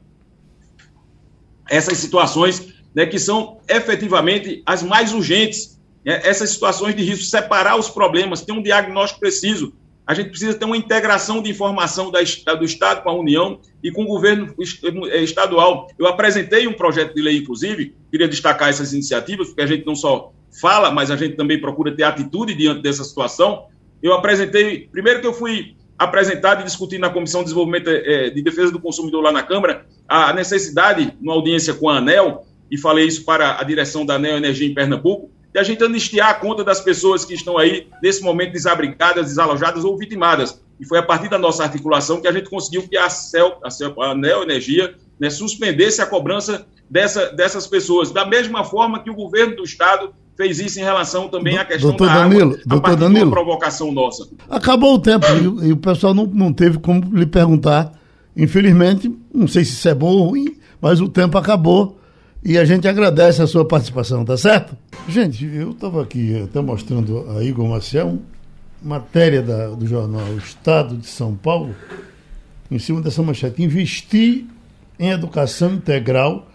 essas 1.68 1.98
situações 1.98 2.72
né, 2.94 3.04
que 3.04 3.18
são 3.18 3.60
efetivamente 3.68 4.62
as 4.64 4.82
mais 4.82 5.12
urgentes. 5.12 5.78
Né, 6.02 6.18
essas 6.24 6.48
situações 6.48 6.96
de 6.96 7.02
risco, 7.02 7.26
separar 7.26 7.76
os 7.76 7.90
problemas, 7.90 8.40
ter 8.40 8.52
um 8.52 8.62
diagnóstico 8.62 9.20
preciso. 9.20 9.74
A 10.06 10.14
gente 10.14 10.30
precisa 10.30 10.54
ter 10.54 10.64
uma 10.64 10.76
integração 10.76 11.42
de 11.42 11.50
informação 11.50 12.12
do 12.12 12.64
Estado 12.64 13.02
com 13.02 13.10
a 13.10 13.12
União 13.12 13.60
e 13.82 13.90
com 13.90 14.04
o 14.04 14.06
governo 14.06 14.54
eh, 15.10 15.22
estadual. 15.22 15.88
Eu 15.98 16.06
apresentei 16.06 16.68
um 16.68 16.72
projeto 16.72 17.14
de 17.14 17.20
lei, 17.20 17.38
inclusive, 17.38 17.92
queria 18.08 18.28
destacar 18.28 18.68
essas 18.68 18.92
iniciativas, 18.92 19.48
porque 19.48 19.62
a 19.62 19.66
gente 19.66 19.84
não 19.84 19.96
só 19.96 20.32
fala, 20.60 20.92
mas 20.92 21.10
a 21.10 21.16
gente 21.16 21.34
também 21.34 21.60
procura 21.60 21.94
ter 21.94 22.04
atitude 22.04 22.54
diante 22.54 22.82
dessa 22.82 23.02
situação. 23.02 23.66
Eu 24.00 24.12
apresentei, 24.12 24.88
primeiro 24.92 25.20
que 25.20 25.26
eu 25.26 25.34
fui 25.34 25.74
apresentado 25.98 26.60
e 26.60 26.64
discutido 26.64 27.00
na 27.00 27.10
Comissão 27.10 27.40
de 27.40 27.46
Desenvolvimento 27.46 27.90
eh, 27.90 28.30
de 28.30 28.42
Defesa 28.42 28.70
do 28.70 28.78
Consumidor 28.78 29.24
lá 29.24 29.32
na 29.32 29.42
Câmara, 29.42 29.86
a 30.06 30.32
necessidade, 30.32 31.14
numa 31.20 31.34
audiência 31.34 31.74
com 31.74 31.88
a 31.88 31.96
ANEL, 31.96 32.46
e 32.70 32.78
falei 32.78 33.06
isso 33.06 33.24
para 33.24 33.60
a 33.60 33.64
direção 33.64 34.06
da 34.06 34.18
Neoenergia 34.18 34.68
em 34.68 34.74
Pernambuco, 34.74 35.30
de 35.56 35.60
a 35.60 35.62
gente 35.62 35.82
anistiar 35.82 36.28
a 36.28 36.34
conta 36.34 36.62
das 36.62 36.82
pessoas 36.82 37.24
que 37.24 37.32
estão 37.32 37.56
aí, 37.56 37.86
nesse 38.02 38.22
momento, 38.22 38.52
desabrigadas, 38.52 39.28
desalojadas 39.28 39.84
ou 39.84 39.96
vitimadas. 39.96 40.60
E 40.78 40.84
foi 40.84 40.98
a 40.98 41.02
partir 41.02 41.30
da 41.30 41.38
nossa 41.38 41.62
articulação 41.62 42.20
que 42.20 42.28
a 42.28 42.32
gente 42.32 42.50
conseguiu 42.50 42.86
que 42.86 42.94
a, 42.94 43.08
Cel, 43.08 43.58
a, 43.64 43.70
Cel, 43.70 43.94
a 44.02 44.14
Neoenergia 44.14 44.94
né, 45.18 45.30
suspendesse 45.30 46.02
a 46.02 46.06
cobrança 46.06 46.66
dessa, 46.90 47.32
dessas 47.32 47.66
pessoas, 47.66 48.10
da 48.10 48.26
mesma 48.26 48.64
forma 48.64 49.02
que 49.02 49.08
o 49.08 49.14
governo 49.14 49.56
do 49.56 49.64
Estado 49.64 50.12
fez 50.36 50.60
isso 50.60 50.78
em 50.78 50.82
relação 50.82 51.26
também 51.28 51.56
à 51.56 51.64
questão 51.64 51.88
doutor 51.88 52.08
da 52.08 52.18
Danilo, 52.18 52.50
água, 52.52 52.62
doutor 52.66 52.90
a 52.90 52.94
Danilo, 52.94 53.30
provocação 53.30 53.90
nossa. 53.90 54.28
Acabou 54.50 54.96
o 54.96 54.98
tempo 54.98 55.24
e, 55.62 55.68
e, 55.68 55.72
o 55.72 55.78
pessoal 55.78 56.12
não, 56.12 56.26
não 56.26 56.52
teve 56.52 56.78
como 56.78 57.00
lhe 57.16 57.24
perguntar. 57.24 57.98
Infelizmente, 58.36 59.10
não 59.32 59.48
sei 59.48 59.64
se 59.64 59.72
isso 59.72 59.88
é 59.88 59.94
bom 59.94 60.08
ou 60.08 60.28
ruim, 60.28 60.58
mas 60.82 61.00
o 61.00 61.08
tempo 61.08 61.38
acabou. 61.38 61.98
E 62.44 62.56
a 62.58 62.64
gente 62.64 62.86
agradece 62.86 63.42
a 63.42 63.46
sua 63.46 63.64
participação, 63.64 64.24
tá 64.24 64.36
certo? 64.36 64.76
Gente, 65.08 65.44
eu 65.44 65.70
estava 65.70 66.02
aqui 66.02 66.42
até 66.42 66.60
mostrando 66.60 67.28
a 67.30 67.42
Igor 67.42 67.68
Maciel, 67.68 68.18
matéria 68.82 69.42
da, 69.42 69.68
do 69.68 69.86
jornal 69.86 70.36
Estado 70.36 70.96
de 70.96 71.06
São 71.06 71.34
Paulo, 71.34 71.74
em 72.70 72.78
cima 72.78 73.00
dessa 73.00 73.22
manchete. 73.22 73.62
Investir 73.62 74.44
em 74.98 75.10
educação 75.10 75.74
integral 75.74 76.46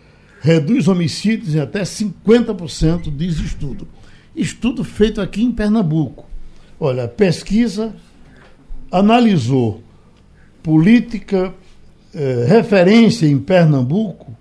reduz 0.41 0.88
homicídios 0.88 1.55
em 1.55 1.59
até 1.59 1.84
50%, 1.84 3.15
diz 3.15 3.39
estudo. 3.39 3.88
Estudo 4.36 4.84
feito 4.84 5.21
aqui 5.21 5.43
em 5.43 5.51
Pernambuco. 5.51 6.25
Olha, 6.79 7.07
pesquisa 7.07 7.93
analisou 8.91 9.84
política, 10.63 11.53
eh, 12.13 12.45
referência 12.47 13.27
em 13.27 13.38
Pernambuco 13.38 14.36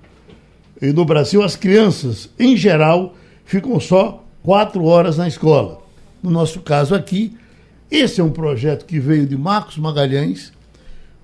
e 0.81 0.93
no 0.93 1.05
Brasil, 1.05 1.43
as 1.43 1.57
crianças, 1.57 2.31
em 2.39 2.57
geral, 2.57 3.15
ficam 3.45 3.79
só 3.79 4.25
quatro 4.43 4.85
horas 4.85 5.19
na 5.19 5.29
escola. 5.29 5.83
No 6.23 6.31
nosso 6.31 6.61
caso 6.61 6.95
aqui, 6.95 7.37
esse 7.91 8.21
é 8.21 8.25
um 8.25 8.31
projeto 8.31 8.87
que 8.87 8.99
veio 8.99 9.27
de 9.27 9.37
Marcos 9.37 9.77
Magalhães, 9.77 10.53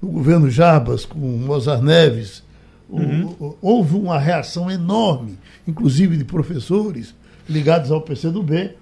no 0.03 0.11
governo 0.11 0.51
Jarbas, 0.51 1.07
com 1.07 1.19
Mozart 1.19 1.83
Neves. 1.83 2.43
Uhum. 2.89 3.57
Houve 3.63 3.97
uma 3.97 4.19
reação 4.19 4.71
enorme, 4.71 5.39
inclusive 5.67 6.19
de 6.19 6.25
professores 6.25 7.15
ligados 7.49 7.91
ao 7.91 8.03
PCdoB. 8.03 8.75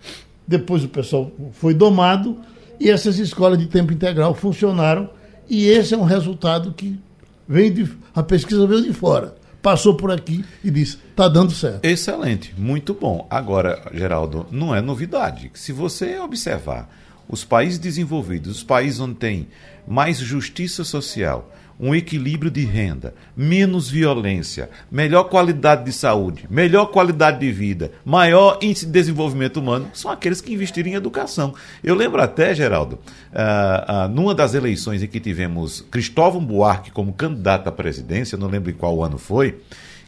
Depois 0.47 0.83
o 0.83 0.89
pessoal 0.89 1.31
foi 1.53 1.73
domado 1.73 2.39
e 2.81 2.91
essas 2.91 3.19
escolas 3.19 3.59
de 3.59 3.67
tempo 3.67 3.93
integral 3.93 4.35
funcionaram. 4.35 5.09
E 5.49 5.67
esse 5.67 5.95
é 5.95 5.97
um 5.97 6.05
resultado 6.05 6.73
que 6.73 6.99
vem 7.47 7.73
de. 7.73 7.89
A 8.15 8.23
pesquisa 8.23 8.67
veio 8.67 8.83
de 8.83 8.93
fora 8.93 9.35
passou 9.65 9.95
por 9.95 10.13
aqui 10.13 10.45
e 10.63 10.71
disse: 10.71 10.99
está 11.11 11.27
dando 11.27 11.51
certo. 11.51 11.83
Excelente, 11.83 12.55
muito 12.59 12.93
bom. 12.93 13.27
Agora, 13.31 13.83
Geraldo, 13.95 14.47
não 14.51 14.75
é 14.75 14.83
novidade. 14.83 15.51
Se 15.55 15.73
você 15.73 16.19
observar 16.21 16.95
os 17.27 17.43
países 17.43 17.79
desenvolvidos, 17.79 18.59
os 18.59 18.63
países 18.63 19.01
onde 19.01 19.15
tem 19.15 19.49
mais 19.89 20.19
justiça 20.19 20.85
social, 20.85 21.51
um 21.79 21.95
equilíbrio 21.95 22.51
de 22.51 22.65
renda, 22.65 23.15
menos 23.37 23.89
violência, 23.89 24.71
melhor 24.91 25.25
qualidade 25.25 25.85
de 25.85 25.93
saúde, 25.93 26.47
melhor 26.49 26.87
qualidade 26.87 27.41
de 27.41 27.51
vida, 27.51 27.93
maior 28.05 28.59
índice 28.63 28.87
de 28.87 28.93
desenvolvimento 28.93 29.59
humano, 29.59 29.89
são 29.93 30.11
aqueles 30.11 30.41
que 30.41 30.53
investiram 30.53 30.91
em 30.91 30.95
educação. 30.95 31.55
Eu 31.83 31.95
lembro 31.95 32.23
até, 32.23 32.55
Geraldo, 32.55 32.99
uh, 33.33 34.07
uh, 34.07 34.09
numa 34.09 34.35
das 34.35 34.55
eleições 34.55 35.03
em 35.03 35.07
que 35.07 35.21
tivemos 35.21 35.81
Cristóvão 35.91 36.45
Buarque 36.45 36.91
como 36.91 37.13
candidato 37.13 37.69
à 37.69 37.73
presidência, 37.73 38.39
não 38.39 38.49
lembro 38.49 38.71
em 38.71 38.75
qual 38.75 39.03
ano 39.03 39.19
foi, 39.19 39.61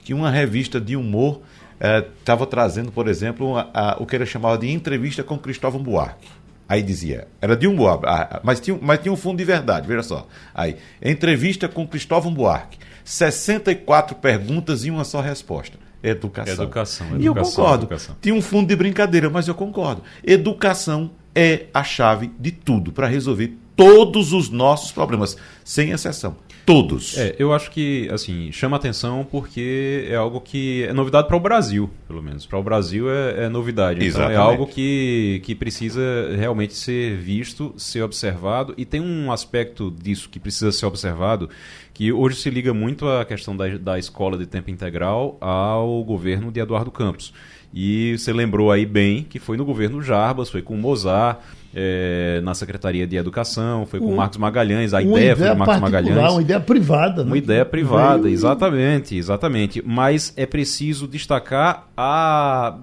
que 0.04 0.14
uma 0.14 0.30
revista 0.30 0.80
de 0.80 0.94
humor 0.96 1.40
estava 2.18 2.44
uh, 2.44 2.46
trazendo, 2.46 2.90
por 2.90 3.06
exemplo, 3.06 3.56
o 3.98 4.06
que 4.06 4.16
ele 4.16 4.24
chamava 4.24 4.56
de 4.56 4.70
entrevista 4.70 5.22
com 5.22 5.36
Cristóvão 5.36 5.82
Buarque. 5.82 6.26
Aí 6.68 6.82
dizia, 6.82 7.28
era 7.40 7.56
de 7.56 7.68
um 7.68 7.76
Buarque, 7.76 8.06
ah, 8.06 8.40
mas 8.42 8.58
tinha, 8.58 8.76
mas 8.80 8.98
tinha 9.00 9.12
um 9.12 9.16
fundo 9.16 9.38
de 9.38 9.44
verdade, 9.44 9.86
veja 9.86 10.02
só. 10.02 10.26
Aí, 10.52 10.76
entrevista 11.00 11.68
com 11.68 11.86
Cristóvão 11.86 12.34
Buarque, 12.34 12.78
64 13.04 14.16
perguntas 14.16 14.84
e 14.84 14.90
uma 14.90 15.04
só 15.04 15.20
resposta. 15.20 15.78
Educação. 16.02 16.54
Educação, 16.54 17.06
educação. 17.06 17.20
E 17.20 17.26
eu 17.26 17.34
concordo. 17.34 17.84
Educação. 17.84 18.16
Tinha 18.20 18.34
um 18.34 18.42
fundo 18.42 18.68
de 18.68 18.76
brincadeira, 18.76 19.30
mas 19.30 19.48
eu 19.48 19.54
concordo. 19.54 20.02
Educação 20.24 21.10
é 21.34 21.66
a 21.72 21.84
chave 21.84 22.32
de 22.38 22.50
tudo 22.50 22.92
para 22.92 23.06
resolver 23.06 23.56
todos 23.76 24.32
os 24.32 24.48
nossos 24.50 24.90
problemas, 24.90 25.36
sem 25.64 25.90
exceção. 25.90 26.36
Todos. 26.66 27.16
É, 27.16 27.36
eu 27.38 27.54
acho 27.54 27.70
que, 27.70 28.08
assim, 28.10 28.50
chama 28.50 28.76
atenção 28.76 29.24
porque 29.30 30.04
é 30.10 30.16
algo 30.16 30.40
que 30.40 30.82
é 30.82 30.92
novidade 30.92 31.28
para 31.28 31.36
o 31.36 31.40
Brasil, 31.40 31.88
pelo 32.08 32.20
menos. 32.20 32.44
Para 32.44 32.58
o 32.58 32.62
Brasil 32.62 33.08
é, 33.08 33.44
é 33.44 33.48
novidade. 33.48 33.98
Então 33.98 34.08
Exatamente. 34.08 34.34
é 34.34 34.36
algo 34.36 34.66
que, 34.66 35.40
que 35.44 35.54
precisa 35.54 36.02
realmente 36.36 36.74
ser 36.74 37.16
visto, 37.18 37.72
ser 37.76 38.02
observado. 38.02 38.74
E 38.76 38.84
tem 38.84 39.00
um 39.00 39.30
aspecto 39.30 39.92
disso 39.92 40.28
que 40.28 40.40
precisa 40.40 40.72
ser 40.72 40.86
observado, 40.86 41.48
que 41.94 42.12
hoje 42.12 42.34
se 42.34 42.50
liga 42.50 42.74
muito 42.74 43.08
à 43.08 43.24
questão 43.24 43.56
da, 43.56 43.68
da 43.78 43.96
escola 43.96 44.36
de 44.36 44.44
tempo 44.44 44.68
integral 44.68 45.38
ao 45.40 46.02
governo 46.02 46.50
de 46.50 46.58
Eduardo 46.58 46.90
Campos. 46.90 47.32
E 47.72 48.18
você 48.18 48.32
lembrou 48.32 48.72
aí 48.72 48.84
bem 48.84 49.22
que 49.22 49.38
foi 49.38 49.56
no 49.56 49.64
governo 49.64 50.02
Jarbas, 50.02 50.50
foi 50.50 50.62
com 50.62 50.74
o 50.74 50.78
Mozart, 50.78 51.38
é, 51.78 52.40
na 52.42 52.54
Secretaria 52.54 53.06
de 53.06 53.16
Educação, 53.16 53.84
foi 53.84 54.00
com 54.00 54.06
o 54.06 54.16
Marcos 54.16 54.38
Magalhães, 54.38 54.94
a 54.94 55.02
ideia, 55.02 55.14
ideia 55.14 55.36
foi 55.36 55.48
do 55.50 55.56
Marcos 55.56 55.80
Magalhães. 55.80 56.32
Uma 56.32 56.40
ideia 56.40 56.60
privada. 56.60 57.22
Né? 57.22 57.28
Uma 57.28 57.36
ideia 57.36 57.64
privada, 57.66 58.22
Veio... 58.22 58.32
exatamente, 58.32 59.14
exatamente. 59.14 59.82
Mas 59.84 60.32
é 60.38 60.46
preciso 60.46 61.06
destacar 61.06 61.86
a, 61.94 62.78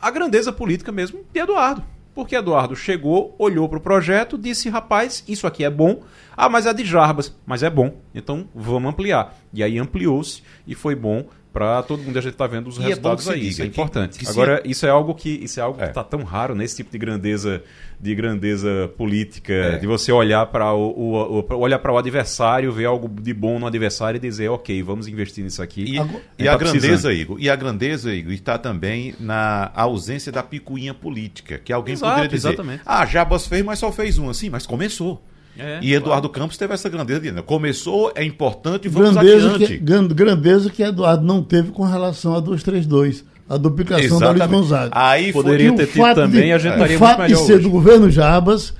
a 0.00 0.10
grandeza 0.10 0.50
política 0.50 0.90
mesmo 0.90 1.20
de 1.30 1.38
Eduardo. 1.38 1.82
Porque 2.14 2.34
Eduardo 2.34 2.74
chegou, 2.74 3.36
olhou 3.38 3.68
para 3.68 3.78
o 3.78 3.82
projeto, 3.82 4.38
disse: 4.38 4.70
rapaz, 4.70 5.22
isso 5.28 5.46
aqui 5.46 5.62
é 5.62 5.70
bom. 5.70 6.00
Ah, 6.34 6.48
mas 6.48 6.64
é 6.64 6.72
de 6.72 6.86
Jarbas, 6.86 7.36
mas 7.44 7.62
é 7.62 7.68
bom. 7.68 7.92
Então 8.14 8.48
vamos 8.54 8.90
ampliar. 8.90 9.36
E 9.52 9.62
aí 9.62 9.78
ampliou-se 9.78 10.42
e 10.66 10.74
foi 10.74 10.94
bom 10.94 11.26
para 11.58 11.82
todo 11.82 12.04
mundo 12.04 12.16
a 12.16 12.22
gente 12.22 12.34
está 12.34 12.46
vendo 12.46 12.68
os 12.68 12.78
e 12.78 12.82
é 12.82 12.86
resultados 12.86 13.26
é 13.26 13.32
aí. 13.32 13.48
Isso 13.48 13.62
é 13.62 13.66
importante. 13.66 14.16
Que, 14.16 14.28
Agora, 14.28 14.62
se... 14.62 14.70
isso 14.70 14.86
é 14.86 14.90
algo 14.90 15.12
que 15.12 15.28
isso 15.28 15.58
é 15.58 15.62
algo 15.64 15.80
é. 15.80 15.84
que 15.84 15.90
está 15.90 16.04
tão 16.04 16.22
raro 16.22 16.54
nesse 16.54 16.76
tipo 16.76 16.92
de 16.92 16.98
grandeza 16.98 17.62
de 18.00 18.14
grandeza 18.14 18.88
política, 18.96 19.52
é. 19.52 19.78
de 19.78 19.84
você 19.84 20.12
olhar 20.12 20.46
para 20.46 20.72
o, 20.72 20.88
o, 20.90 21.40
o, 21.40 21.56
olhar 21.56 21.80
para 21.80 21.92
o 21.92 21.98
adversário, 21.98 22.70
ver 22.70 22.84
algo 22.84 23.08
de 23.08 23.34
bom 23.34 23.58
no 23.58 23.66
adversário 23.66 24.18
e 24.18 24.20
dizer, 24.20 24.48
ok, 24.48 24.80
vamos 24.84 25.08
investir 25.08 25.42
nisso 25.42 25.60
aqui. 25.60 25.82
E, 25.82 25.96
e 26.38 26.44
tá 26.44 26.52
a 26.52 26.56
grandeza, 26.56 27.12
Igor, 27.12 27.36
e 27.40 27.50
a 27.50 27.56
grandeza, 27.56 28.14
Igor, 28.14 28.32
está 28.32 28.56
também 28.56 29.16
na 29.18 29.72
ausência 29.74 30.30
da 30.30 30.44
picuinha 30.44 30.94
política, 30.94 31.58
que 31.58 31.72
alguém 31.72 31.94
Exato, 31.94 32.12
poderia 32.12 32.36
dizer, 32.36 32.48
exatamente. 32.50 32.82
ah, 32.86 33.04
Jabas 33.04 33.48
fez, 33.48 33.64
mas 33.64 33.80
só 33.80 33.90
fez 33.90 34.16
um 34.16 34.30
assim, 34.30 34.48
mas 34.48 34.64
começou. 34.64 35.20
É, 35.58 35.80
e 35.82 35.92
Eduardo 35.92 36.28
claro. 36.28 36.44
Campos 36.44 36.56
teve 36.56 36.72
essa 36.72 36.88
grandeza 36.88 37.20
de 37.20 37.42
começou, 37.42 38.12
é 38.14 38.24
importante 38.24 38.86
e 38.86 38.88
vamos 38.88 39.10
grandeza 39.10 39.54
adiante. 39.54 39.78
Que, 39.78 40.14
grandeza 40.14 40.70
que 40.70 40.82
Eduardo 40.82 41.24
não 41.24 41.42
teve 41.42 41.72
com 41.72 41.82
relação 41.82 42.34
a 42.34 42.40
232, 42.40 43.24
a 43.48 43.56
duplicação 43.56 44.04
Exatamente. 44.04 44.38
da 44.38 44.44
Luiz 44.46 44.60
Gonzaga. 44.60 44.90
Aí 44.94 45.32
poderia 45.32 45.74
ter 45.74 45.86
tido 45.88 46.14
também, 46.14 46.46
de, 46.46 46.52
a 46.52 46.58
gente 46.58 46.72
estaria 46.74 46.96
O 46.96 47.00
fato 47.00 47.26
de 47.26 47.36
ser 47.36 47.58
do 47.58 47.70
governo 47.70 48.08
Jabas 48.10 48.72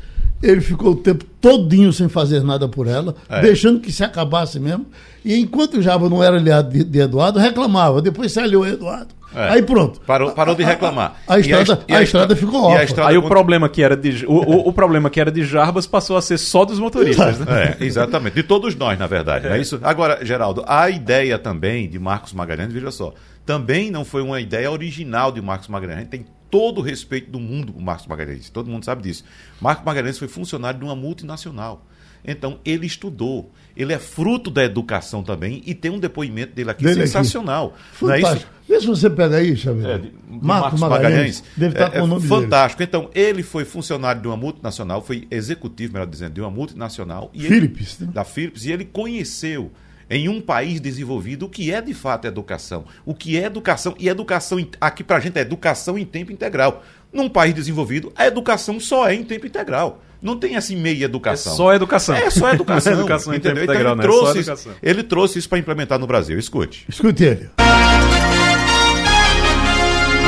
ele 0.42 0.60
ficou 0.60 0.92
o 0.92 0.96
tempo 0.96 1.24
todinho 1.40 1.92
sem 1.92 2.08
fazer 2.08 2.42
nada 2.42 2.68
por 2.68 2.86
ela, 2.86 3.14
é. 3.28 3.40
deixando 3.40 3.80
que 3.80 3.90
se 3.90 4.04
acabasse 4.04 4.60
mesmo. 4.60 4.86
E 5.24 5.34
enquanto 5.36 5.78
o 5.78 5.82
Java 5.82 6.08
não 6.08 6.22
era 6.22 6.36
aliado 6.36 6.70
de, 6.70 6.84
de 6.84 7.00
Eduardo, 7.00 7.38
reclamava. 7.38 8.00
Depois 8.00 8.32
se 8.32 8.38
aliou 8.38 8.66
Eduardo. 8.66 9.17
É. 9.34 9.50
Aí 9.50 9.62
pronto. 9.62 10.00
Parou, 10.00 10.32
parou 10.32 10.54
de 10.54 10.64
reclamar. 10.64 11.16
A, 11.26 11.34
a, 11.34 11.36
a 11.36 11.40
estrada, 11.40 11.84
a, 11.88 11.96
a, 11.96 12.02
estrada 12.02 12.36
ficou 12.36 12.62
órfã. 12.62 13.06
Aí 13.06 13.18
o 13.18 13.22
problema 13.22 13.68
que 13.68 13.82
era 13.82 13.96
de 13.96 14.24
o, 14.26 14.32
o, 14.32 14.68
o, 14.68 14.72
problema 14.72 15.10
que 15.10 15.20
era 15.20 15.30
de 15.30 15.44
Jarbas 15.44 15.86
passou 15.86 16.16
a 16.16 16.22
ser 16.22 16.38
só 16.38 16.64
dos 16.64 16.78
motoristas, 16.78 17.38
né? 17.40 17.76
É, 17.78 17.84
exatamente. 17.84 18.34
De 18.34 18.42
todos 18.42 18.74
nós, 18.74 18.98
na 18.98 19.06
verdade. 19.06 19.46
É. 19.46 19.56
é 19.56 19.60
isso. 19.60 19.78
Agora, 19.82 20.24
Geraldo, 20.24 20.64
a 20.66 20.88
ideia 20.88 21.38
também 21.38 21.88
de 21.88 21.98
Marcos 21.98 22.32
Magalhães, 22.32 22.72
veja 22.72 22.90
só, 22.90 23.12
também 23.44 23.90
não 23.90 24.04
foi 24.04 24.22
uma 24.22 24.40
ideia 24.40 24.70
original 24.70 25.30
de 25.30 25.42
Marcos 25.42 25.68
Magalhães. 25.68 25.98
A 25.98 26.00
gente 26.00 26.10
tem 26.10 26.26
todo 26.50 26.78
o 26.78 26.82
respeito 26.82 27.30
do 27.30 27.38
mundo 27.38 27.72
por 27.72 27.82
Marcos 27.82 28.06
Magalhães. 28.06 28.48
Todo 28.48 28.70
mundo 28.70 28.84
sabe 28.84 29.02
disso. 29.02 29.24
Marcos 29.60 29.84
Magalhães 29.84 30.18
foi 30.18 30.28
funcionário 30.28 30.78
de 30.78 30.84
uma 30.84 30.96
multinacional. 30.96 31.84
Então, 32.24 32.58
ele 32.64 32.86
estudou. 32.86 33.52
Ele 33.78 33.92
é 33.92 33.98
fruto 33.98 34.50
da 34.50 34.64
educação 34.64 35.22
também 35.22 35.62
e 35.64 35.72
tem 35.72 35.88
um 35.88 36.00
depoimento 36.00 36.52
dele 36.52 36.72
aqui 36.72 36.82
dele 36.82 37.06
sensacional. 37.06 37.76
Aqui. 37.94 38.04
Não 38.04 38.12
é 38.12 38.20
isso? 38.20 38.46
Vê 38.68 38.80
se 38.80 38.86
você 38.86 39.08
pega 39.08 39.36
aí, 39.36 39.56
Xavier. 39.56 39.88
É, 39.88 39.98
de, 39.98 40.12
Marcos, 40.28 40.42
Marcos 40.42 40.80
Magalhães, 40.80 41.10
Magalhães. 41.10 41.44
Deve 41.56 41.74
estar 41.74 41.86
é, 41.86 42.00
com 42.00 42.04
o 42.04 42.06
nome 42.08 42.26
fantástico. 42.26 42.80
Dele. 42.80 42.88
Então, 42.88 43.10
ele 43.14 43.42
foi 43.44 43.64
funcionário 43.64 44.20
de 44.20 44.26
uma 44.26 44.36
multinacional, 44.36 45.00
foi 45.00 45.28
executivo, 45.30 45.92
melhor 45.92 46.06
dizendo, 46.06 46.34
de 46.34 46.40
uma 46.40 46.50
multinacional. 46.50 47.30
E 47.32 47.42
Philips. 47.42 47.98
Ele, 48.00 48.08
né? 48.08 48.12
Da 48.12 48.24
Philips. 48.24 48.64
E 48.64 48.72
ele 48.72 48.84
conheceu 48.84 49.70
em 50.10 50.28
um 50.28 50.40
país 50.40 50.80
desenvolvido 50.80 51.46
o 51.46 51.48
que 51.48 51.72
é 51.72 51.80
de 51.80 51.94
fato 51.94 52.26
educação. 52.26 52.84
O 53.06 53.14
que 53.14 53.38
é 53.38 53.44
educação. 53.44 53.94
E 53.96 54.08
educação, 54.08 54.58
aqui 54.80 55.04
para 55.04 55.18
a 55.18 55.20
gente, 55.20 55.38
é 55.38 55.42
educação 55.42 55.96
em 55.96 56.04
tempo 56.04 56.32
integral. 56.32 56.82
Num 57.12 57.28
país 57.28 57.54
desenvolvido, 57.54 58.12
a 58.16 58.26
educação 58.26 58.80
só 58.80 59.08
é 59.08 59.14
em 59.14 59.22
tempo 59.22 59.46
integral. 59.46 60.02
Não 60.20 60.36
tem 60.36 60.56
assim 60.56 60.76
meia 60.76 61.04
educação. 61.04 61.52
É 61.52 61.56
só 61.56 61.74
educação. 61.74 62.16
É 62.16 62.30
só 62.30 62.52
educação. 62.52 62.92
educação 62.98 63.34
entendeu? 63.34 63.62
Então 63.62 63.74
integral, 63.74 63.94
ele, 63.94 64.02
né? 64.02 64.08
trouxe 64.08 64.40
isso, 64.40 64.70
ele 64.82 65.02
trouxe 65.02 65.38
isso 65.38 65.48
para 65.48 65.58
implementar 65.58 65.98
no 65.98 66.06
Brasil. 66.06 66.38
Escute. 66.38 66.84
Escute 66.88 67.24
ele. 67.24 67.50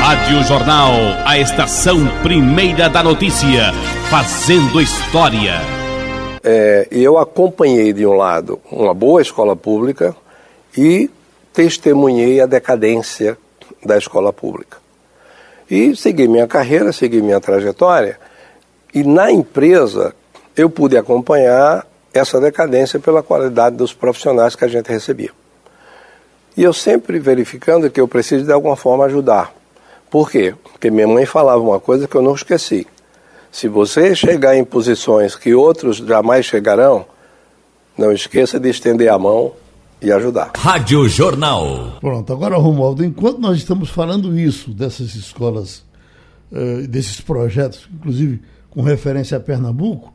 Rádio 0.01 0.43
Jornal, 0.45 0.93
a 1.27 1.39
estação 1.39 2.07
primeira 2.23 2.89
da 2.89 3.03
notícia, 3.03 3.73
fazendo 4.09 4.81
história. 4.81 5.61
É, 6.43 6.89
eu 6.91 7.19
acompanhei 7.19 7.93
de 7.93 8.07
um 8.07 8.15
lado 8.15 8.59
uma 8.71 8.95
boa 8.95 9.21
escola 9.21 9.55
pública 9.55 10.17
e 10.77 11.11
testemunhei 11.53 12.41
a 12.41 12.47
decadência 12.47 13.37
da 13.85 13.99
escola 13.99 14.33
pública. 14.33 14.79
E 15.71 15.95
segui 15.95 16.27
minha 16.27 16.47
carreira, 16.47 16.93
segui 16.93 17.21
minha 17.21 17.41
trajetória, 17.41 18.19
e 18.95 19.03
na 19.05 19.31
empresa 19.31 20.15
eu 20.57 20.69
pude 20.69 20.97
acompanhar 20.97 21.87
essa 22.13 22.41
decadência 22.41 22.99
pela 22.99 23.23
qualidade 23.23 23.77
dos 23.77 23.93
profissionais 23.93 24.57
que 24.57 24.65
a 24.65 24.69
gente 24.69 24.89
recebia. 24.91 25.31
E 26.57 26.63
eu 26.63 26.73
sempre 26.73 27.19
verificando 27.19 27.91
que 27.91 28.01
eu 28.01 28.09
preciso 28.09 28.45
de 28.45 28.53
alguma 28.53 28.77
forma 28.77 29.05
ajudar. 29.05 29.55
Por 30.11 30.31
quê? 30.31 30.55
Porque 30.73 30.91
minha 30.91 31.07
mãe 31.07 31.25
falava 31.25 31.63
uma 31.63 31.79
coisa 31.79 32.09
que 32.09 32.15
eu 32.17 32.23
não 32.23 32.35
esqueci. 32.35 32.87
Se 33.53 33.69
você 33.69 34.15
chegar 34.15 34.57
em 34.57 34.65
posições 34.65 35.37
que 35.37 35.55
outros 35.55 35.99
jamais 35.99 36.45
chegarão, 36.45 37.07
não 37.97 38.13
esqueça 38.13 38.59
de 38.59 38.69
estender 38.69 39.09
a 39.09 39.19
mão 39.19 39.53
e 40.03 40.11
ajudar. 40.11 40.53
Rádio 40.57 41.09
Jornal. 41.09 41.99
Pronto, 42.01 42.33
agora, 42.33 42.57
Romualdo, 42.57 43.05
enquanto 43.05 43.39
nós 43.39 43.59
estamos 43.59 43.91
falando 43.91 44.39
isso, 44.39 44.71
dessas 44.71 45.15
escolas, 45.15 45.85
uh, 46.51 46.87
desses 46.89 47.21
projetos, 47.21 47.89
inclusive 47.93 48.41
com 48.71 48.83
referência 48.83 49.37
a 49.37 49.41
Pernambuco, 49.41 50.13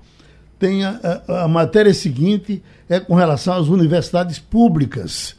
tem 0.57 0.85
a, 0.85 1.21
a, 1.27 1.47
matéria 1.47 1.93
seguinte, 1.93 2.63
é 2.89 2.99
com 2.99 3.13
relação 3.13 3.53
às 3.53 3.67
universidades 3.67 4.39
públicas. 4.39 5.35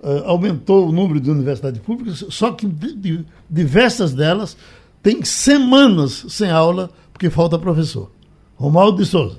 Uh, 0.00 0.24
aumentou 0.24 0.88
o 0.88 0.92
número 0.92 1.20
de 1.20 1.30
universidades 1.30 1.80
públicas, 1.80 2.24
só 2.30 2.52
que 2.52 2.66
de, 2.66 2.94
de, 2.94 3.24
diversas 3.50 4.14
delas 4.14 4.56
têm 5.02 5.22
semanas 5.24 6.24
sem 6.28 6.50
aula 6.50 6.90
porque 7.12 7.28
falta 7.28 7.58
professor. 7.58 8.10
Romaldo 8.56 9.02
de 9.02 9.06
Souza. 9.06 9.38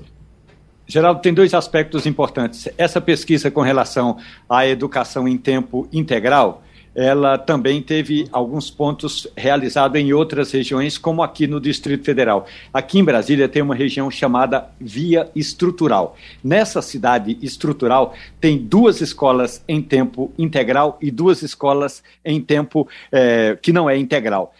Geraldo, 0.86 1.22
tem 1.22 1.34
dois 1.34 1.54
aspectos 1.54 2.06
importantes. 2.06 2.68
Essa 2.78 3.00
pesquisa 3.00 3.50
com 3.50 3.62
relação 3.62 4.18
à 4.50 4.68
educação 4.68 5.28
em 5.28 5.38
tempo 5.38 5.88
integral, 5.92 6.64
ela 6.94 7.38
também 7.38 7.82
teve 7.82 8.28
alguns 8.32 8.70
pontos 8.70 9.28
realizados 9.36 10.00
em 10.00 10.14
outras 10.14 10.52
regiões, 10.52 10.98
como 10.98 11.24
aqui 11.24 11.48
no 11.48 11.60
Distrito 11.60 12.04
Federal. 12.04 12.46
Aqui 12.74 13.00
em 13.00 13.04
Brasília 13.04 13.48
tem 13.48 13.62
uma 13.62 13.76
região 13.76 14.12
chamada 14.12 14.70
Via 14.80 15.30
Estrutural. 15.36 16.16
Nessa 16.44 16.82
cidade 16.82 17.38
estrutural 17.42 18.14
tem 18.40 18.58
duas 18.58 19.02
escolas 19.02 19.64
em 19.68 19.82
tempo 19.82 20.32
integral 20.38 20.98
e 21.02 21.10
duas 21.10 21.42
escolas 21.42 22.04
em 22.24 22.42
tempo 22.42 22.88
é, 23.12 23.58
que 23.62 23.72
não 23.72 23.90
é 23.90 23.98
integral 23.98 24.54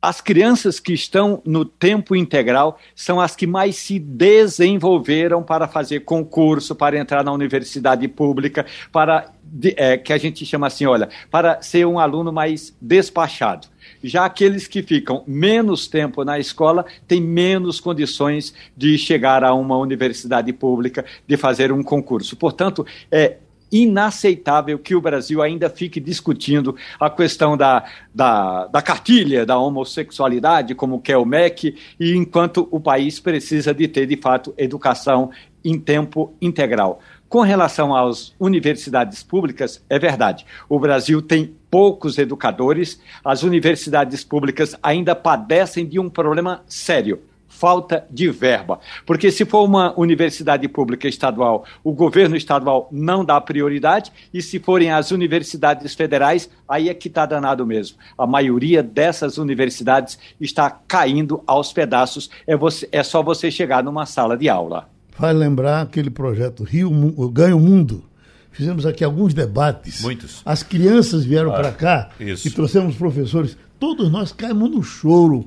as 0.00 0.20
crianças 0.20 0.78
que 0.78 0.92
estão 0.92 1.42
no 1.44 1.64
tempo 1.64 2.14
integral 2.14 2.78
são 2.94 3.20
as 3.20 3.34
que 3.34 3.46
mais 3.46 3.76
se 3.76 3.98
desenvolveram 3.98 5.42
para 5.42 5.66
fazer 5.66 6.00
concurso, 6.00 6.74
para 6.74 6.98
entrar 6.98 7.24
na 7.24 7.32
universidade 7.32 8.06
pública, 8.06 8.66
para 8.92 9.32
é, 9.76 9.96
que 9.96 10.12
a 10.12 10.18
gente 10.18 10.44
chama 10.44 10.66
assim, 10.66 10.86
olha, 10.86 11.08
para 11.30 11.62
ser 11.62 11.86
um 11.86 11.98
aluno 11.98 12.32
mais 12.32 12.76
despachado. 12.80 13.68
Já 14.02 14.24
aqueles 14.24 14.66
que 14.66 14.82
ficam 14.82 15.24
menos 15.26 15.88
tempo 15.88 16.24
na 16.24 16.38
escola 16.38 16.84
têm 17.08 17.20
menos 17.20 17.80
condições 17.80 18.54
de 18.76 18.98
chegar 18.98 19.42
a 19.42 19.54
uma 19.54 19.76
universidade 19.78 20.52
pública, 20.52 21.04
de 21.26 21.36
fazer 21.36 21.72
um 21.72 21.82
concurso. 21.82 22.36
Portanto, 22.36 22.86
é 23.10 23.38
inaceitável 23.70 24.78
que 24.78 24.94
o 24.94 25.00
Brasil 25.00 25.42
ainda 25.42 25.68
fique 25.68 25.98
discutindo 26.00 26.76
a 26.98 27.10
questão 27.10 27.56
da, 27.56 27.84
da, 28.14 28.66
da 28.66 28.82
cartilha 28.82 29.44
da 29.44 29.58
homossexualidade, 29.58 30.74
como 30.74 31.00
quer 31.00 31.16
o 31.16 31.24
MEC, 31.24 31.76
e 31.98 32.14
enquanto 32.14 32.68
o 32.70 32.80
país 32.80 33.18
precisa 33.20 33.74
de 33.74 33.88
ter, 33.88 34.06
de 34.06 34.16
fato, 34.16 34.54
educação 34.56 35.30
em 35.64 35.78
tempo 35.78 36.32
integral. 36.40 37.00
Com 37.28 37.40
relação 37.40 37.94
às 37.94 38.32
universidades 38.38 39.22
públicas, 39.22 39.84
é 39.90 39.98
verdade. 39.98 40.46
O 40.68 40.78
Brasil 40.78 41.20
tem 41.20 41.56
poucos 41.68 42.18
educadores, 42.18 43.00
as 43.24 43.42
universidades 43.42 44.22
públicas 44.22 44.76
ainda 44.80 45.14
padecem 45.14 45.84
de 45.84 45.98
um 45.98 46.08
problema 46.08 46.62
sério 46.68 47.20
falta 47.58 48.06
de 48.10 48.30
verba. 48.30 48.78
Porque 49.04 49.30
se 49.30 49.44
for 49.44 49.64
uma 49.64 49.98
universidade 49.98 50.68
pública 50.68 51.08
estadual, 51.08 51.64
o 51.82 51.92
governo 51.92 52.36
estadual 52.36 52.88
não 52.92 53.24
dá 53.24 53.40
prioridade, 53.40 54.12
e 54.32 54.42
se 54.42 54.58
forem 54.58 54.90
as 54.90 55.10
universidades 55.10 55.94
federais, 55.94 56.50
aí 56.68 56.88
é 56.88 56.94
que 56.94 57.08
está 57.08 57.24
danado 57.24 57.66
mesmo. 57.66 57.96
A 58.18 58.26
maioria 58.26 58.82
dessas 58.82 59.38
universidades 59.38 60.18
está 60.40 60.70
caindo 60.70 61.42
aos 61.46 61.72
pedaços, 61.72 62.30
é, 62.46 62.54
você, 62.56 62.88
é 62.92 63.02
só 63.02 63.22
você 63.22 63.50
chegar 63.50 63.82
numa 63.82 64.04
sala 64.04 64.36
de 64.36 64.48
aula. 64.48 64.88
Vai 65.18 65.32
lembrar 65.32 65.80
aquele 65.80 66.10
projeto 66.10 66.62
Rio 66.62 66.90
Ganho 67.30 67.58
Mundo. 67.58 68.04
Fizemos 68.52 68.84
aqui 68.84 69.02
alguns 69.02 69.32
debates. 69.32 70.02
Muitos. 70.02 70.42
As 70.44 70.62
crianças 70.62 71.24
vieram 71.24 71.52
ah, 71.52 71.56
para 71.56 71.72
cá 71.72 72.10
isso. 72.20 72.46
e 72.46 72.50
trouxemos 72.50 72.96
professores. 72.96 73.56
Todos 73.78 74.10
nós 74.10 74.32
caímos 74.32 74.70
no 74.70 74.82
choro 74.82 75.46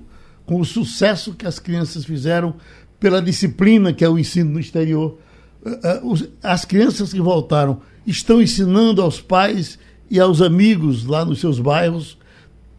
com 0.49 0.59
o 0.59 0.65
sucesso 0.65 1.35
que 1.35 1.45
as 1.45 1.59
crianças 1.59 2.03
fizeram 2.03 2.55
pela 2.99 3.21
disciplina 3.21 3.93
que 3.93 4.03
é 4.03 4.09
o 4.09 4.17
ensino 4.17 4.49
no 4.49 4.59
exterior. 4.59 5.19
Eh, 5.63 5.79
eh, 5.83 6.27
as 6.41 6.65
crianças 6.65 7.13
que 7.13 7.21
voltaram 7.21 7.81
estão 8.03 8.41
ensinando 8.41 8.99
aos 8.99 9.21
pais 9.21 9.77
e 10.09 10.19
aos 10.19 10.41
amigos 10.41 11.05
lá 11.05 11.23
nos 11.23 11.39
seus 11.39 11.59
bairros. 11.59 12.17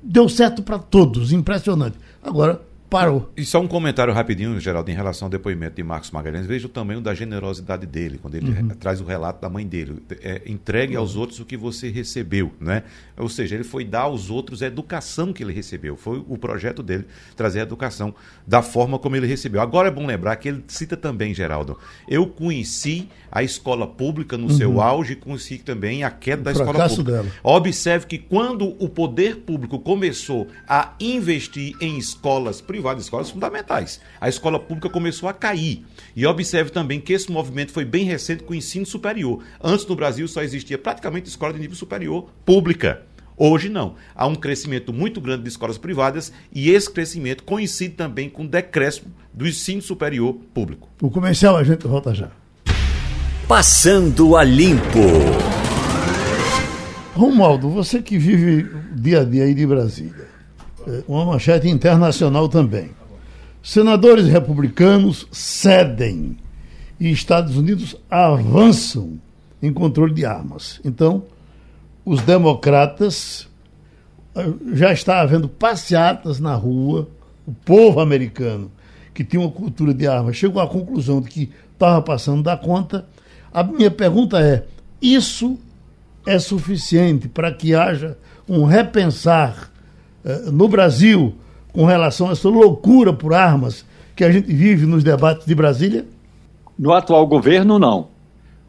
Deu 0.02 0.28
certo 0.28 0.64
para 0.64 0.80
todos, 0.80 1.32
impressionante. 1.32 1.96
Agora, 2.20 2.60
parou. 2.91 3.30
E 3.36 3.45
só 3.45 3.61
um 3.61 3.68
comentário 3.68 4.12
rapidinho, 4.12 4.59
Geraldo, 4.59 4.91
em 4.91 4.95
relação 4.95 5.26
ao 5.26 5.30
depoimento 5.30 5.76
de 5.76 5.82
Marcos 5.82 6.11
Magalhães. 6.11 6.45
Veja 6.45 6.66
o 6.66 6.68
tamanho 6.68 7.01
da 7.01 7.14
generosidade 7.14 7.86
dele, 7.86 8.18
quando 8.20 8.34
ele 8.34 8.51
uhum. 8.51 8.68
traz 8.70 9.01
o 9.01 9.05
relato 9.05 9.41
da 9.41 9.49
mãe 9.49 9.66
dele. 9.66 10.03
É, 10.20 10.43
entregue 10.47 10.97
uhum. 10.97 11.01
aos 11.01 11.14
outros 11.16 11.38
o 11.38 11.45
que 11.45 11.57
você 11.57 11.88
recebeu, 11.88 12.53
né? 12.61 12.82
Ou 13.16 13.28
seja, 13.28 13.55
ele 13.55 13.64
foi 13.64 13.84
dar 13.84 14.03
aos 14.03 14.28
outros 14.28 14.62
a 14.62 14.66
educação 14.66 15.32
que 15.32 15.43
ele 15.43 15.53
recebeu. 15.53 15.97
Foi 15.97 16.22
o 16.28 16.36
projeto 16.36 16.82
dele, 16.82 17.07
trazer 17.36 17.61
a 17.61 17.62
educação 17.62 18.12
da 18.47 18.61
forma 18.61 18.99
como 18.99 19.14
ele 19.14 19.26
recebeu. 19.26 19.61
Agora 19.61 19.88
é 19.88 19.91
bom 19.91 20.05
lembrar 20.05 20.34
que 20.36 20.49
ele 20.49 20.64
cita 20.66 20.97
também, 20.97 21.32
Geraldo, 21.32 21.78
eu 22.09 22.26
conheci 22.26 23.09
a 23.30 23.43
escola 23.45 23.86
pública 23.86 24.36
no 24.36 24.49
uhum. 24.49 24.57
seu 24.57 24.80
auge 24.80 25.12
e 25.12 25.16
conheci 25.16 25.59
também 25.59 26.03
a 26.03 26.11
queda 26.11 26.43
da 26.43 26.53
escola 26.53 26.88
pública. 26.88 27.12
Dela. 27.12 27.28
Observe 27.45 28.07
que 28.07 28.18
quando 28.18 28.74
o 28.82 28.88
poder 28.88 29.36
público 29.36 29.78
começou 29.78 30.49
a 30.66 30.95
investir 30.99 31.76
em 31.80 31.97
escolas 31.97 32.61
privadas, 32.61 32.80
várias 32.81 33.05
escolas 33.05 33.31
fundamentais. 33.31 34.01
A 34.20 34.28
escola 34.28 34.59
pública 34.59 34.89
começou 34.89 35.28
a 35.28 35.33
cair. 35.33 35.85
E 36.14 36.26
observe 36.26 36.70
também 36.70 37.01
que 37.01 37.12
esse 37.12 37.31
movimento 37.31 37.72
foi 37.72 37.85
bem 37.85 38.05
recente 38.05 38.43
com 38.43 38.53
o 38.53 38.57
ensino 38.57 38.87
superior. 38.87 39.43
Antes 39.62 39.87
no 39.87 39.97
Brasil 39.97 40.26
só 40.26 40.43
existia 40.43 40.78
praticamente 40.78 41.28
escola 41.28 41.53
de 41.53 41.61
nível 41.61 41.76
superior 41.76 42.28
pública. 42.45 43.03
Hoje 43.43 43.70
não. 43.70 43.95
Há 44.14 44.26
um 44.26 44.35
crescimento 44.35 44.93
muito 44.93 45.18
grande 45.18 45.45
de 45.45 45.49
escolas 45.49 45.78
privadas 45.78 46.31
e 46.53 46.70
esse 46.70 46.91
crescimento 46.91 47.43
coincide 47.43 47.95
também 47.95 48.28
com 48.28 48.45
o 48.45 48.49
decréscimo 48.49 49.14
do 49.33 49.49
ensino 49.49 49.81
superior 49.81 50.35
público. 50.53 50.89
O 51.01 51.11
comercial 51.11 51.57
a 51.57 51.64
gente 51.64 51.87
volta 51.87 52.14
já. 52.14 52.31
Passando 53.49 54.37
a 54.37 54.45
limpo. 54.45 55.01
Romualdo, 57.14 57.68
você 57.68 58.01
que 58.01 58.16
vive 58.18 58.68
dia 58.95 59.20
a 59.22 59.24
dia 59.24 59.45
aí 59.45 59.55
de 59.55 59.66
Brasília, 59.66 60.28
uma 61.07 61.24
manchete 61.24 61.68
internacional 61.68 62.49
também. 62.49 62.91
Senadores 63.62 64.26
republicanos 64.26 65.26
cedem 65.31 66.37
e 66.99 67.11
Estados 67.11 67.57
Unidos 67.57 67.97
avançam 68.11 69.18
em 69.62 69.72
controle 69.72 70.14
de 70.14 70.24
armas. 70.24 70.81
Então, 70.85 71.24
os 72.05 72.22
democratas 72.22 73.49
eh, 74.35 74.53
já 74.72 74.93
está 74.93 75.20
havendo 75.20 75.49
passeatas 75.49 76.41
na 76.41 76.55
rua, 76.55 77.09
o 77.47 77.53
povo 77.53 78.01
americano 78.01 78.70
que 79.12 79.24
tinha 79.24 79.41
uma 79.41 79.51
cultura 79.51 79.93
de 79.93 80.07
armas 80.07 80.37
chegou 80.37 80.62
à 80.62 80.66
conclusão 80.66 81.20
de 81.20 81.28
que 81.28 81.51
estava 81.72 82.01
passando 82.01 82.43
da 82.43 82.57
conta. 82.57 83.07
A 83.53 83.62
minha 83.62 83.91
pergunta 83.91 84.41
é: 84.41 84.64
isso 85.01 85.59
é 86.26 86.39
suficiente 86.39 87.28
para 87.28 87.53
que 87.53 87.74
haja 87.74 88.16
um 88.49 88.64
repensar 88.64 89.69
uh, 90.24 90.50
no 90.50 90.68
Brasil 90.68 91.34
com 91.72 91.84
relação 91.84 92.28
a 92.28 92.32
essa 92.32 92.48
loucura 92.48 93.12
por 93.12 93.32
armas 93.34 93.84
que 94.14 94.24
a 94.24 94.30
gente 94.30 94.52
vive 94.52 94.86
nos 94.86 95.02
debates 95.02 95.46
de 95.46 95.54
Brasília? 95.54 96.04
No 96.78 96.92
atual 96.92 97.26
governo, 97.26 97.78
não. 97.78 98.08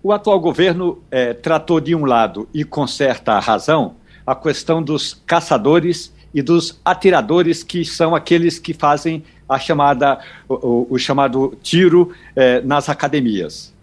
O 0.03 0.11
atual 0.11 0.39
governo 0.39 0.99
é, 1.11 1.33
tratou 1.33 1.79
de 1.79 1.93
um 1.93 2.05
lado, 2.05 2.47
e 2.53 2.63
com 2.63 2.87
certa 2.87 3.37
razão, 3.39 3.95
a 4.25 4.35
questão 4.35 4.81
dos 4.81 5.21
caçadores 5.25 6.11
e 6.33 6.41
dos 6.41 6.79
atiradores, 6.83 7.63
que 7.63 7.85
são 7.85 8.15
aqueles 8.15 8.57
que 8.57 8.73
fazem 8.73 9.23
a 9.47 9.59
chamada, 9.59 10.19
o, 10.47 10.87
o 10.89 10.97
chamado 10.97 11.57
tiro 11.61 12.13
é, 12.35 12.61
nas 12.61 12.89
academias. 12.89 13.73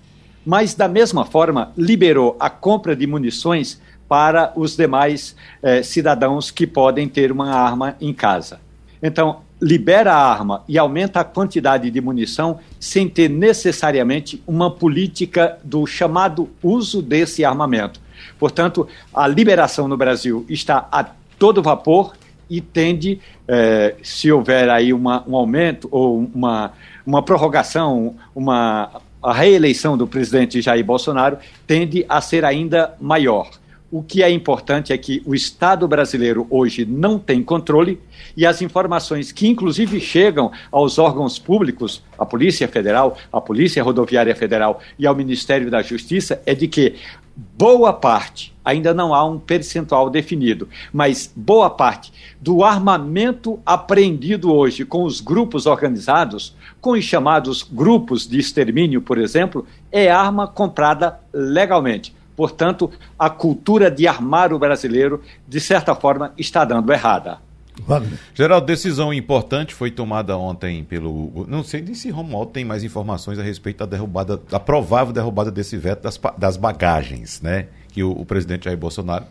Mas, 0.44 0.74
da 0.74 0.88
mesma 0.88 1.24
forma, 1.24 1.72
liberou 1.76 2.36
a 2.40 2.48
compra 2.48 2.96
de 2.96 3.06
munições 3.06 3.80
para 4.08 4.52
os 4.56 4.76
demais 4.76 5.36
é, 5.62 5.82
cidadãos 5.82 6.50
que 6.50 6.66
podem 6.66 7.08
ter 7.08 7.30
uma 7.30 7.52
arma 7.52 7.96
em 8.00 8.12
casa. 8.12 8.60
Então, 9.02 9.40
libera 9.60 10.12
a 10.12 10.32
arma 10.32 10.62
e 10.68 10.78
aumenta 10.78 11.20
a 11.20 11.24
quantidade 11.24 11.90
de 11.90 12.00
munição 12.00 12.58
sem 12.78 13.08
ter 13.08 13.28
necessariamente 13.28 14.42
uma 14.46 14.70
política 14.70 15.58
do 15.62 15.86
chamado 15.86 16.48
uso 16.62 17.02
desse 17.02 17.44
armamento. 17.44 18.00
Portanto, 18.38 18.88
a 19.12 19.26
liberação 19.26 19.88
no 19.88 19.96
Brasil 19.96 20.46
está 20.48 20.88
a 20.90 21.04
todo 21.38 21.62
vapor 21.62 22.14
e 22.48 22.60
tende, 22.60 23.20
eh, 23.46 23.94
se 24.02 24.30
houver 24.32 24.70
aí 24.70 24.92
uma, 24.92 25.22
um 25.28 25.36
aumento 25.36 25.88
ou 25.90 26.18
uma, 26.34 26.72
uma 27.04 27.22
prorrogação, 27.22 28.16
uma 28.34 28.90
a 29.22 29.32
reeleição 29.32 29.98
do 29.98 30.06
presidente 30.06 30.60
Jair 30.60 30.84
Bolsonaro, 30.84 31.38
tende 31.66 32.06
a 32.08 32.20
ser 32.20 32.44
ainda 32.44 32.94
maior. 33.00 33.50
O 33.90 34.02
que 34.02 34.22
é 34.22 34.30
importante 34.30 34.92
é 34.92 34.98
que 34.98 35.22
o 35.24 35.34
Estado 35.34 35.88
brasileiro 35.88 36.46
hoje 36.50 36.84
não 36.84 37.18
tem 37.18 37.42
controle 37.42 37.98
e 38.36 38.44
as 38.44 38.60
informações 38.60 39.32
que, 39.32 39.48
inclusive, 39.48 39.98
chegam 39.98 40.52
aos 40.70 40.98
órgãos 40.98 41.38
públicos, 41.38 42.02
a 42.18 42.26
Polícia 42.26 42.68
Federal, 42.68 43.16
a 43.32 43.40
Polícia 43.40 43.82
Rodoviária 43.82 44.36
Federal 44.36 44.80
e 44.98 45.06
ao 45.06 45.14
Ministério 45.14 45.70
da 45.70 45.80
Justiça, 45.80 46.42
é 46.44 46.54
de 46.54 46.68
que 46.68 46.96
boa 47.56 47.92
parte, 47.92 48.52
ainda 48.62 48.92
não 48.92 49.14
há 49.14 49.24
um 49.24 49.38
percentual 49.38 50.10
definido, 50.10 50.68
mas 50.92 51.32
boa 51.34 51.70
parte 51.70 52.12
do 52.40 52.64
armamento 52.64 53.58
apreendido 53.64 54.52
hoje 54.52 54.84
com 54.84 55.04
os 55.04 55.20
grupos 55.20 55.64
organizados, 55.64 56.54
com 56.80 56.90
os 56.90 57.04
chamados 57.04 57.62
grupos 57.62 58.26
de 58.26 58.38
extermínio, 58.38 59.00
por 59.00 59.16
exemplo, 59.16 59.64
é 59.90 60.10
arma 60.10 60.46
comprada 60.46 61.20
legalmente. 61.32 62.17
Portanto, 62.38 62.88
a 63.18 63.28
cultura 63.28 63.90
de 63.90 64.06
armar 64.06 64.52
o 64.52 64.60
brasileiro, 64.60 65.20
de 65.48 65.58
certa 65.58 65.92
forma, 65.92 66.32
está 66.38 66.64
dando 66.64 66.92
errada. 66.92 67.38
Wagner. 67.84 68.16
Geraldo, 68.32 68.64
decisão 68.64 69.12
importante 69.12 69.74
foi 69.74 69.90
tomada 69.90 70.38
ontem 70.38 70.84
pelo. 70.84 71.44
Não 71.48 71.64
sei 71.64 71.82
nem 71.82 71.94
se 71.94 72.10
Romualdo 72.10 72.52
tem 72.52 72.64
mais 72.64 72.84
informações 72.84 73.40
a 73.40 73.42
respeito 73.42 73.78
da 73.78 73.86
derrubada, 73.86 74.36
da 74.36 74.60
provável 74.60 75.12
derrubada 75.12 75.50
desse 75.50 75.76
veto 75.76 76.02
das, 76.02 76.20
das 76.38 76.56
bagagens, 76.56 77.42
né? 77.42 77.66
Que 77.88 78.04
o, 78.04 78.12
o 78.12 78.24
presidente 78.24 78.66
Jair 78.66 78.78
Bolsonaro 78.78 79.24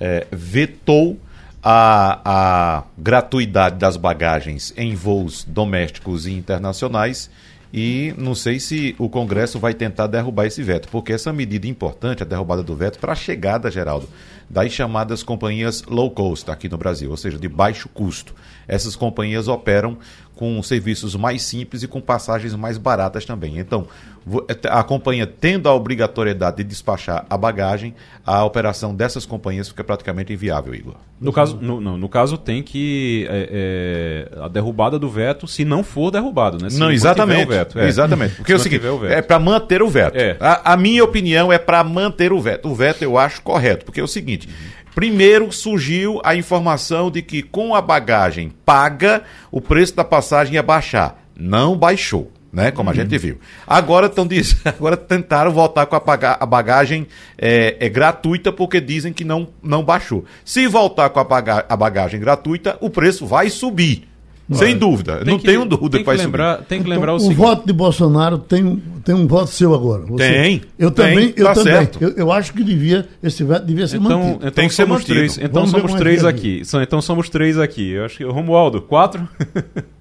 é, 0.00 0.26
vetou 0.32 1.20
a, 1.62 2.20
a 2.24 2.84
gratuidade 2.98 3.76
das 3.76 3.96
bagagens 3.96 4.74
em 4.76 4.96
voos 4.96 5.44
domésticos 5.44 6.26
e 6.26 6.32
internacionais 6.32 7.30
e 7.72 8.12
não 8.18 8.34
sei 8.34 8.58
se 8.58 8.96
o 8.98 9.08
Congresso 9.08 9.58
vai 9.58 9.72
tentar 9.72 10.08
derrubar 10.08 10.46
esse 10.46 10.62
veto, 10.62 10.88
porque 10.88 11.12
essa 11.12 11.32
medida 11.32 11.68
importante, 11.68 12.22
a 12.22 12.26
derrubada 12.26 12.62
do 12.62 12.74
veto, 12.74 12.98
para 12.98 13.12
a 13.12 13.16
chegada, 13.16 13.70
Geraldo, 13.70 14.08
das 14.48 14.72
chamadas 14.72 15.22
companhias 15.22 15.82
low 15.84 16.10
cost 16.10 16.50
aqui 16.50 16.68
no 16.68 16.76
Brasil, 16.76 17.10
ou 17.10 17.16
seja, 17.16 17.38
de 17.38 17.48
baixo 17.48 17.88
custo. 17.88 18.34
Essas 18.66 18.96
companhias 18.96 19.46
operam 19.46 19.96
com 20.34 20.60
serviços 20.62 21.14
mais 21.14 21.42
simples 21.42 21.82
e 21.82 21.86
com 21.86 22.00
passagens 22.00 22.54
mais 22.56 22.76
baratas 22.76 23.24
também. 23.24 23.58
Então, 23.58 23.86
a 24.68 24.82
companhia 24.82 25.26
tendo 25.26 25.68
a 25.68 25.74
obrigatoriedade 25.74 26.58
de 26.58 26.64
despachar 26.64 27.24
a 27.28 27.36
bagagem, 27.36 27.94
a 28.24 28.44
operação 28.44 28.94
dessas 28.94 29.24
companhias 29.24 29.68
fica 29.68 29.82
praticamente 29.82 30.32
inviável, 30.32 30.74
Igor. 30.74 30.94
No 31.20 31.32
caso, 31.32 31.58
no, 31.60 31.80
no, 31.80 31.96
no 31.96 32.08
caso 32.08 32.36
tem 32.36 32.62
que 32.62 33.26
é, 33.30 34.28
é, 34.32 34.42
a 34.42 34.48
derrubada 34.48 34.98
do 34.98 35.08
veto, 35.08 35.46
se 35.46 35.64
não 35.64 35.82
for 35.82 36.10
derrubado, 36.10 36.62
né? 36.62 36.70
Se 36.70 36.78
não, 36.78 36.90
exatamente. 36.90 37.48
Veto, 37.48 37.78
é. 37.78 37.88
Exatamente. 37.88 38.36
Porque 38.36 38.52
é 38.52 38.56
o 38.56 38.58
seguinte, 38.58 38.84
é 39.08 39.22
para 39.22 39.38
manter 39.38 39.82
o 39.82 39.88
veto. 39.88 40.16
É. 40.16 40.36
A, 40.38 40.74
a, 40.74 40.76
minha 40.76 41.02
opinião 41.02 41.52
é 41.52 41.58
para 41.58 41.82
manter 41.82 42.32
o 42.32 42.40
veto. 42.40 42.68
O 42.68 42.74
veto 42.74 43.02
eu 43.02 43.18
acho 43.18 43.42
correto, 43.42 43.84
porque 43.84 44.00
é 44.00 44.04
o 44.04 44.08
seguinte. 44.08 44.48
Primeiro 44.94 45.50
surgiu 45.52 46.20
a 46.24 46.34
informação 46.34 47.10
de 47.10 47.22
que 47.22 47.42
com 47.42 47.74
a 47.74 47.80
bagagem 47.80 48.52
paga, 48.64 49.22
o 49.50 49.60
preço 49.60 49.94
da 49.94 50.04
passagem 50.04 50.54
ia 50.54 50.62
baixar. 50.62 51.22
Não 51.34 51.76
baixou 51.76 52.30
né? 52.52 52.70
Como 52.70 52.88
uhum. 52.88 52.92
a 52.92 52.96
gente 52.96 53.16
viu. 53.18 53.38
Agora 53.66 54.06
estão 54.06 54.26
agora 54.64 54.96
tentaram 54.96 55.52
voltar 55.52 55.86
com 55.86 55.96
a, 55.96 56.02
a 56.40 56.46
bagagem 56.46 57.06
é, 57.38 57.76
é, 57.80 57.88
gratuita 57.88 58.52
porque 58.52 58.80
dizem 58.80 59.12
que 59.12 59.24
não, 59.24 59.48
não 59.62 59.82
baixou. 59.82 60.24
Se 60.44 60.66
voltar 60.66 61.10
com 61.10 61.20
a, 61.20 61.24
baga 61.24 61.64
a 61.68 61.76
bagagem 61.76 62.20
gratuita, 62.20 62.76
o 62.80 62.90
preço 62.90 63.26
vai 63.26 63.50
subir. 63.50 64.08
Sem 64.52 64.76
dúvida, 64.76 65.18
tem 65.18 65.26
não 65.26 65.38
que, 65.38 65.44
tenho 65.44 65.64
dúvida 65.64 65.90
tem 65.90 66.00
que, 66.00 66.06
vai 66.06 66.16
lembrar, 66.16 66.56
subir. 66.56 66.66
Tem 66.66 66.82
que 66.82 66.88
lembrar 66.88 67.14
então, 67.14 67.28
o, 67.28 67.30
o 67.30 67.34
voto 67.34 67.64
de 67.64 67.72
Bolsonaro 67.72 68.36
tem, 68.36 68.82
tem 69.04 69.14
um 69.14 69.24
voto 69.24 69.48
seu 69.48 69.72
agora. 69.72 70.02
Você, 70.06 70.28
tem. 70.28 70.62
Eu 70.76 70.90
tem, 70.90 71.06
também, 71.06 71.34
eu 71.36 71.44
tá 71.46 71.54
também. 71.54 71.88
Eu, 72.00 72.10
eu, 72.16 72.32
acho 72.32 72.52
que 72.52 72.64
devia 72.64 73.06
esse 73.22 73.44
veto 73.44 73.64
devia 73.64 73.86
ser 73.86 73.98
então, 73.98 74.18
mantido. 74.18 74.36
Então 74.38 74.50
tem 74.50 74.68
que 74.68 74.74
ser 74.74 74.86
mantido. 74.86 75.14
Três, 75.14 75.38
então 75.38 75.66
Vamos 75.66 75.70
somos 75.70 75.94
três 75.94 76.24
aqui. 76.24 76.62
Então 76.82 77.00
somos 77.00 77.28
três 77.28 77.58
aqui. 77.60 77.92
Eu 77.92 78.04
acho 78.04 78.16
que 78.16 78.24
Romualdo, 78.24 78.82
quatro. 78.82 79.28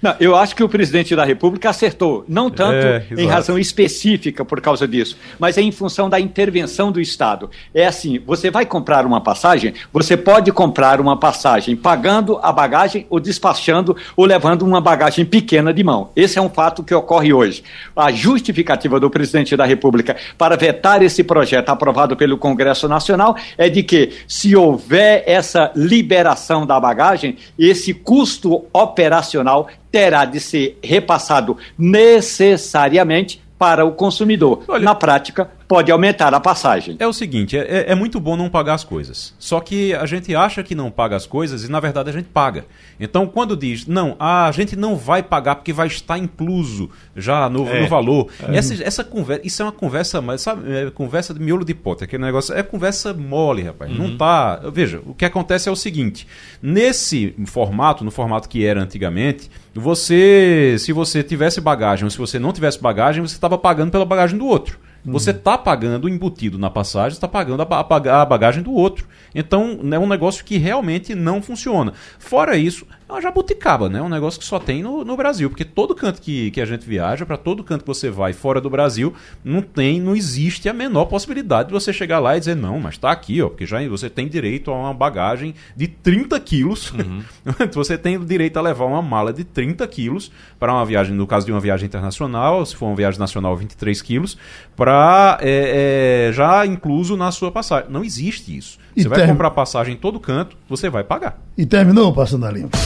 Não, 0.00 0.14
eu 0.20 0.36
acho 0.36 0.54
que 0.54 0.62
o 0.62 0.68
presidente 0.68 1.14
da 1.16 1.24
República 1.24 1.70
acertou, 1.70 2.24
não 2.28 2.48
tanto 2.48 2.86
é, 2.86 3.04
em 3.16 3.26
razão 3.26 3.58
específica 3.58 4.44
por 4.44 4.60
causa 4.60 4.86
disso, 4.86 5.16
mas 5.38 5.58
é 5.58 5.60
em 5.60 5.72
função 5.72 6.08
da 6.08 6.20
intervenção 6.20 6.92
do 6.92 7.00
Estado. 7.00 7.50
É 7.74 7.86
assim: 7.86 8.18
você 8.24 8.50
vai 8.50 8.64
comprar 8.64 9.04
uma 9.04 9.20
passagem, 9.20 9.74
você 9.92 10.16
pode 10.16 10.52
comprar 10.52 11.00
uma 11.00 11.16
passagem 11.16 11.74
pagando 11.74 12.38
a 12.42 12.52
bagagem 12.52 13.06
ou 13.10 13.18
despachando 13.18 13.96
ou 14.16 14.24
levando 14.24 14.62
uma 14.62 14.80
bagagem 14.80 15.24
pequena 15.24 15.74
de 15.74 15.82
mão. 15.82 16.10
Esse 16.14 16.38
é 16.38 16.42
um 16.42 16.48
fato 16.48 16.84
que 16.84 16.94
ocorre 16.94 17.32
hoje. 17.32 17.64
A 17.96 18.12
justificativa 18.12 19.00
do 19.00 19.10
presidente 19.10 19.56
da 19.56 19.64
República 19.64 20.16
para 20.36 20.56
vetar 20.56 21.02
esse 21.02 21.24
projeto 21.24 21.70
aprovado 21.70 22.16
pelo 22.16 22.38
Congresso 22.38 22.88
Nacional 22.88 23.36
é 23.56 23.68
de 23.68 23.82
que, 23.82 24.10
se 24.28 24.54
houver 24.54 25.24
essa 25.26 25.72
liberação 25.74 26.64
da 26.64 26.78
bagagem, 26.78 27.36
esse 27.58 27.92
custo 27.92 28.64
operacional 28.72 29.68
terá 29.90 30.24
de 30.24 30.40
ser 30.40 30.78
repassado 30.82 31.56
necessariamente 31.78 33.42
para 33.58 33.84
o 33.84 33.92
consumidor. 33.92 34.62
Olha, 34.68 34.84
Na 34.84 34.94
prática, 34.94 35.50
pode 35.68 35.92
aumentar 35.92 36.32
a 36.32 36.40
passagem. 36.40 36.96
É 36.98 37.06
o 37.06 37.12
seguinte, 37.12 37.56
é, 37.56 37.60
é, 37.60 37.92
é, 37.92 37.94
muito 37.94 38.18
bom 38.18 38.36
não 38.36 38.48
pagar 38.48 38.74
as 38.74 38.84
coisas. 38.84 39.34
Só 39.38 39.60
que 39.60 39.94
a 39.94 40.06
gente 40.06 40.34
acha 40.34 40.62
que 40.62 40.74
não 40.74 40.90
paga 40.90 41.14
as 41.14 41.26
coisas 41.26 41.62
e 41.62 41.70
na 41.70 41.78
verdade 41.78 42.08
a 42.08 42.12
gente 42.12 42.30
paga. 42.30 42.64
Então 42.98 43.26
quando 43.26 43.54
diz, 43.54 43.86
não, 43.86 44.16
a 44.18 44.50
gente 44.50 44.74
não 44.74 44.96
vai 44.96 45.22
pagar 45.22 45.56
porque 45.56 45.72
vai 45.72 45.86
estar 45.86 46.16
incluso 46.16 46.90
já 47.14 47.50
no, 47.50 47.68
é, 47.68 47.82
no 47.82 47.88
valor. 47.88 48.28
É. 48.48 48.56
Essa, 48.56 48.82
essa 48.82 49.04
conversa, 49.04 49.42
isso 49.46 49.60
é 49.60 49.66
uma 49.66 49.72
conversa, 49.72 50.38
sabe, 50.38 50.72
é 50.72 50.90
conversa 50.90 51.34
de 51.34 51.40
miolo 51.40 51.64
de 51.64 51.74
pote, 51.74 52.02
aquele 52.02 52.24
negócio, 52.24 52.54
é 52.54 52.62
conversa 52.62 53.12
mole, 53.12 53.62
rapaz. 53.62 53.92
Uhum. 53.92 54.08
Não 54.08 54.16
tá. 54.16 54.62
Veja, 54.72 55.02
o 55.04 55.14
que 55.14 55.26
acontece 55.26 55.68
é 55.68 55.72
o 55.72 55.76
seguinte: 55.76 56.26
nesse 56.62 57.34
formato, 57.44 58.02
no 58.02 58.10
formato 58.10 58.48
que 58.48 58.64
era 58.64 58.80
antigamente, 58.80 59.50
você, 59.74 60.76
se 60.78 60.92
você 60.92 61.22
tivesse 61.22 61.60
bagagem 61.60 62.04
ou 62.04 62.10
se 62.10 62.16
você 62.16 62.38
não 62.38 62.52
tivesse 62.52 62.80
bagagem, 62.80 63.20
você 63.20 63.34
estava 63.34 63.58
pagando 63.58 63.90
pela 63.90 64.06
bagagem 64.06 64.38
do 64.38 64.46
outro. 64.46 64.78
Você 65.04 65.30
está 65.30 65.56
pagando 65.56 66.08
embutido 66.08 66.58
na 66.58 66.68
passagem, 66.68 67.14
está 67.16 67.28
pagando 67.28 67.62
a, 67.62 68.20
a 68.20 68.26
bagagem 68.26 68.62
do 68.62 68.72
outro. 68.72 69.06
Então 69.34 69.80
é 69.92 69.98
um 69.98 70.06
negócio 70.06 70.44
que 70.44 70.56
realmente 70.56 71.14
não 71.14 71.42
funciona. 71.42 71.92
Fora 72.18 72.56
isso, 72.56 72.86
é 73.08 73.12
uma 73.12 73.22
jabuticaba, 73.22 73.88
né? 73.88 74.02
Um 74.02 74.08
negócio 74.08 74.38
que 74.38 74.44
só 74.44 74.58
tem 74.58 74.82
no, 74.82 75.02
no 75.02 75.16
Brasil. 75.16 75.48
Porque 75.48 75.64
todo 75.64 75.94
canto 75.94 76.20
que, 76.20 76.50
que 76.50 76.60
a 76.60 76.66
gente 76.66 76.86
viaja, 76.86 77.24
para 77.24 77.38
todo 77.38 77.64
canto 77.64 77.80
que 77.80 77.86
você 77.86 78.10
vai 78.10 78.34
fora 78.34 78.60
do 78.60 78.68
Brasil, 78.68 79.14
não 79.42 79.62
tem, 79.62 79.98
não 79.98 80.14
existe 80.14 80.68
a 80.68 80.74
menor 80.74 81.06
possibilidade 81.06 81.68
de 81.68 81.72
você 81.72 81.90
chegar 81.90 82.18
lá 82.18 82.36
e 82.36 82.40
dizer, 82.40 82.54
não, 82.54 82.78
mas 82.78 82.94
está 82.94 83.10
aqui, 83.10 83.40
ó, 83.40 83.48
porque 83.48 83.64
já 83.64 83.78
você 83.88 84.10
tem 84.10 84.28
direito 84.28 84.70
a 84.70 84.74
uma 84.74 84.92
bagagem 84.92 85.54
de 85.74 85.86
30 85.88 86.38
quilos. 86.40 86.92
Uhum. 86.92 87.22
você 87.72 87.96
tem 87.96 88.22
direito 88.22 88.58
a 88.58 88.60
levar 88.60 88.84
uma 88.84 89.00
mala 89.00 89.32
de 89.32 89.44
30 89.44 89.86
quilos 89.86 90.30
para 90.58 90.72
uma 90.72 90.84
viagem, 90.84 91.14
no 91.14 91.26
caso 91.26 91.46
de 91.46 91.52
uma 91.52 91.60
viagem 91.60 91.86
internacional, 91.86 92.66
se 92.66 92.76
for 92.76 92.86
uma 92.86 92.96
viagem 92.96 93.18
nacional, 93.18 93.56
23 93.56 94.02
quilos, 94.02 94.36
para 94.76 95.38
é, 95.40 96.28
é, 96.28 96.32
já 96.32 96.66
incluso 96.66 97.16
na 97.16 97.30
sua 97.30 97.50
passagem. 97.50 97.90
Não 97.90 98.04
existe 98.04 98.54
isso. 98.56 98.78
E 98.98 99.02
você 99.04 99.08
vai 99.08 99.26
comprar 99.28 99.52
passagem 99.52 99.94
em 99.94 99.96
todo 99.96 100.18
canto, 100.18 100.56
você 100.68 100.90
vai 100.90 101.04
pagar. 101.04 101.38
E 101.56 101.64
terminou 101.64 102.12
Passando 102.12 102.46
a 102.46 102.50
Limpo. 102.50 102.76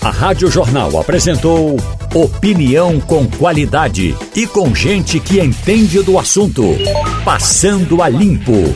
A 0.00 0.10
Rádio 0.10 0.50
Jornal 0.50 0.98
apresentou 0.98 1.76
opinião 2.14 2.98
com 2.98 3.28
qualidade 3.28 4.16
e 4.34 4.46
com 4.46 4.74
gente 4.74 5.20
que 5.20 5.38
entende 5.38 6.02
do 6.02 6.18
assunto. 6.18 6.62
Passando 7.22 8.02
a 8.02 8.08
Limpo. 8.08 8.74